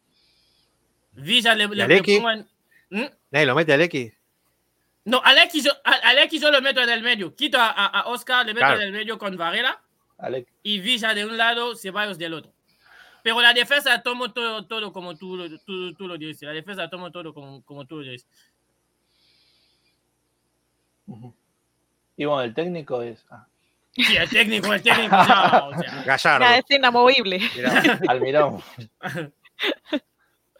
[1.12, 2.16] Villa le, le, le Aleki?
[2.16, 2.48] pongo en-
[2.90, 3.04] ¿Mm?
[3.30, 4.12] Nadie lo mete al X.
[5.04, 7.34] No, Aleki yo, a- Aleki yo lo meto en el medio.
[7.34, 8.80] Quito a, a- a Oscar, le meto Claro.
[8.80, 9.80] en el medio con Varela
[10.18, 10.48] Alec.
[10.62, 12.52] y Villa de un lado, Ceballos del otro.
[13.22, 16.42] Pero la defensa tomo todo, todo como tú, lo- tú, tú lo dices.
[16.42, 18.26] La defensa tomo todo como, como tú lo dices.
[22.16, 23.46] Y bueno, el técnico es ah,
[23.98, 25.16] Sí, el técnico, el técnico.
[25.16, 26.44] no, o sea, Gallardo.
[26.46, 27.40] Ya es inamovible.
[27.56, 28.62] Era- Almirón.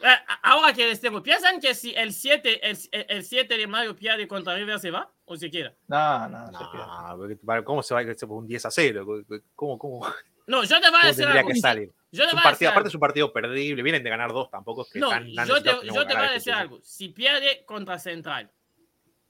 [0.01, 2.79] Eh, Ahora que les tengo, ¿piensan que si el 7 el,
[3.09, 5.75] el 7 de mayo pierde contra River se va o se queda?
[5.89, 6.87] No, no, se pierde.
[6.87, 9.05] No, porque, para- ¿Cómo se va a ir un 10 a 0?
[9.57, 10.07] ¿Cómo, cómo,
[10.47, 11.49] No, yo te voy a decir algo.
[11.49, 11.93] que salir?
[12.13, 12.89] Yo te Es un voy a partido, decir aparte algo.
[12.89, 13.83] es un partido perdible.
[13.83, 16.27] Vienen de ganar dos, tampoco es que No, tan, tan yo te, yo te voy
[16.27, 16.79] a decir este algo.
[16.81, 18.53] Si pierde contra Central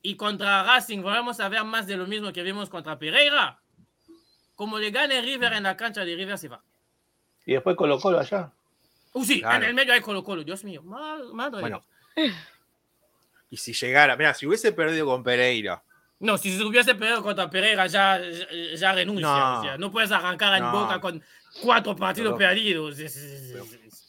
[0.02, 3.58] y contra Racing, vamos a ver más de lo mismo que vimos contra Pereira.
[4.58, 6.60] Como le gane River en la cancha de River, se va.
[7.46, 8.50] Y después Colo Colo allá.
[9.12, 9.62] Uh, sí, Claro.
[9.62, 10.42] en el medio hay Colo Colo.
[10.42, 10.82] Dios mío.
[10.82, 11.84] Madre Bueno.
[13.50, 15.80] Y si llegara, mira, si hubiese perdido con Pereira,
[16.18, 19.28] No, si se hubiese perdido contra Pereira, ya, ya, ya renuncia.
[19.28, 19.60] No.
[19.60, 20.72] O sea, no puedes arrancar en No.
[20.72, 21.22] boca con
[21.62, 22.98] cuatro partidos Pero- perdidos.
[22.98, 24.04] Es, es- es- pero- es- es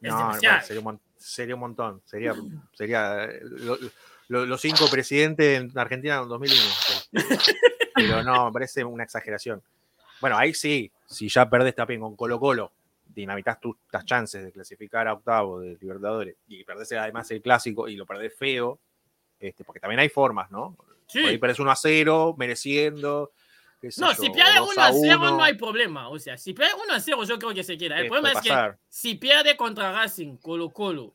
[0.00, 0.56] no, demasiado.
[0.56, 2.02] bueno, sería, un, mon- sería un montón.
[2.04, 2.34] Sería,
[2.74, 3.78] sería eh, lo-
[4.28, 6.60] lo- los cinco presidentes en Argentina en 2001.
[6.60, 7.12] sí.
[7.94, 9.62] Pero no, me parece una exageración.
[10.24, 12.72] Bueno, ahí sí, si ya perdés también con Colo Colo,
[13.04, 17.88] dinamitas tus las chances de clasificar a octavo de Libertadores y perdés además el clásico
[17.88, 18.80] y lo perdés feo,
[19.38, 20.78] este, porque también hay formas, ¿no?
[21.08, 21.20] Sí.
[21.20, 23.32] Por ahí perdés 1 a 0, mereciendo.
[23.98, 25.30] No, yo, si pierde 2 1 a 0 1.
[25.36, 26.08] no hay problema.
[26.08, 27.98] O sea, si pierde 1 a 0 yo creo que se queda.
[27.98, 31.12] El Eh, problema es que si pierde contra Racing, Colo Colo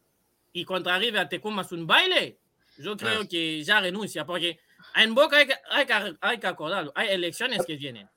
[0.54, 2.38] y contra River te comas un baile,
[2.78, 3.28] yo creo Ah.
[3.28, 4.24] que ya renuncia.
[4.24, 4.60] Porque
[4.96, 6.92] en Boca hay que, hay que, hay que acordarlo.
[6.94, 8.08] Hay elecciones que vienen.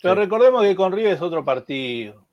[0.00, 0.20] Pero Sí.
[0.20, 2.26] recordemos que con River es otro partido.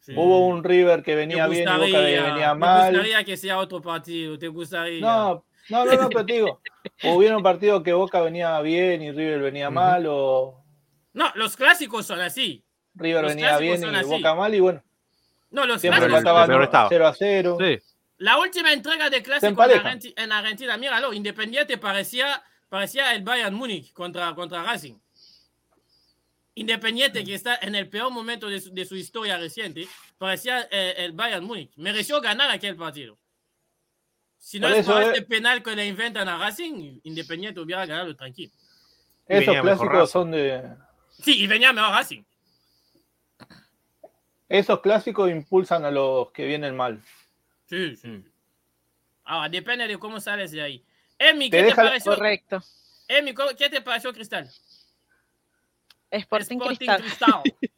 [0.00, 0.12] Sí.
[0.16, 2.90] Hubo un River que Te venía bien y Boca que venía te mal.
[2.92, 4.38] gustaría que sea otro partido.
[4.38, 5.00] Te gustaría.
[5.00, 6.60] No, No, no, no, pero te digo,
[7.04, 10.64] hubieron partidos que Boca venía bien y River venía mal, o
[11.12, 12.64] No, los clásicos son así.
[12.94, 14.08] River Los venía bien y así.
[14.08, 14.82] Boca mal, y bueno,
[15.50, 16.88] No, los siempre clásicos empataban peor estado.
[16.90, 17.58] 0 a 0.
[17.60, 17.78] Sí.
[18.18, 19.62] La última entrega de clásico
[20.16, 24.94] en Argentina, míralo, Independiente parecía, parecía el Bayern Múnich contra, contra Racing.
[26.60, 29.86] Independiente, que está en el peor momento de su, de su historia reciente,
[30.18, 31.70] parecía eh, el Bayern Múnich.
[31.76, 33.16] Mereció ganar aquel partido.
[34.38, 37.86] Si no Por es por es- este penal que le inventan a Racing, Independiente hubiera
[37.86, 38.52] ganado tranquilo.
[39.26, 40.64] Esos clásicos son de.
[41.22, 42.22] Sí, y venía mejor Racing.
[44.48, 47.02] Esos clásicos impulsan a los que vienen mal.
[47.66, 48.24] Sí, sí.
[49.24, 50.84] Ahora, depende de cómo sales de ahí.
[51.18, 52.14] Emi, Te ¿qué te deja- pareció?
[52.14, 52.62] Correcto.
[53.08, 54.48] Emi, ¿cómo- ¿qué te pareció Cristal?
[56.10, 57.02] Sporting, Sporting Cristal.
[57.02, 57.42] Cristal.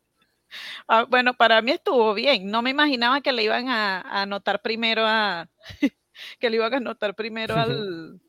[0.89, 2.51] Ah, bueno, para mí estuvo bien.
[2.51, 5.49] No me imaginaba que le iban a, a anotar primero a
[6.41, 8.21] que le iban a anotar primero al,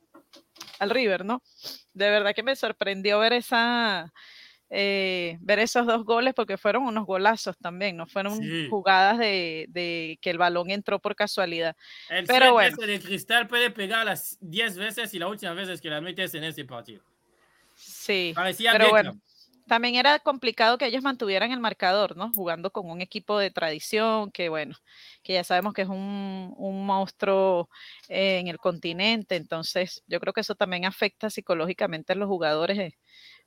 [0.78, 1.42] al River, ¿no?
[1.94, 4.14] De verdad que me sorprendió ver esa
[4.70, 8.68] eh, ver esos dos goles porque fueron unos golazos también, no fueron Sí.
[8.70, 11.76] jugadas de, de que el balón entró por casualidad.
[12.08, 12.78] El Pero bueno.
[12.78, 16.36] de Cristal puede pegar las 10 veces y la última vez es que la metes
[16.36, 17.04] en ese partido.
[17.74, 18.32] Sí.
[18.36, 19.06] Parecía Pero Beckham.
[19.06, 19.22] bueno,
[19.72, 22.32] también era complicado que ellos mantuvieran el marcador, ¿no?
[22.36, 24.76] Jugando con un equipo de tradición, que bueno,
[25.24, 27.70] que ya sabemos que es un, un monstruo
[28.10, 32.78] en el continente, entonces yo creo que eso también afecta psicológicamente a los jugadores.
[32.80, 32.94] eh.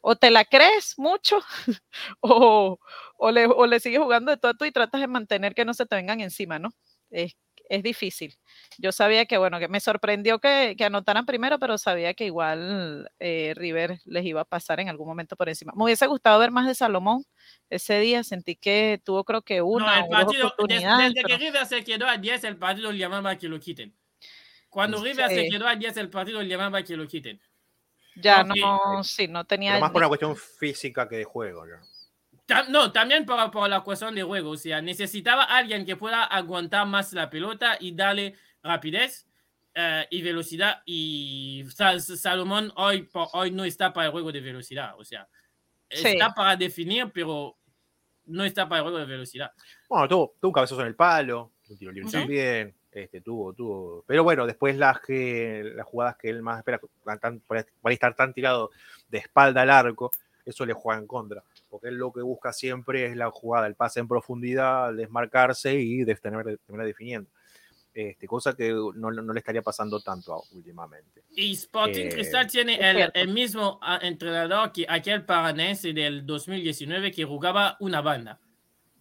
[0.01, 1.41] O te la crees mucho,
[2.21, 2.79] o,
[3.17, 5.87] o, le, o le sigues jugando de todo y tratas de mantener que no se
[5.87, 6.71] te vengan encima, ¿no?
[7.11, 7.35] Es,
[7.69, 8.35] es difícil.
[8.79, 13.11] Yo sabía que, bueno, que me sorprendió que, que anotaran primero, pero sabía que igual
[13.19, 15.73] eh, River les iba a pasar en algún momento por encima.
[15.77, 17.25] Me hubiese gustado ver más de Salomón
[17.71, 18.23] ese día.
[18.25, 21.09] Sentí que tuvo, creo que No, una el o dos partido, des- oportunidades.
[21.15, 23.95] desde que pero- River se quedó a 10, el partido le llamaba que lo quiten.
[24.69, 27.41] Cuando River se quedó a 10, el partido le llamaba que lo quiten.
[28.17, 28.61] ya no, sí.
[28.61, 29.71] no, sí, no tenía.
[29.73, 31.65] Pero más por una cuestión física que de juego.
[31.67, 31.77] ¿no?
[32.69, 34.51] No, también por, por la cuestión de juego.
[34.51, 39.27] O sea, necesitaba alguien que pueda aguantar más la pelota y darle rapidez
[39.75, 40.83] eh, y velocidad.
[40.85, 44.95] Y Sa- Salomón hoy, por hoy no está para el juego de velocidad.
[44.99, 45.27] O sea,
[45.91, 46.09] Sí.
[46.09, 47.57] está para definir, pero
[48.27, 49.53] no está para el juego de velocidad.
[49.89, 52.17] Bueno, tuvo, tuvo un cabezazo en el palo, un tiro libre Sí.
[52.19, 52.75] también.
[52.91, 54.05] Este, tuvo, tuvo.
[54.07, 56.81] Pero bueno, después las que las jugadas que él más espera,
[57.21, 58.71] tan- por estar tan tirado
[59.09, 60.13] de espalda al arco,
[60.45, 61.43] eso le juega en contra.
[61.71, 65.75] Porque él lo que busca siempre es la jugada, el pase en profundidad, el desmarcarse
[65.75, 67.31] y de- tener- terminar definiendo.
[67.93, 71.23] Este, cosa que no, no le estaría pasando tanto últimamente.
[71.31, 77.13] Y Sporting Eh, Cristal tiene el, el mismo ah, entrenador que aquel paranense del 2019
[77.13, 78.41] que jugaba una banda.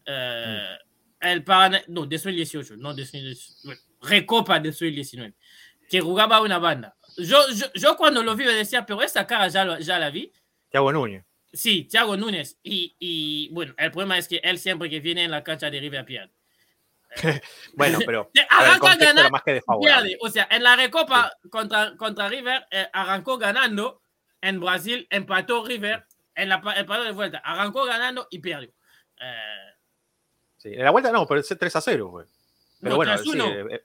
[0.06, 0.78] Eh,
[1.22, 5.34] El Parana- no, 2018, no 2018, bueno, Recopa 2019,
[5.90, 6.96] que jugaba una banda.
[7.18, 10.10] Yo, yo, yo cuando lo vi me decía, pero esta cara ya, lo- ya la
[10.12, 10.32] vi.
[10.70, 11.24] Thiago Núñez.
[11.54, 12.58] Sí, Thiago Núñez.
[12.64, 15.80] Y, y bueno, el problema es que él siempre que viene en la cancha de
[15.80, 16.34] River pierde.
[17.76, 20.18] Bueno, pero arranca ganar más que pierde.
[20.20, 24.02] O sea, en la Recopa contra, contra River eh, arrancó ganando.
[24.42, 27.38] En Brasil empató River en la, el partido de vuelta.
[27.38, 28.74] Arrancó ganando y perdió.
[29.22, 29.70] Eh,
[30.58, 32.26] Sí, en la vuelta no, pero ese 3 a 0 fue.
[32.80, 33.22] Pero No, bueno, 3-1.
[33.22, 33.84] sí, eh, eh,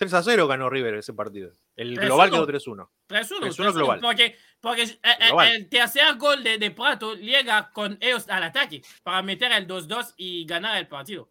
[0.00, 1.52] 3 a 0 ganó River ese partido.
[1.76, 2.06] El 3-1.
[2.06, 2.88] global quedó 3-1.
[3.06, 3.38] 3-1.
[3.38, 4.00] 3-1 3-1, global.
[4.00, 5.48] Porque, porque eh, eh, Global.
[5.52, 10.14] el tercer gol de, de Prato llega con ellos al ataque para meter el 2-2
[10.16, 11.28] y ganar el partido.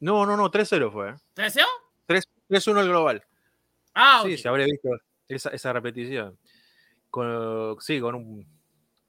[0.00, 1.08] No, no, no, 3-0 fue.
[1.08, 1.14] ¿eh?
[1.34, 1.64] ¿3-0?
[2.04, 3.24] 3 3-1 el global.
[3.94, 4.38] Ah, Sí, ok.
[4.40, 4.90] se habría visto
[5.26, 6.38] esa, esa repetición.
[7.08, 8.46] Con, sí, con un,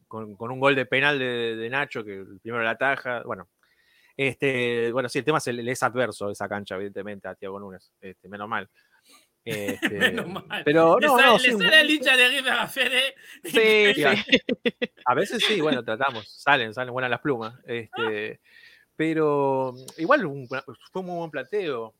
[0.07, 3.21] con, con un gol de penal de, de Nacho, que el primero la taja.
[3.23, 3.49] Bueno,
[4.27, 7.91] este, bueno, sí, el tema es, el, es adverso esa cancha, evidentemente, a Tiago Núñez.
[8.01, 8.69] Este, menos mal.
[9.45, 10.61] Este, Menos mal.
[10.65, 13.15] Pero Le no, sale, no, le sí, sale el hincha de River a Fede.
[13.45, 14.03] Sí,
[15.05, 17.55] a- veces sí, bueno, tratamos, salen, salen buenas las plumas.
[17.65, 18.41] Este,
[18.97, 21.95] pero igual un- fue un muy buen plateo,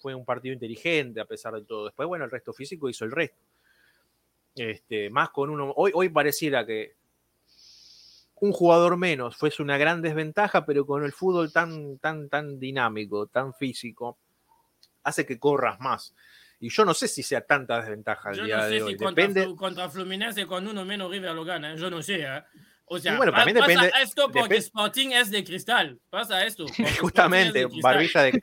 [0.00, 1.86] fue un partido inteligente a pesar de todo.
[1.86, 3.42] Después, bueno, el resto físico hizo el resto.
[4.54, 5.72] Este, más con uno.
[5.76, 6.94] Hoy, hoy pareciera que
[8.44, 13.26] un jugador menos fuese una gran desventaja, pero con el fútbol tan, tan, tan dinámico,
[13.26, 14.18] tan físico,
[15.02, 16.14] hace que corras más.
[16.60, 18.92] Y yo no sé si sea tanta desventaja el Yo día no de sé hoy.
[18.92, 21.72] si contra, Depende, contra Fluminense con uno menos River lo gana.
[21.72, 21.76] ¿eh?
[21.76, 22.22] Yo no sé.
[22.22, 22.42] ¿eh?
[22.86, 25.98] O sea, bueno, también pasa depende- esto porque Sporting es de cristal.
[26.10, 26.66] Pasa esto.
[27.00, 27.94] justamente, de cristal.
[27.94, 28.42] barbilla de,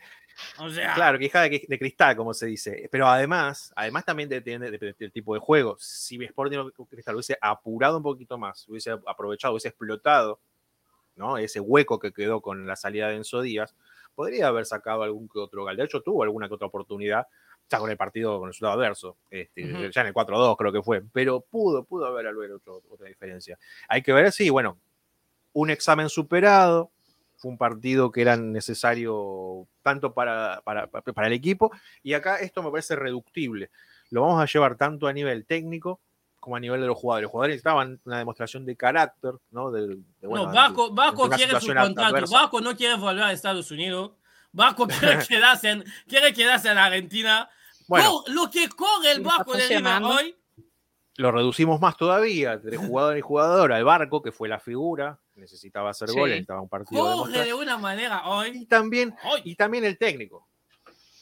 [0.60, 2.88] O sea, Claro, quijada de, de cristal, como se dice.
[2.92, 5.76] Pero además, además también depende de- del tipo de juego.
[5.80, 10.40] Si Sporting Cristal hubiese apurado un poquito más, hubiese aprovechado, hubiese explotado
[11.16, 11.38] ¿no?
[11.38, 13.76] ese hueco que quedó con la salida de Enzo Díaz,
[14.16, 15.76] podría haber sacado algún que otro gol.
[15.76, 17.28] De hecho, tuvo alguna que otra oportunidad,
[17.70, 19.62] ya con el partido con el resultado adverso, este,
[19.94, 23.58] ya en el 4-2 creo que fue, pero pudo, pudo haber haber otro- otra diferencia.
[23.88, 24.78] Hay que ver si, bueno,
[25.54, 26.92] un examen superado,
[27.42, 31.72] fue un partido que era necesario tanto para, para, para el equipo,
[32.04, 33.72] y acá esto me parece reductible.
[34.12, 36.00] Lo vamos a llevar tanto a nivel técnico
[36.40, 37.24] como a nivel de los jugadores.
[37.24, 39.72] Los jugadores necesitaban una demostración de carácter, ¿no?
[39.72, 42.02] De, de, bueno, no, ante- Baco, Baco ante una quiere su contrato.
[42.06, 42.38] adversa.
[42.42, 44.12] Baco no quiere volver a Estados Unidos.
[44.52, 47.50] Baco quiere quedarse en, quiere quedarse en Argentina.
[47.88, 50.36] Bueno, lo que corre el Baco de River hoy.
[51.18, 55.90] lo reducimos más todavía, de jugador y jugador, al barco, que fue la figura, necesitaba
[55.90, 56.18] hacer Sí.
[56.18, 58.50] goles, necesitaba un partido de de una manera hoy.
[58.62, 59.42] Y también, hoy.
[59.44, 60.48] y también el técnico.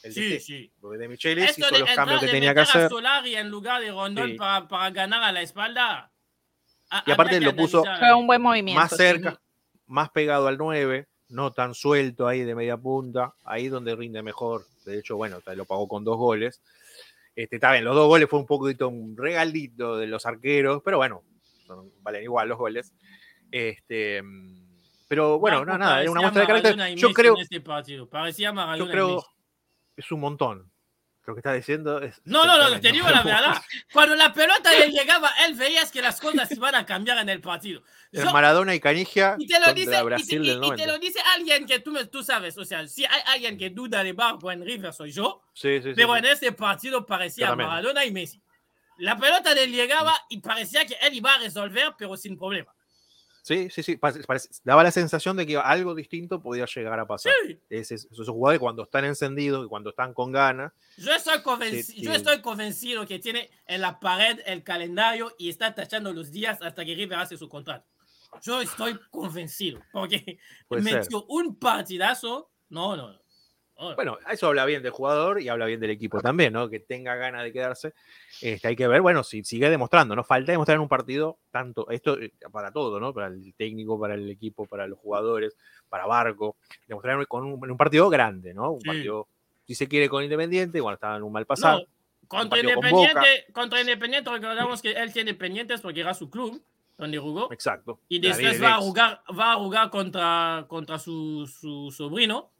[0.02, 0.72] El Sí, DT, sí.
[0.98, 2.88] de Michelis Esto hizo de los cambios que de tenía que a hacer.
[2.88, 4.34] Solari en lugar de Rondón Sí.
[4.36, 6.10] para, para ganar a la espalda.
[6.92, 7.84] a- Y aparte lo puso-.
[7.98, 8.80] Fue un buen movimiento.
[8.80, 8.96] más sí.
[8.96, 9.40] cerca,
[9.86, 14.64] más pegado al 9, no tan suelto ahí de media punta, ahí donde rinde mejor.
[14.84, 16.60] De hecho, bueno, lo pagó con dos goles.
[17.36, 20.96] Este, está bien, los dos goles fue un poquito un regalito de los arqueros, pero
[20.96, 21.22] bueno,
[21.66, 22.92] son- valen igual los goles.
[23.52, 24.60] Este, mm,
[25.08, 26.90] pero bueno, no, nada, era una muestra de carácter.
[26.90, 27.60] Y Yo creo, este.
[27.60, 29.26] Parecía yo y creo,
[29.96, 30.70] es un montón.
[31.26, 32.20] Lo que está diciendo es.
[32.24, 33.62] No, no, no, te digo la verdad.
[33.92, 37.40] Cuando la pelota le llegaba, él veías que las cosas iban a cambiar en el
[37.40, 37.82] partido.
[38.10, 40.66] El Yo- Maradona y Canigia y te lo dice, y Brasil y- del y te
[40.66, 40.86] 90.
[40.86, 42.56] lo dice alguien que tú, tú sabes.
[42.58, 45.92] O sea, si hay alguien que duda de Barco en River soy yo, Sí, sí,
[45.94, 46.18] pero sí.
[46.18, 47.54] en este partido parecía.
[47.54, 48.40] Maradona y Messi.
[48.98, 52.72] La pelota le llegaba y parecía que él iba a resolver, pero sin problema.
[53.42, 53.96] Sí, sí, sí.
[53.96, 57.32] parece- parece- daba la sensación de que algo distinto podía llegar a pasar.
[57.46, 57.58] Sí.
[57.70, 60.72] Es- es- esos jugadores cuando están encendidos y cuando están con ganas.
[60.98, 65.48] Yo estoy, convenci- Sí, yo estoy convencido que tiene en la pared el calendario y
[65.48, 67.86] está tachando los días hasta que River hace su contrato.
[68.42, 70.38] Yo estoy convencido, porque
[70.68, 71.00] Puede ser.
[71.00, 72.50] metió un partidazo.
[72.68, 73.20] No, no, no.
[73.80, 76.68] No, Bueno, eso habla bien del jugador y habla bien del equipo también, ¿no?
[76.68, 77.94] Que tenga ganas de quedarse.
[78.42, 80.22] Este, hay que ver, bueno, si sigue demostrando, ¿no?
[80.22, 83.14] Falta demostrar en un partido tanto, esto eh, para todo, ¿no?
[83.14, 85.56] Para el técnico, para el equipo, para los jugadores,
[85.88, 86.56] para Barco.
[86.86, 88.72] Demostrar con un, en un partido grande, ¿no?
[88.72, 88.86] Un Sí.
[88.88, 89.28] partido,
[89.66, 91.80] si se quiere, con Independiente, bueno, estaba en un mal pasado.
[91.80, 91.86] No,
[92.28, 96.62] contra partido con Independiente, contra Independiente recordamos que él tiene pendientes porque era su club
[96.98, 97.50] donde jugó.
[97.50, 97.98] Exacto.
[98.08, 102.50] Y después va a jugar, va a jugar contra, contra su, su sobrino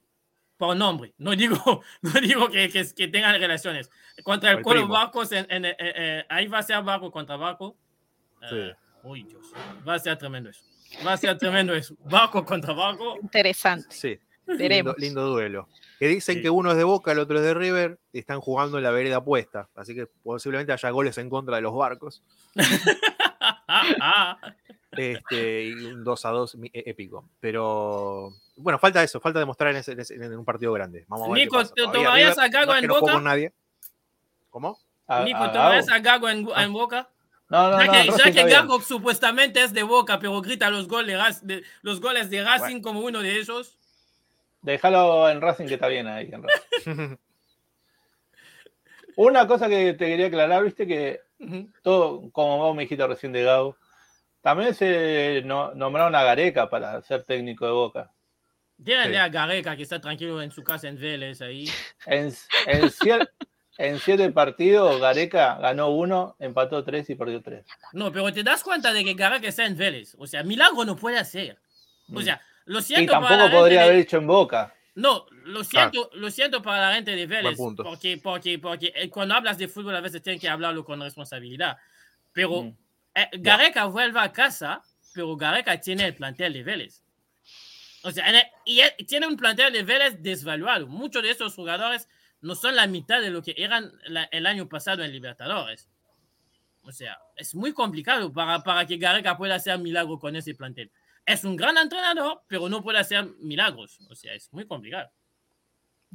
[0.61, 1.13] por nombre.
[1.19, 3.91] No digo, no digo que, que, que tengan relaciones.
[4.23, 4.87] Contra el, El Colo.
[4.87, 7.77] Barcos, en- en- eh, eh, ahí va a ser Barco contra Barco.
[8.53, 9.47] Eh, uy, Dios.
[9.89, 10.63] Va a ser tremendo eso.
[11.07, 11.95] Va a ser tremendo eso.
[12.01, 13.17] Barco contra Barco.
[13.23, 13.87] Interesante.
[13.91, 14.19] Sí.
[14.47, 14.95] Veremos.
[14.99, 15.69] Lindo, lindo duelo.
[15.99, 16.43] Que dicen Sí.
[16.43, 18.91] que uno es de Boca, el otro es de River, y están jugando en la
[18.91, 19.69] vereda apuesta.
[19.75, 22.23] Así que posiblemente haya goles en contra de los barcos.
[24.93, 27.29] Este, y un 2 a 2 mi- e- épico.
[27.41, 31.05] Pero bueno, falta eso, falta demostrar en, ese- en ese- en un partido grande.
[31.09, 31.43] Vamos a ver.
[31.43, 31.75] Nico, qué pasa.
[31.75, 33.13] ¿te Todavía tomarías a Gago no en no Boca?
[33.13, 33.53] con nadie.
[34.51, 34.79] ¿Cómo?
[35.07, 35.97] A- Nico, a ¿te vas Gago.
[35.97, 36.65] a Gago en, Ah.
[36.65, 37.09] en Boca?
[37.49, 37.93] No, no, Ya no.
[37.93, 38.51] que, Racing ya que.
[38.53, 43.01] Gago supuestamente es de Boca, pero grita los goles de, los goles de Racing como
[43.01, 43.77] uno de ellos.
[44.63, 46.31] Déjalo en Racing que está bien ahí.
[46.33, 47.17] en Racing.
[49.17, 51.21] Una cosa que te quería aclarar, viste que
[51.83, 53.77] todo, como vos me dijiste recién de Gago,
[54.41, 58.13] también se no- nombraron a Gareca para ser técnico de Boca.
[58.77, 59.21] Díganle Sí.
[59.21, 61.69] a Gareca que está tranquilo en su casa en Vélez ahí.
[62.07, 62.33] En,
[62.67, 63.29] en, cier-
[63.77, 67.67] en siete partidos, Gareca ganó uno, empató tres y perdió tres.
[67.93, 70.15] No, pero te das cuenta de que Gareca está en Vélez.
[70.19, 71.59] O sea, milagro no puede hacer.
[72.09, 72.23] O Mm.
[72.23, 74.75] sea, lo Y siento la tampoco podría de- haber hecho en Boca.
[74.95, 77.57] No, lo siento, lo siento para la gente de Vélez.
[77.77, 81.77] Porque, porque, porque eh, cuando hablas de fútbol a veces tienes que hablarlo con responsabilidad.
[82.33, 82.77] Pero Mm.
[83.15, 84.83] Eh, Gareca vuelve a casa,
[85.13, 87.03] pero Gareca tiene el plantel de Vélez.
[88.03, 90.87] O sea, el- y tiene un plantel de Vélez desvaluado.
[90.87, 92.09] Muchos de estos jugadores
[92.41, 95.89] no son la mitad de lo que eran la- el año pasado en Libertadores.
[96.83, 100.91] O sea, es muy complicado para, para que Gareca pueda hacer milagro con ese plantel.
[101.27, 103.99] Es un gran entrenador, pero no puede hacer milagros.
[104.09, 105.11] O sea, es muy complicado.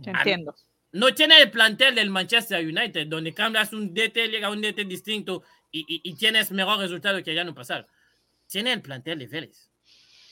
[0.04, 0.56] Entiendo.
[0.92, 5.44] No tiene el plantel del Manchester United, donde cambias un DT, llega un DT distinto
[5.80, 7.88] y, y- y tienes mejor resultado que el año pasado.
[8.48, 9.70] Tiene el plantel de Vélez.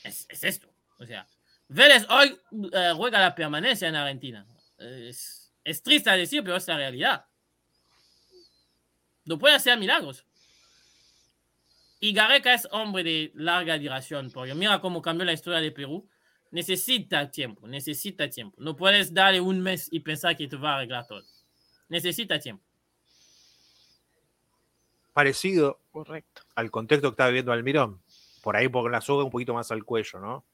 [0.04, 0.72] Es, es esto.
[0.98, 1.26] O sea,
[1.68, 2.38] Vélez hoy
[2.72, 4.46] eh, juega la permanencia en Argentina.
[4.78, 7.24] Es, es triste decir, pero es la realidad.
[9.24, 10.24] No puede hacer milagros.
[12.00, 16.06] Y Gareca es hombre de larga duración, porque mira cómo cambió la historia de Perú.
[16.50, 18.56] Necesita tiempo, necesita tiempo.
[18.60, 21.22] No puedes darle un mes y pensar que te va a arreglar todo.
[21.88, 22.62] Necesita tiempo.
[25.14, 26.42] Parecido Correcto.
[26.56, 28.02] al contexto que está viviendo Almirón.
[28.42, 30.44] Por ahí, porque la soga un poquito más al cuello, ¿no?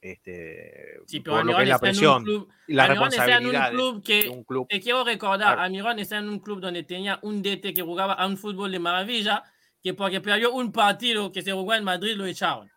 [0.00, 2.72] Este, Sí, pero por lo que es Almirón la está en un presión club, y
[2.74, 4.68] la Almirón está en un responsabilidad de, club que de un club.
[4.68, 5.60] Te quiero recordar, Claro.
[5.62, 8.78] Almirón está en un club donde tenía un DT que jugaba a un fútbol de
[8.78, 9.42] maravilla,
[9.82, 12.70] que porque perdió un partido que se jugó en Madrid lo echaron.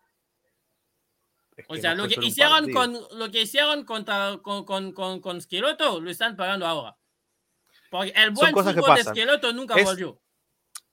[1.55, 4.91] Es O que sea, no lo que hicieron con lo que hicieron contra, con, con,
[4.91, 6.97] con, con Schelotto lo están pagando ahora.
[7.91, 9.03] Porque el buen fútbol de.
[9.03, 10.19] Schelotto nunca Es- volvió.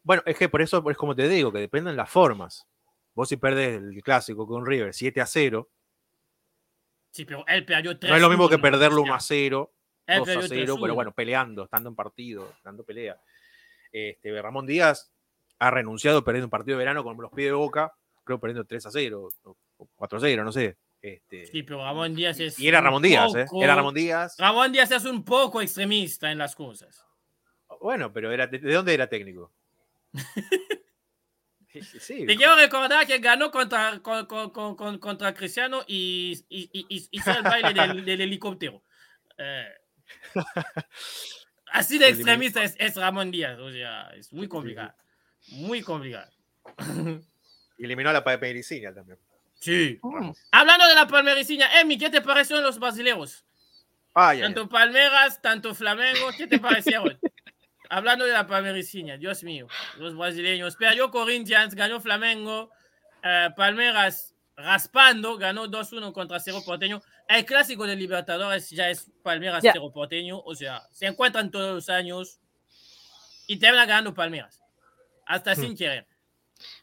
[0.02, 2.66] Bueno, es que por eso es como te digo, que dependen las formas.
[3.14, 5.68] Vos si perdés el clásico con River 7 a 0,
[7.12, 9.72] Sí, pero él perdió 3 no es lo mismo que perderlo 1 a 0,
[10.06, 10.80] Él 2 a perdió 0, 3-1.
[10.82, 13.20] pero bueno, peleando, estando en partido, dando pelea.
[13.90, 15.10] Este, Ramón Díaz
[15.58, 17.92] ha renunciado perdiendo un partido de verano con los pies de boca,
[18.24, 20.76] creo perdiendo 3 a 0 o o 4 a 0, no sé.
[21.02, 22.58] Este, Sí, pero Ramón Díaz es.
[22.60, 23.46] y era Ramón Díaz, ¿eh?
[23.46, 24.36] poco- Era Ramón Díaz.
[24.38, 27.04] Ramón Díaz es un poco extremista en las cosas.
[27.80, 29.50] Bueno, pero era, ¿de, de dónde era técnico?
[32.00, 32.26] Sí.
[32.26, 36.86] Te quiero recordar que ganó contra, con- con- con- con- contra Cristiano y, y, y-
[36.88, 38.82] y- hizo el baile del, del helicóptero.
[39.38, 39.68] Eh,
[41.70, 43.56] así de extremista es, es Ramón Díaz.
[43.60, 44.92] O sea, es muy complicado.
[45.50, 46.28] Muy complicado.
[47.78, 49.18] Y eliminó a la Pamericina también.
[49.60, 50.00] Sí.
[50.50, 53.44] Hablando de la palmericiña, Emi, ¿qué te parecieron los brasileños?
[54.14, 54.42] Ay, ay, ay.
[54.42, 57.16] Tanto Palmeras, tanto Flamengo, ¿qué te parecieron?
[57.92, 59.66] Hablando de la palmericiña, Dios mío,
[59.98, 60.76] los brasileños.
[60.76, 62.70] Perdió Corinthians, ganó Flamengo,
[63.22, 67.02] eh, Palmeras raspando, ganó 2-1 contra Cerro Porteño.
[67.28, 69.72] El clásico de Libertadores ya es Palmeras Ya.
[69.72, 72.38] Cerro Porteño, o sea, se encuentran todos los años
[73.48, 74.62] y termina ganando Palmeras,
[75.26, 76.06] hasta sin querer.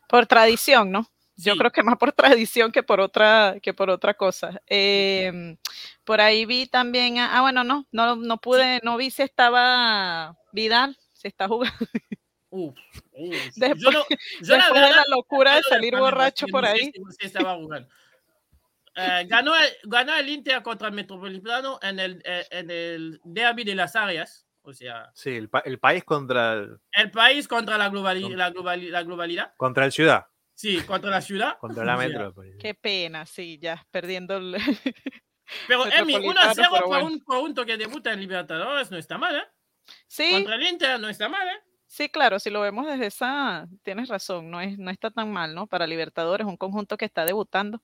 [0.10, 1.10] Por tradición, ¿no?
[1.38, 1.60] Yo Sí.
[1.60, 4.60] creo que más por tradición que por otra, que por otra cosa.
[4.66, 5.55] Em,
[6.03, 10.36] por ahí vi también, a- ah, bueno, no, no, no pude, no vi si estaba
[10.58, 11.78] Vidal, si está jugando.
[12.49, 12.76] Uf,
[13.12, 13.36] uf.
[13.55, 14.03] Después- yo no,
[14.41, 16.91] yo la Después de verdad, la locura de salir Palmeiras, borracho que por no ahí.
[17.20, 17.88] estaba jugando.
[18.95, 23.64] Eh, ganó, el, ganó el Inter contra el Metropolitano en el, eh, en el derby
[23.64, 24.47] de las áreas.
[24.64, 28.51] O sea, Sí, el, pa- el país contra el, el país contra la, globali- la,
[28.51, 29.53] globali- la globalidad.
[29.55, 31.58] contra el ciudad, Sí, contra la ciudad.
[31.60, 32.58] contra la O sea, metrópoli.
[32.58, 34.55] Qué pena, sí, ya perdiendo el.
[35.68, 37.05] Pero Emi, 1 Metropolitano, 0 pero por, bueno.
[37.05, 39.43] un, por un toque debuta en Libertadores no está mal, ¿eh?
[40.08, 41.62] Sí, Contra el Inter no está mal, ¿eh?
[41.88, 45.56] sí, claro, si lo vemos desde esa, tienes razón, no, es, no está tan mal,
[45.56, 45.68] ¿no?
[45.68, 47.82] Para Libertadores, un conjunto que está debutando.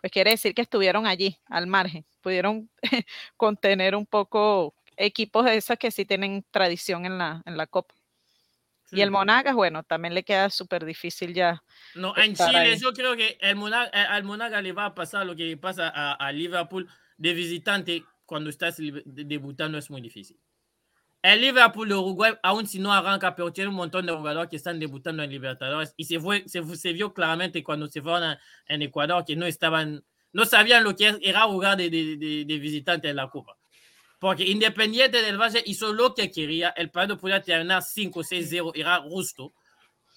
[0.00, 2.68] Pues quiere decir que estuvieron allí, al margen, pudieron
[3.36, 7.94] contener un poco equipos de esas que sí tienen tradición en la, en la Copa.
[8.90, 9.10] Y el.
[9.10, 11.62] Monagas, bueno, también le queda súper difícil ya.
[11.94, 12.78] No, en Chile ahí.
[12.78, 15.88] yo creo que el Monaga, eh, al Monaga le va a pasar lo que pasa
[15.88, 20.38] a, a Liverpool de visitante cuando estás debutando es muy difícil.
[21.24, 24.56] El Liverpool de Uruguay, aún si no arranca, pero tiene un montón de jugadores que
[24.56, 28.40] están debutando en Libertadores y se, fue, se, se vio claramente cuando se fueron a-
[28.66, 30.04] en Ecuador que no estaban,
[30.34, 33.56] no sabían lo que era jugar de, de, de- de visitante en la Copa.
[34.18, 39.54] Porque Independiente del Valle hizo lo que quería, el partido podía terminar 5-6-0, era justo.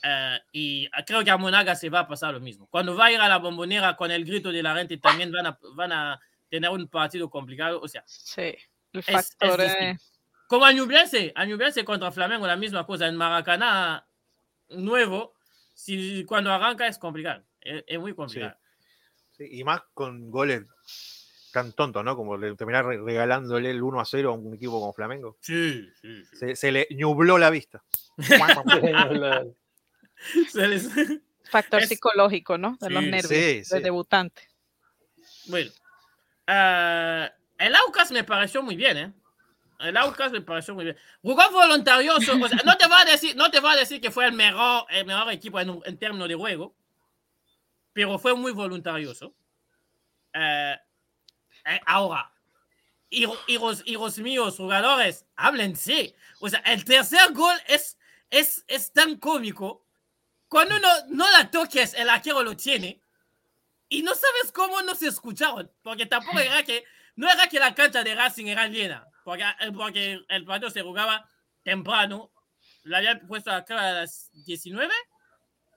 [0.03, 2.67] Eh, y creo que a Monaga se va a pasar lo mismo.
[2.67, 5.47] Cuando va a ir a la bombonera con el grito de la gente, también van
[5.47, 7.79] a, van a tener un partido complicado.
[7.81, 8.41] O sea, Sí,
[8.91, 9.61] el es factor.
[9.61, 9.83] distinto.
[9.83, 9.97] eh,
[10.47, 13.07] como a Ñublense, a Ñublense contra Flamengo, la misma cosa.
[13.07, 14.05] En Maracaná
[14.69, 15.33] nuevo,
[15.73, 17.43] si, cuando arranca es complicado.
[17.61, 18.55] Es, es muy complicado.
[19.37, 20.63] Sí, y más con goles
[21.51, 22.15] tan tontos, ¿no?
[22.15, 25.37] Como le- terminar re- regalándole el 1 a 0 a un equipo como Flamengo.
[25.41, 26.37] Sí, sí, sí.
[26.37, 27.83] Se, se le nubló la vista.
[30.49, 30.89] Se les-
[31.49, 32.77] factor Es- psicológico, ¿no?
[32.81, 33.79] De los nervios sí.
[33.81, 34.47] debutante.
[35.45, 35.71] Bueno,
[36.47, 39.13] ah, el Aucas me pareció muy bien, ¿eh?
[39.79, 40.97] El Aucas me pareció muy bien.
[41.21, 42.33] Jugó voluntarioso.
[42.41, 44.33] O sea, no te va a decir, no te va a decir que fue el
[44.33, 46.75] mejor, el mejor equipo en, en términos de juego,
[47.93, 49.33] pero fue muy voluntarioso.
[50.33, 50.75] Eh,
[51.65, 52.31] eh, ahora,
[53.09, 56.15] hijos míos, jugadores, háblense.
[56.39, 57.97] O sea, el tercer gol es,
[58.29, 59.83] es, es tan cómico.
[60.47, 63.01] Cuando no, no la toques, el arquero lo tiene.
[63.89, 66.83] Y no sabes cómo no se escucharon, porque tampoco era que,
[67.15, 70.81] no era que la cancha de Racing era llena, porque, eh, porque el partido se
[70.83, 71.29] jugaba
[71.61, 72.31] temprano,
[72.83, 74.93] la habían puesto acá a las 19,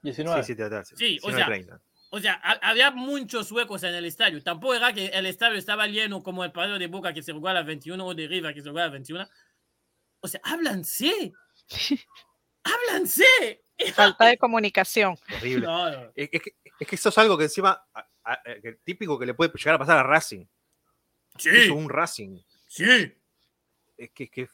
[0.03, 0.43] 19.
[0.45, 0.95] Sí, sí, total, sí.
[0.97, 1.83] Sí, o 19, sea, 30.
[2.11, 5.89] o sea, ha- había muchos huecos en el estadio, tampoco era que el estadio estaba
[5.89, 8.55] lleno como el partido de Boca que se jugó a las 21 o de River
[8.55, 9.29] que se jugó a las 21.
[10.21, 11.33] O sea, háblanse,
[12.63, 13.65] háblanse.
[13.95, 15.17] Falta de comunicación.
[15.37, 15.67] Horrible.
[15.67, 16.13] No, no.
[16.15, 19.19] Es, es que, es que eso es algo que encima, a- a- eh, que típico
[19.19, 20.47] que le puede llegar a pasar a Racing.
[21.37, 22.39] Sí, Hizo un Racing.
[22.69, 23.17] sí,
[24.01, 24.49] Es que, es que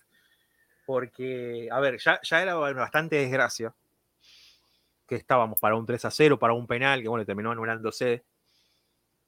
[0.84, 3.74] porque, a ver, ya, ya era bastante desgracia
[5.06, 8.24] que estábamos para un 3 a 0, para un penal, que bueno, terminó anulándose.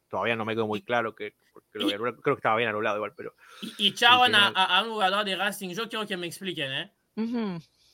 [0.08, 1.32] todavía no me quedó muy claro que,
[1.72, 2.20] que lo había anulado.
[2.20, 5.70] creo que estaba bien anulado igual, pero Y, y echaban a, un jugador de Racing.
[5.70, 6.92] Yo quiero que me expliquen, ¿eh?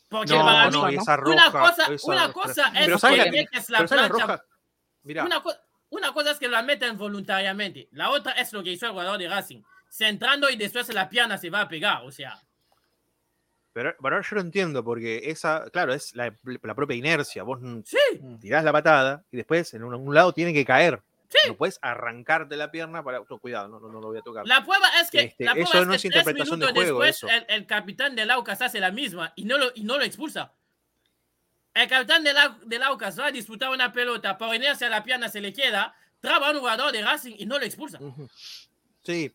[0.09, 2.33] Porque no, para no, mí, y esa roja, una cosa, esa una roja.
[2.33, 4.27] cosa Pero es ¿sabes que la- metes la pero ¿sabes la plancha.
[4.27, 4.45] roja?
[5.03, 5.57] Mira, Una, co-
[5.91, 7.89] una cosa es que la meten voluntariamente.
[7.93, 9.63] La otra es lo que hizo el jugador de Racing.
[9.95, 12.03] Centrando y después la pierna se va a pegar.
[12.05, 12.37] O sea,
[13.73, 17.45] pero, pero ahora yo lo entiendo, porque esa, claro, es la, la propia inercia.
[17.45, 17.99] Vos mm, sí,
[18.41, 21.01] tirás la patada y después en un, un lado tiene que caer.
[21.29, 21.39] Sí.
[21.49, 23.21] No puedes arrancarte la pierna para.
[23.29, 24.45] no, cuidado, no, no, no lo voy a tocar.
[24.47, 27.03] la prueba es que, Este, la prueba eso es no que es interpretación de juego,
[27.03, 27.29] después eso.
[27.29, 30.53] el, el capitán del Aucas hace la misma y no lo, y no lo expulsa.
[31.73, 32.37] El capitán del,
[32.67, 36.49] del Aucas va a disputar una pelota, por inercia la pierna se le queda, traba
[36.49, 37.99] a un jugador de Racing y no lo expulsa.
[39.03, 39.35] Sí,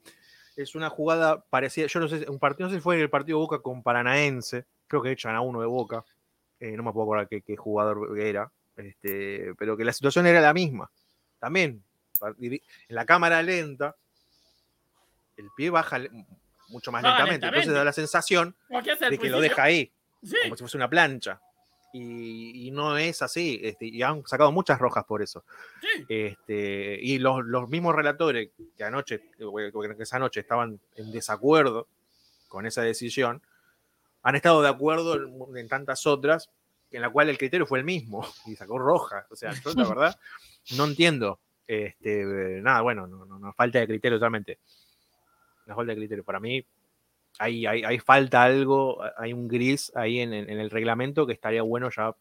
[0.62, 1.88] es una jugada parecida.
[1.88, 4.66] Yo no sé, un partido, no sé si fue en el partido Boca con Paranaense,
[4.88, 6.04] creo que echan a uno de Boca,
[6.60, 10.42] eh, no me puedo acordar qué, qué jugador era, este, pero que la situación era
[10.42, 10.92] la misma.
[11.40, 11.82] También,
[12.38, 13.96] en la cámara lenta,
[15.38, 16.00] el pie baja
[16.68, 18.56] mucho más lentamente, entonces da la sensación
[19.10, 19.92] de que lo deja ahí,
[20.22, 20.36] Sí.
[20.44, 21.42] como si fuese una plancha.
[21.92, 25.44] Y, y no es así, este, y han sacado muchas rojas por eso.
[25.82, 26.06] sí.
[26.08, 31.88] Este, y los, los mismos relatores que anoche, que que esa noche estaban en desacuerdo
[32.48, 33.42] con esa decisión,
[34.22, 36.50] han estado de acuerdo en, en tantas otras
[36.92, 39.26] en la cual el criterio fue el mismo y sacó roja.
[39.30, 40.20] O sea, yo la verdad
[40.76, 41.40] no entiendo.
[41.68, 42.24] Este,
[42.62, 44.60] nada, bueno, no, no, no, falta de criterio totalmente.
[45.68, 46.24] Falta de criterio.
[46.24, 46.66] Para mí,
[47.40, 51.62] hay, hay, hay falta algo, hay un gris ahí en, en el reglamento que estaría
[51.64, 52.14] bueno ya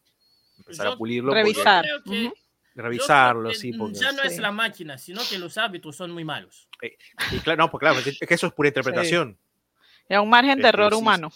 [0.57, 1.29] empezar Yo- a pulirlo.
[1.31, 1.85] porque- Revisar.
[1.85, 2.35] Yo creo que- Ujú.
[2.75, 4.41] yo revisarlo, sí, porque Ya no es Sí.
[4.41, 6.67] la máquina, sino que los árbitros son muy malos.
[7.31, 9.37] Y claro, no, pues claro, es que eso es pura interpretación.
[10.07, 11.29] Y a un margen de Este, error sí, humano.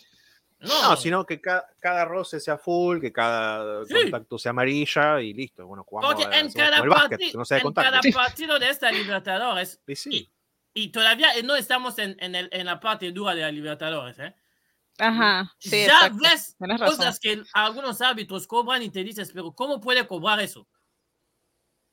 [0.61, 3.93] No, No, sino que cada, cada roce sea full, que cada Sí.
[4.03, 5.67] contacto sea amarilla y listo.
[5.67, 9.81] Bueno, jugamos porque a- en cada, el básquet, no en cada partido de esta Libertadores,
[9.85, 10.31] Y sí,
[10.73, 14.35] y todavía no estamos en, en, el- en la parte dura de la Libertadores, ¿eh?
[14.99, 15.51] Ajá.
[15.59, 16.17] Sí, ya exacto.
[16.21, 16.97] ves Tienes razón.
[16.97, 20.67] cosas que algunos árbitros cobran y te dices, pero ¿cómo puede cobrar eso?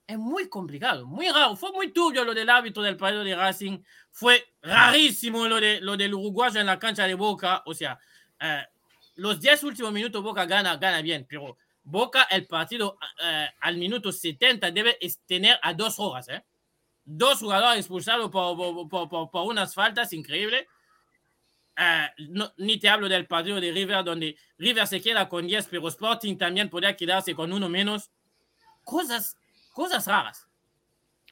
[0.06, 1.54] Es muy complicado, muy raro.
[1.56, 3.78] Fue muy turbio lo del árbitro del partido de Racing.
[4.10, 7.62] Fue rarísimo lo, de, lo del uruguayo en la cancha de Boca.
[7.66, 7.96] O sea,
[8.40, 8.64] eh,
[9.16, 14.10] los 10 últimos minutos Boca gana, gana bien, pero Boca el partido eh, al minuto
[14.10, 16.28] 70 debe tener a dos horas.
[16.28, 16.44] ¿eh?
[17.12, 18.56] Dos jugadores expulsados por,
[18.88, 20.66] por, por- por- unas faltas increíbles.
[21.76, 25.66] Eh, no- ni te hablo del partido de River, donde River se queda con 10,
[25.68, 28.10] pero Sporting también podría quedarse con uno menos.
[28.84, 29.36] Cosas,
[29.72, 30.46] cosas raras.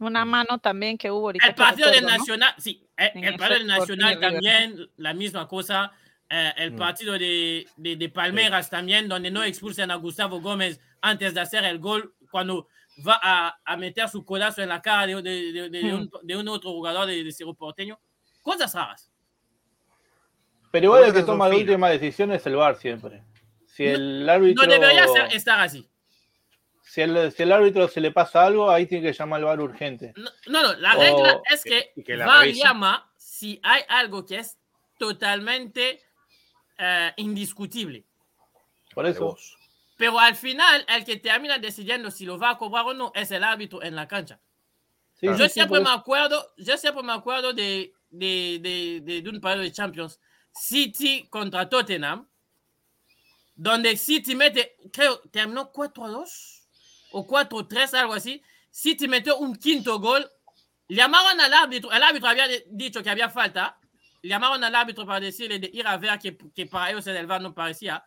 [0.01, 1.47] Una mano también que hubo ahorita.
[1.47, 2.19] El partido de recuerdo, ¿no?
[2.19, 4.31] Nacional, sí, eh, el ese partido de Sporting y Nacional River.
[4.33, 5.93] también, la misma cosa.
[6.31, 6.77] Eh, el Mm.
[6.77, 11.65] partido de, de, de Palmeiras también, donde no expulsan a Gustavo Gómez antes de hacer
[11.65, 12.69] el gol, cuando
[13.07, 15.95] va a, a meter su codazo en la cara de, de- de- de Mm.
[15.97, 17.99] un, de un otro jugador de, de Cerro Porteño.
[18.43, 19.11] Cosas raras.
[20.71, 23.23] Pero igual el que toma la última decisión es el VAR siempre.
[23.67, 25.89] Si No- el árbitro, No debería ser, estar así.
[26.83, 29.61] si, el, si el árbitro se le pasa algo, ahí tiene que llamar al VAR
[29.61, 30.13] urgente.
[30.17, 33.83] No, no, no, la O- regla es que y que la VAR llama si hay
[33.89, 34.59] algo que es
[34.99, 36.03] totalmente
[36.79, 38.05] eh, indiscutible.
[38.95, 39.37] Por de eso.
[39.99, 43.33] Pero al final, el que termina decidiendo si lo va a cobrar o no es
[43.33, 44.41] el árbitro en la cancha.
[45.15, 49.01] Sí, yo sí, sí, siempre por me acuerdo, yo siempre me acuerdo de, de, de,
[49.03, 50.21] de, de un partido de Champions,
[50.53, 52.29] City contra Tottenham,
[53.57, 56.69] donde City mete, creo, terminó 4 a 2
[57.11, 58.41] o 4 a 3, algo así.
[58.71, 60.31] City metió un quinto gol.
[60.89, 63.77] Llamaron al árbitro, el árbitro había dicho que había falta.
[64.23, 67.43] Llamaron al árbitro para decirle de ir a ver que, que para ellos el VAR
[67.43, 68.05] no parecía.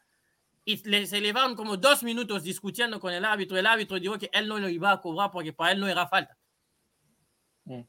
[0.64, 3.58] Y le- se llevaron como dos minutos discutiendo con el árbitro.
[3.58, 6.08] El árbitro dijo que él no lo iba a cobrar porque para él no era
[6.08, 6.38] falta.
[7.66, 7.82] Mm.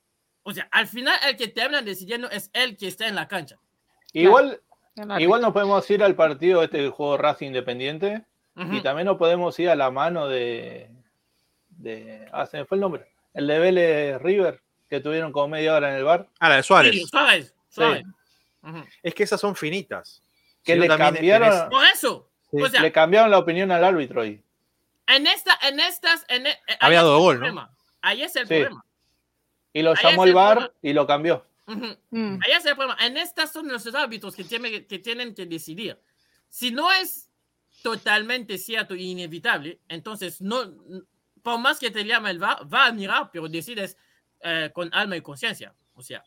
[0.43, 3.57] O sea, al final el que termina decidiendo es el que está en la cancha.
[4.13, 4.61] Igual,
[4.97, 5.21] árbitro.
[5.21, 8.25] igual nos podemos ir al partido este del juego Racing Independiente
[8.57, 8.75] Ujú.
[8.75, 10.91] y también nos podemos ir a la mano de,
[11.69, 15.75] de ah, se me fue el nombre, el de Vélez River, que tuvieron como media
[15.75, 16.93] hora en el bar, Ah, la de Suárez.
[16.93, 18.05] Sí, Suárez, Suárez.
[18.63, 18.85] Ujú.
[19.03, 20.23] Es que esas son finitas.
[20.65, 22.31] que Si le cambiaron, tenés- Por eso.
[22.53, 22.63] Sí.
[22.63, 24.43] O sea, le cambiaron la opinión al árbitro ahí.
[25.07, 26.25] en, esta, en estas.
[26.29, 27.69] En, e- ahí Había dado gol, ¿no?
[28.03, 28.55] Ahí es el Sí.
[28.55, 28.85] problema.
[29.73, 30.71] Y lo Ahí llamó el problema.
[30.83, 31.47] y lo cambió.
[31.67, 32.39] Mm.
[32.45, 32.97] Ahí es el problema.
[33.01, 35.99] En estas son los árbitros que tienen, que tienen que decidir.
[36.49, 37.31] Si no es
[37.83, 40.75] totalmente cierto e inevitable, entonces no,
[41.43, 43.97] por más que te llame el VAR, va a mirar, pero decides
[44.41, 45.75] eh, con alma y conciencia.
[45.95, 46.23] O sea,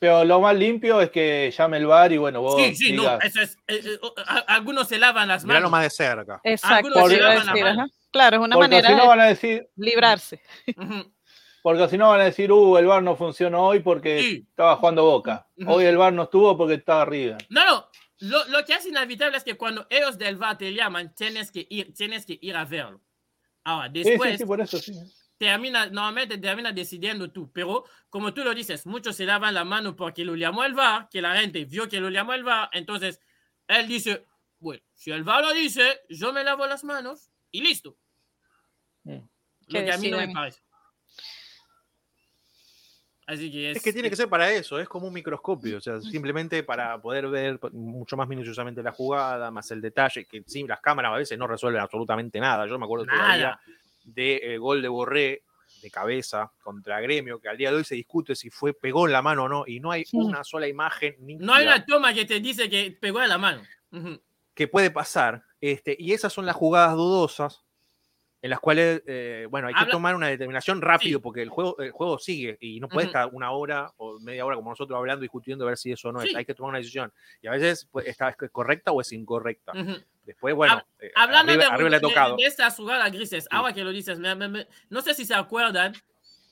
[0.00, 3.02] Pero lo más limpio es que llame el bar y bueno, vos sí, sí, no,
[3.02, 3.56] digas, eso es.
[3.68, 3.98] eh, eh,
[4.48, 5.70] algunos se lavan las manos.
[5.70, 6.40] más de cerca.
[6.42, 7.66] Exacto, Algunos se lavan decir.
[8.10, 10.40] Claro, es una porque manera si no de van a decir, librarse.
[11.62, 14.46] Porque si no van a decir, uh, el bar no funcionó hoy porque Sí.
[14.48, 15.46] estaba jugando Boca.
[15.66, 17.36] Hoy el bar no estuvo porque estaba arriba.
[17.50, 17.86] No, no.
[18.20, 21.66] Lo, lo que es inevitable es que cuando ellos del VAR te llaman, tienes que
[21.70, 23.00] ir, tienes que ir a verlo.
[23.64, 24.92] Ahora, Sí, después sí, sí, por eso sí.
[25.40, 29.96] Termina, normalmente termina decidiendo tú, pero como tú lo dices, muchos se lavan la mano
[29.96, 33.22] porque lo llamó el VAR, que la gente vio que lo llamó el VAR, entonces
[33.66, 34.26] él dice,
[34.58, 37.96] bueno, si el VAR lo dice, yo me lavo las manos y listo.
[39.04, 39.16] Mm.
[39.68, 40.60] Lo Que a mí no me parece.
[43.26, 45.80] Así que es, Es que tiene que ser para eso, es como un microscopio, o
[45.80, 50.66] sea, simplemente para poder ver mucho más minuciosamente la jugada, más el detalle, que sí,
[50.66, 52.66] las cámaras a veces no resuelven absolutamente nada.
[52.66, 53.58] Yo me acuerdo todavía
[54.14, 54.38] Nada.
[54.48, 55.42] del gol de Borré
[55.82, 59.12] de cabeza contra Gremio, que al día de hoy se discute si fue pegó en
[59.12, 60.16] la mano o no, y no hay Sí.
[60.18, 63.62] una sola imagen No hay una toma que te dice que pegó en la mano.
[64.54, 65.42] Que puede pasar.
[65.60, 67.64] Este, y esas son las jugadas dudosas
[68.42, 71.22] en las cuales, eh, bueno, hay que Habla- tomar una determinación rápido Sí.
[71.22, 73.10] porque el juego, el juego sigue y no puede Ujú.
[73.10, 76.12] estar una hora o media hora como nosotros hablando, discutiendo a ver si eso o
[76.12, 76.30] no es.
[76.30, 76.36] Sí.
[76.36, 77.12] Hay que tomar una decisión.
[77.42, 79.72] Y a veces pues, está es correcta o es incorrecta.
[79.72, 79.96] Ujú.
[80.24, 82.36] Después, bueno, eh, Hablando arriba, de, arriba le ha de- tocado.
[82.36, 85.34] de estas jugadas grises, ahora que lo dices, me- me- me- no sé si se
[85.34, 85.92] acuerdan,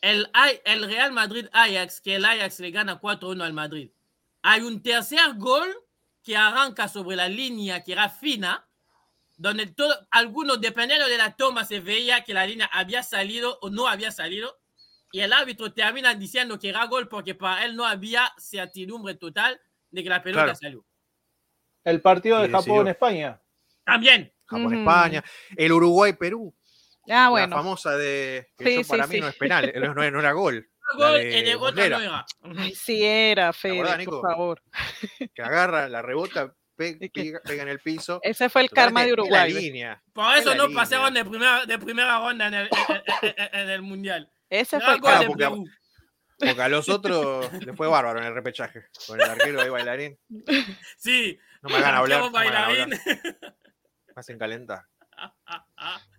[0.03, 0.29] el,
[0.65, 3.91] el Real Madrid-Ajax, que el Ajax le gana 4-1 al Madrid.
[4.43, 5.69] Hay un tercer gol
[6.23, 8.68] que arranca sobre la línea que era fina,
[9.39, 13.71] donde todo, algunos, dependiendo de la toma, se veía que la línea había salido o
[13.71, 14.59] no había salido,
[15.13, 19.59] y el árbitro termina diciendo que era gol porque para él no había certidumbre total
[19.91, 20.59] de que la pelota Claro.
[20.59, 20.85] salió.
[21.85, 22.51] El partido de.
[22.51, 23.41] Japón-España.
[23.85, 24.31] También.
[24.45, 24.75] Japón, Ujú.
[24.81, 25.25] España,
[25.57, 26.55] el Uruguay-Perú,
[27.11, 27.57] Ah, la bueno.
[27.57, 29.15] famosa de que Sí, sí, para sí.
[29.15, 30.69] mí no es penal, no, no- no era gol.
[30.93, 31.99] La Gol de en el otro Muslera.
[31.99, 32.71] no era.
[32.75, 34.63] Sí era, Fede, por favor.
[35.35, 38.21] Que agarra, la rebota, pe- pega, pega en el piso.
[38.23, 39.53] Ese fue el karma de la Uruguay.
[39.53, 39.63] ¿ves?
[39.63, 40.03] línea.
[40.15, 40.83] Por eso la no línea.
[40.83, 42.71] pasaron de primera, de primera ronda en el,
[43.23, 44.31] en, en- en el Mundial.
[44.49, 45.27] Ese Era fue el karma.
[45.27, 45.65] porque- Perú.
[46.41, 48.85] Porque a los otros les fue bárbaro en el repechaje.
[49.09, 50.17] Con el arquero de bailarín.
[50.97, 51.37] Sí.
[51.63, 52.21] No me hagan hablar.
[52.21, 52.89] No me hagan hablar.
[52.89, 53.01] bailarín.
[54.07, 54.83] Me hacen calentar.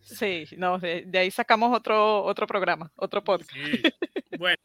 [0.01, 3.51] Sí, no, de, de ahí sacamos otro, otro programa, otro podcast.
[3.51, 3.81] Sí.
[4.37, 4.57] Bueno,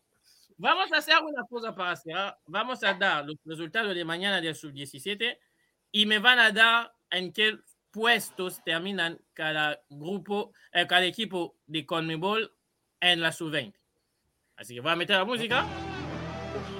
[0.56, 2.36] vamos a hacer una cosa para cerrar.
[2.46, 5.38] Vamos a dar los resultados de mañana del sub-17
[5.94, 7.56] y me van a dar en qué
[7.92, 12.52] puestos terminan cada grupo, eh, cada equipo de Conmebol
[13.00, 13.72] en la sub-20.
[14.56, 15.64] Así que voy a meter la música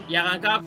[0.09, 0.62] y arrancar.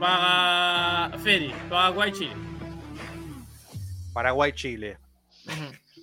[0.00, 2.34] Para Fede, Paraguay, Chile.
[4.12, 4.98] Paraguay-Chile.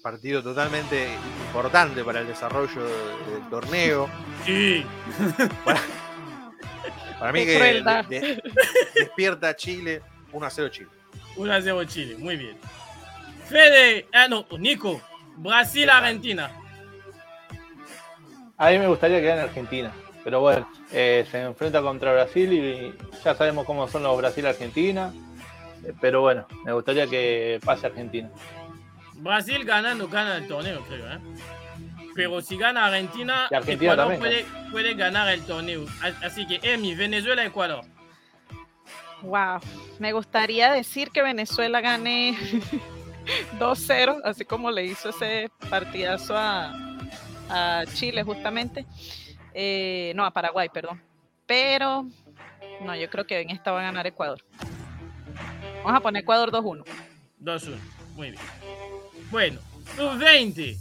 [0.01, 1.13] Partido totalmente
[1.47, 4.07] importante para el desarrollo del torneo.
[4.45, 4.85] Sí.
[5.65, 5.81] Para,
[7.23, 8.05] para mí que crueldad.
[8.05, 8.43] de- de-
[8.95, 10.01] despierta Chile
[10.33, 10.89] 1 a 0 Chile.
[11.37, 12.57] 1 a 0 Chile, muy bien.
[13.47, 15.01] Fede, ah no, Nico,
[15.37, 16.51] Brasil, Argentina.
[18.57, 19.91] A mí me gustaría que gane Argentina.
[20.23, 22.93] Pero bueno, eh, se enfrenta contra Brasil y
[23.23, 25.13] ya sabemos cómo son los Brasil-Argentina.
[25.85, 28.29] Eh, Pero bueno, me gustaría que pase Argentina.
[29.15, 31.11] Brasil ganando, gana el torneo, creo.
[31.11, 31.19] ¿eh?
[32.15, 35.85] Pero si gana Argentina, Ecuador también, puede, puede ganar el torneo.
[36.23, 37.83] Así que, Emi, Venezuela, Ecuador.
[39.23, 39.59] Wow.
[39.99, 42.37] Me gustaría decir que Venezuela gane
[43.59, 46.73] 2-0, así como le hizo ese partidazo a,
[47.49, 48.85] a Chile justamente.
[49.53, 51.01] Eh, no, a Paraguay, perdón.
[51.45, 52.07] Pero
[52.81, 54.43] no, yo creo que en esta va a ganar Ecuador.
[55.83, 56.83] Vamos a poner Ecuador 2-1.
[57.41, 57.75] 2-1,
[58.15, 58.43] muy bien.
[59.31, 59.59] Bueno,
[59.95, 60.77] sub-20.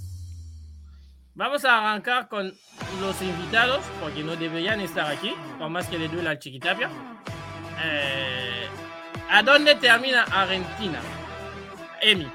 [1.35, 2.53] Vamos a arrancar con
[3.01, 6.91] los invitados, porque no deberían estar aquí, por más que le duele al Chiquitapia.
[7.83, 8.67] Eh,
[9.31, 11.01] ¿A dónde termina Argentina?
[12.03, 12.31] Emi.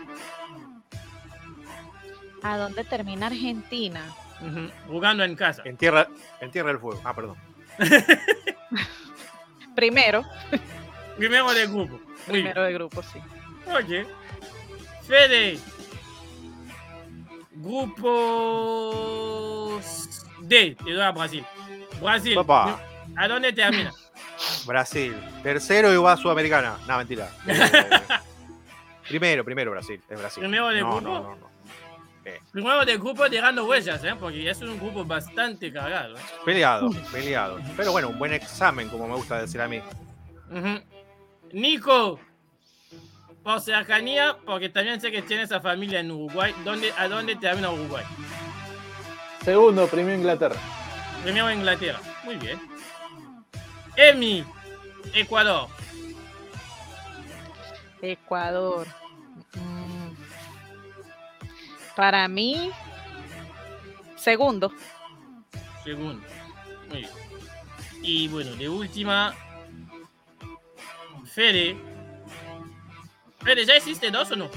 [2.41, 4.01] ¿A dónde termina Argentina?
[4.41, 5.61] Ujú, Jugando en casa.
[5.65, 6.07] En tierra,
[6.41, 6.99] en tierra del fuego.
[7.03, 7.37] Ah, perdón.
[9.75, 10.23] Primero,
[11.17, 11.99] Primero de grupo.
[12.25, 13.19] Primero de grupo, sí.
[13.67, 14.07] Ok.
[15.07, 15.59] Fede.
[17.59, 19.39] Grupo
[20.41, 20.75] D.
[20.83, 21.45] Te doy a Brasil.
[22.01, 22.35] Brasil.
[22.35, 22.79] Papá.
[23.15, 23.91] ¿A dónde termina?
[24.65, 25.15] Brasil.
[25.41, 26.77] Tercero y va a Sudamericana.
[26.87, 27.29] No, mentira.
[27.47, 27.59] Eh,
[29.09, 29.99] primero, primero Brasil.
[30.07, 30.41] Es Brasil.
[30.41, 31.01] Primero de no, grupo.
[31.01, 31.47] no, no, no.
[32.51, 34.13] Primero del grupo dejando huellas, ¿eh?
[34.19, 36.17] porque es un grupo bastante cargado.
[36.17, 36.21] ¿eh?
[36.43, 37.59] Peleado, peleado.
[37.77, 39.81] Pero bueno, un buen examen, como me gusta decir a mí.
[41.53, 42.19] Nico,
[43.47, 47.71] por cercanía, porque también sé que tienes a familia en Uruguay, ¿dónde, ¿a dónde termina
[47.71, 48.03] Uruguay?
[49.41, 50.57] Segundo, primero Inglaterra.
[51.23, 52.01] Primero Inglaterra.
[52.25, 52.59] Muy bien.
[53.95, 54.43] Emi,
[55.13, 55.69] Ecuador.
[58.01, 58.85] Ecuador.
[59.53, 60.11] Mm.
[61.95, 62.69] Para mí,
[64.17, 64.73] segundo.
[65.85, 66.21] Segundo.
[66.89, 67.11] Muy bien.
[68.03, 69.33] Y bueno, de última,
[71.23, 71.86] Fede.
[73.55, 74.49] ¿Ya hiciste dos o no?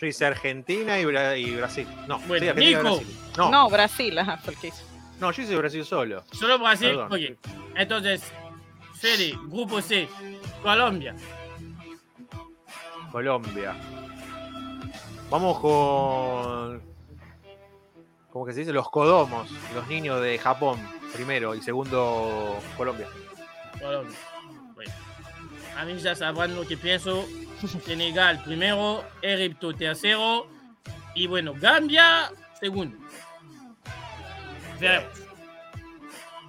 [0.00, 1.86] Yo hice Argentina y, Bra- y Brasil.
[2.06, 2.96] No, Bueno, sí, Argentina y Nico.
[2.96, 3.16] Brasil.
[3.36, 4.82] No, no, No, Brasil, ajá, porque hizo.
[5.20, 6.22] yo hice Brasil solo.
[6.32, 6.88] Solo Brasil.
[6.90, 7.12] Perdón.
[7.12, 7.48] Ok.
[7.76, 8.22] Entonces,
[8.94, 10.08] Fede, grupo C,
[10.62, 11.14] Colombia.
[13.12, 13.74] Colombia.
[15.30, 16.82] Vamos con.
[18.30, 18.72] ¿Cómo que se dice?
[18.72, 20.78] Los Codomos, los niños de Japón,
[21.14, 23.08] primero, y segundo, Colombia.
[23.80, 24.16] Colombia.
[25.78, 27.26] A mí ya sabrán lo que pienso.
[27.84, 30.48] Senegal primero, Egipto tercero.
[31.14, 32.30] Y bueno, Gambia
[32.60, 32.96] segundo.
[34.80, 35.12] Veremos.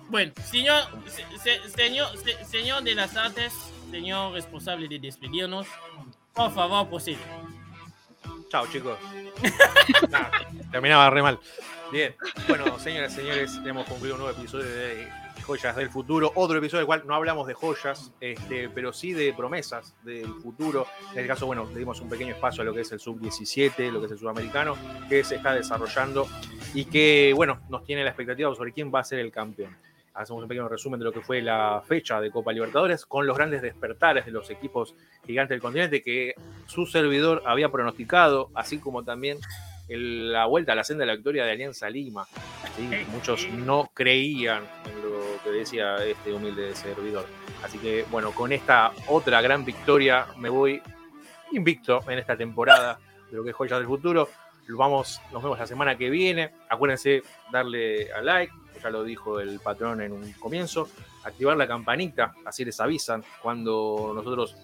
[0.10, 3.54] Bueno, señor, se- se- señor, se- señor de las artes,
[3.92, 5.68] señor responsable de despedirnos,
[6.34, 7.20] por favor, procede.
[8.50, 8.98] Chao, chicos.
[10.10, 10.30] Nah,
[10.72, 11.40] terminaba re mal.
[11.92, 12.16] Bien.
[12.48, 15.08] Bueno, señoras y señores, hemos concluido un nuevo episodio de
[15.50, 16.32] Joyas del Futuro.
[16.36, 20.86] Otro episodio del cual no hablamos de joyas, este, pero sí de promesas del futuro.
[21.14, 23.92] En este caso, bueno, le dimos un pequeño espacio a lo que es el sub-17,
[23.92, 24.78] lo que es el sudamericano,
[25.10, 26.28] que se está desarrollando
[26.76, 29.76] y que, bueno, nos tiene la expectativa sobre quién va a ser el campeón.
[30.14, 33.36] Hacemos un pequeño resumen de lo que fue la fecha de Copa Libertadores con los
[33.36, 34.94] grandes despertares de los equipos
[35.26, 36.36] gigantes del continente que
[36.68, 39.40] su servidor había pronosticado, así como también
[39.88, 42.28] el- la vuelta a la senda de la victoria de Alianza Lima.
[42.78, 42.88] ¿sí?
[43.12, 47.26] Muchos no creían en lo que decía este humilde servidor.
[47.64, 50.82] Así que, bueno, con esta otra gran victoria me voy
[51.52, 53.00] invicto en esta temporada
[53.30, 54.30] de lo que es Joyas del Futuro.
[54.70, 56.52] Vamos, nos vemos la semana que viene.
[56.70, 60.90] Acuérdense darle a like, ya lo dijo el patrón en un comienzo.
[61.24, 64.56] Activar la campanita, así les avisan cuando nosotros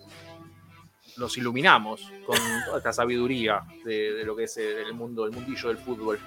[1.18, 5.78] nos iluminamos con toda esta sabiduría de, lo que es el mundo, el mundillo del
[5.78, 6.20] fútbol.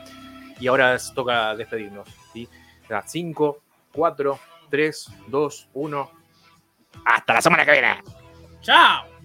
[0.60, 2.08] Y ahora toca despedirnos.
[2.32, 2.48] ¿sí?
[3.06, 3.62] 5,
[3.98, 4.38] 4,
[4.70, 6.10] 3, 2, 1.
[7.04, 8.00] Hasta la semana que viene.
[8.60, 9.17] Chao.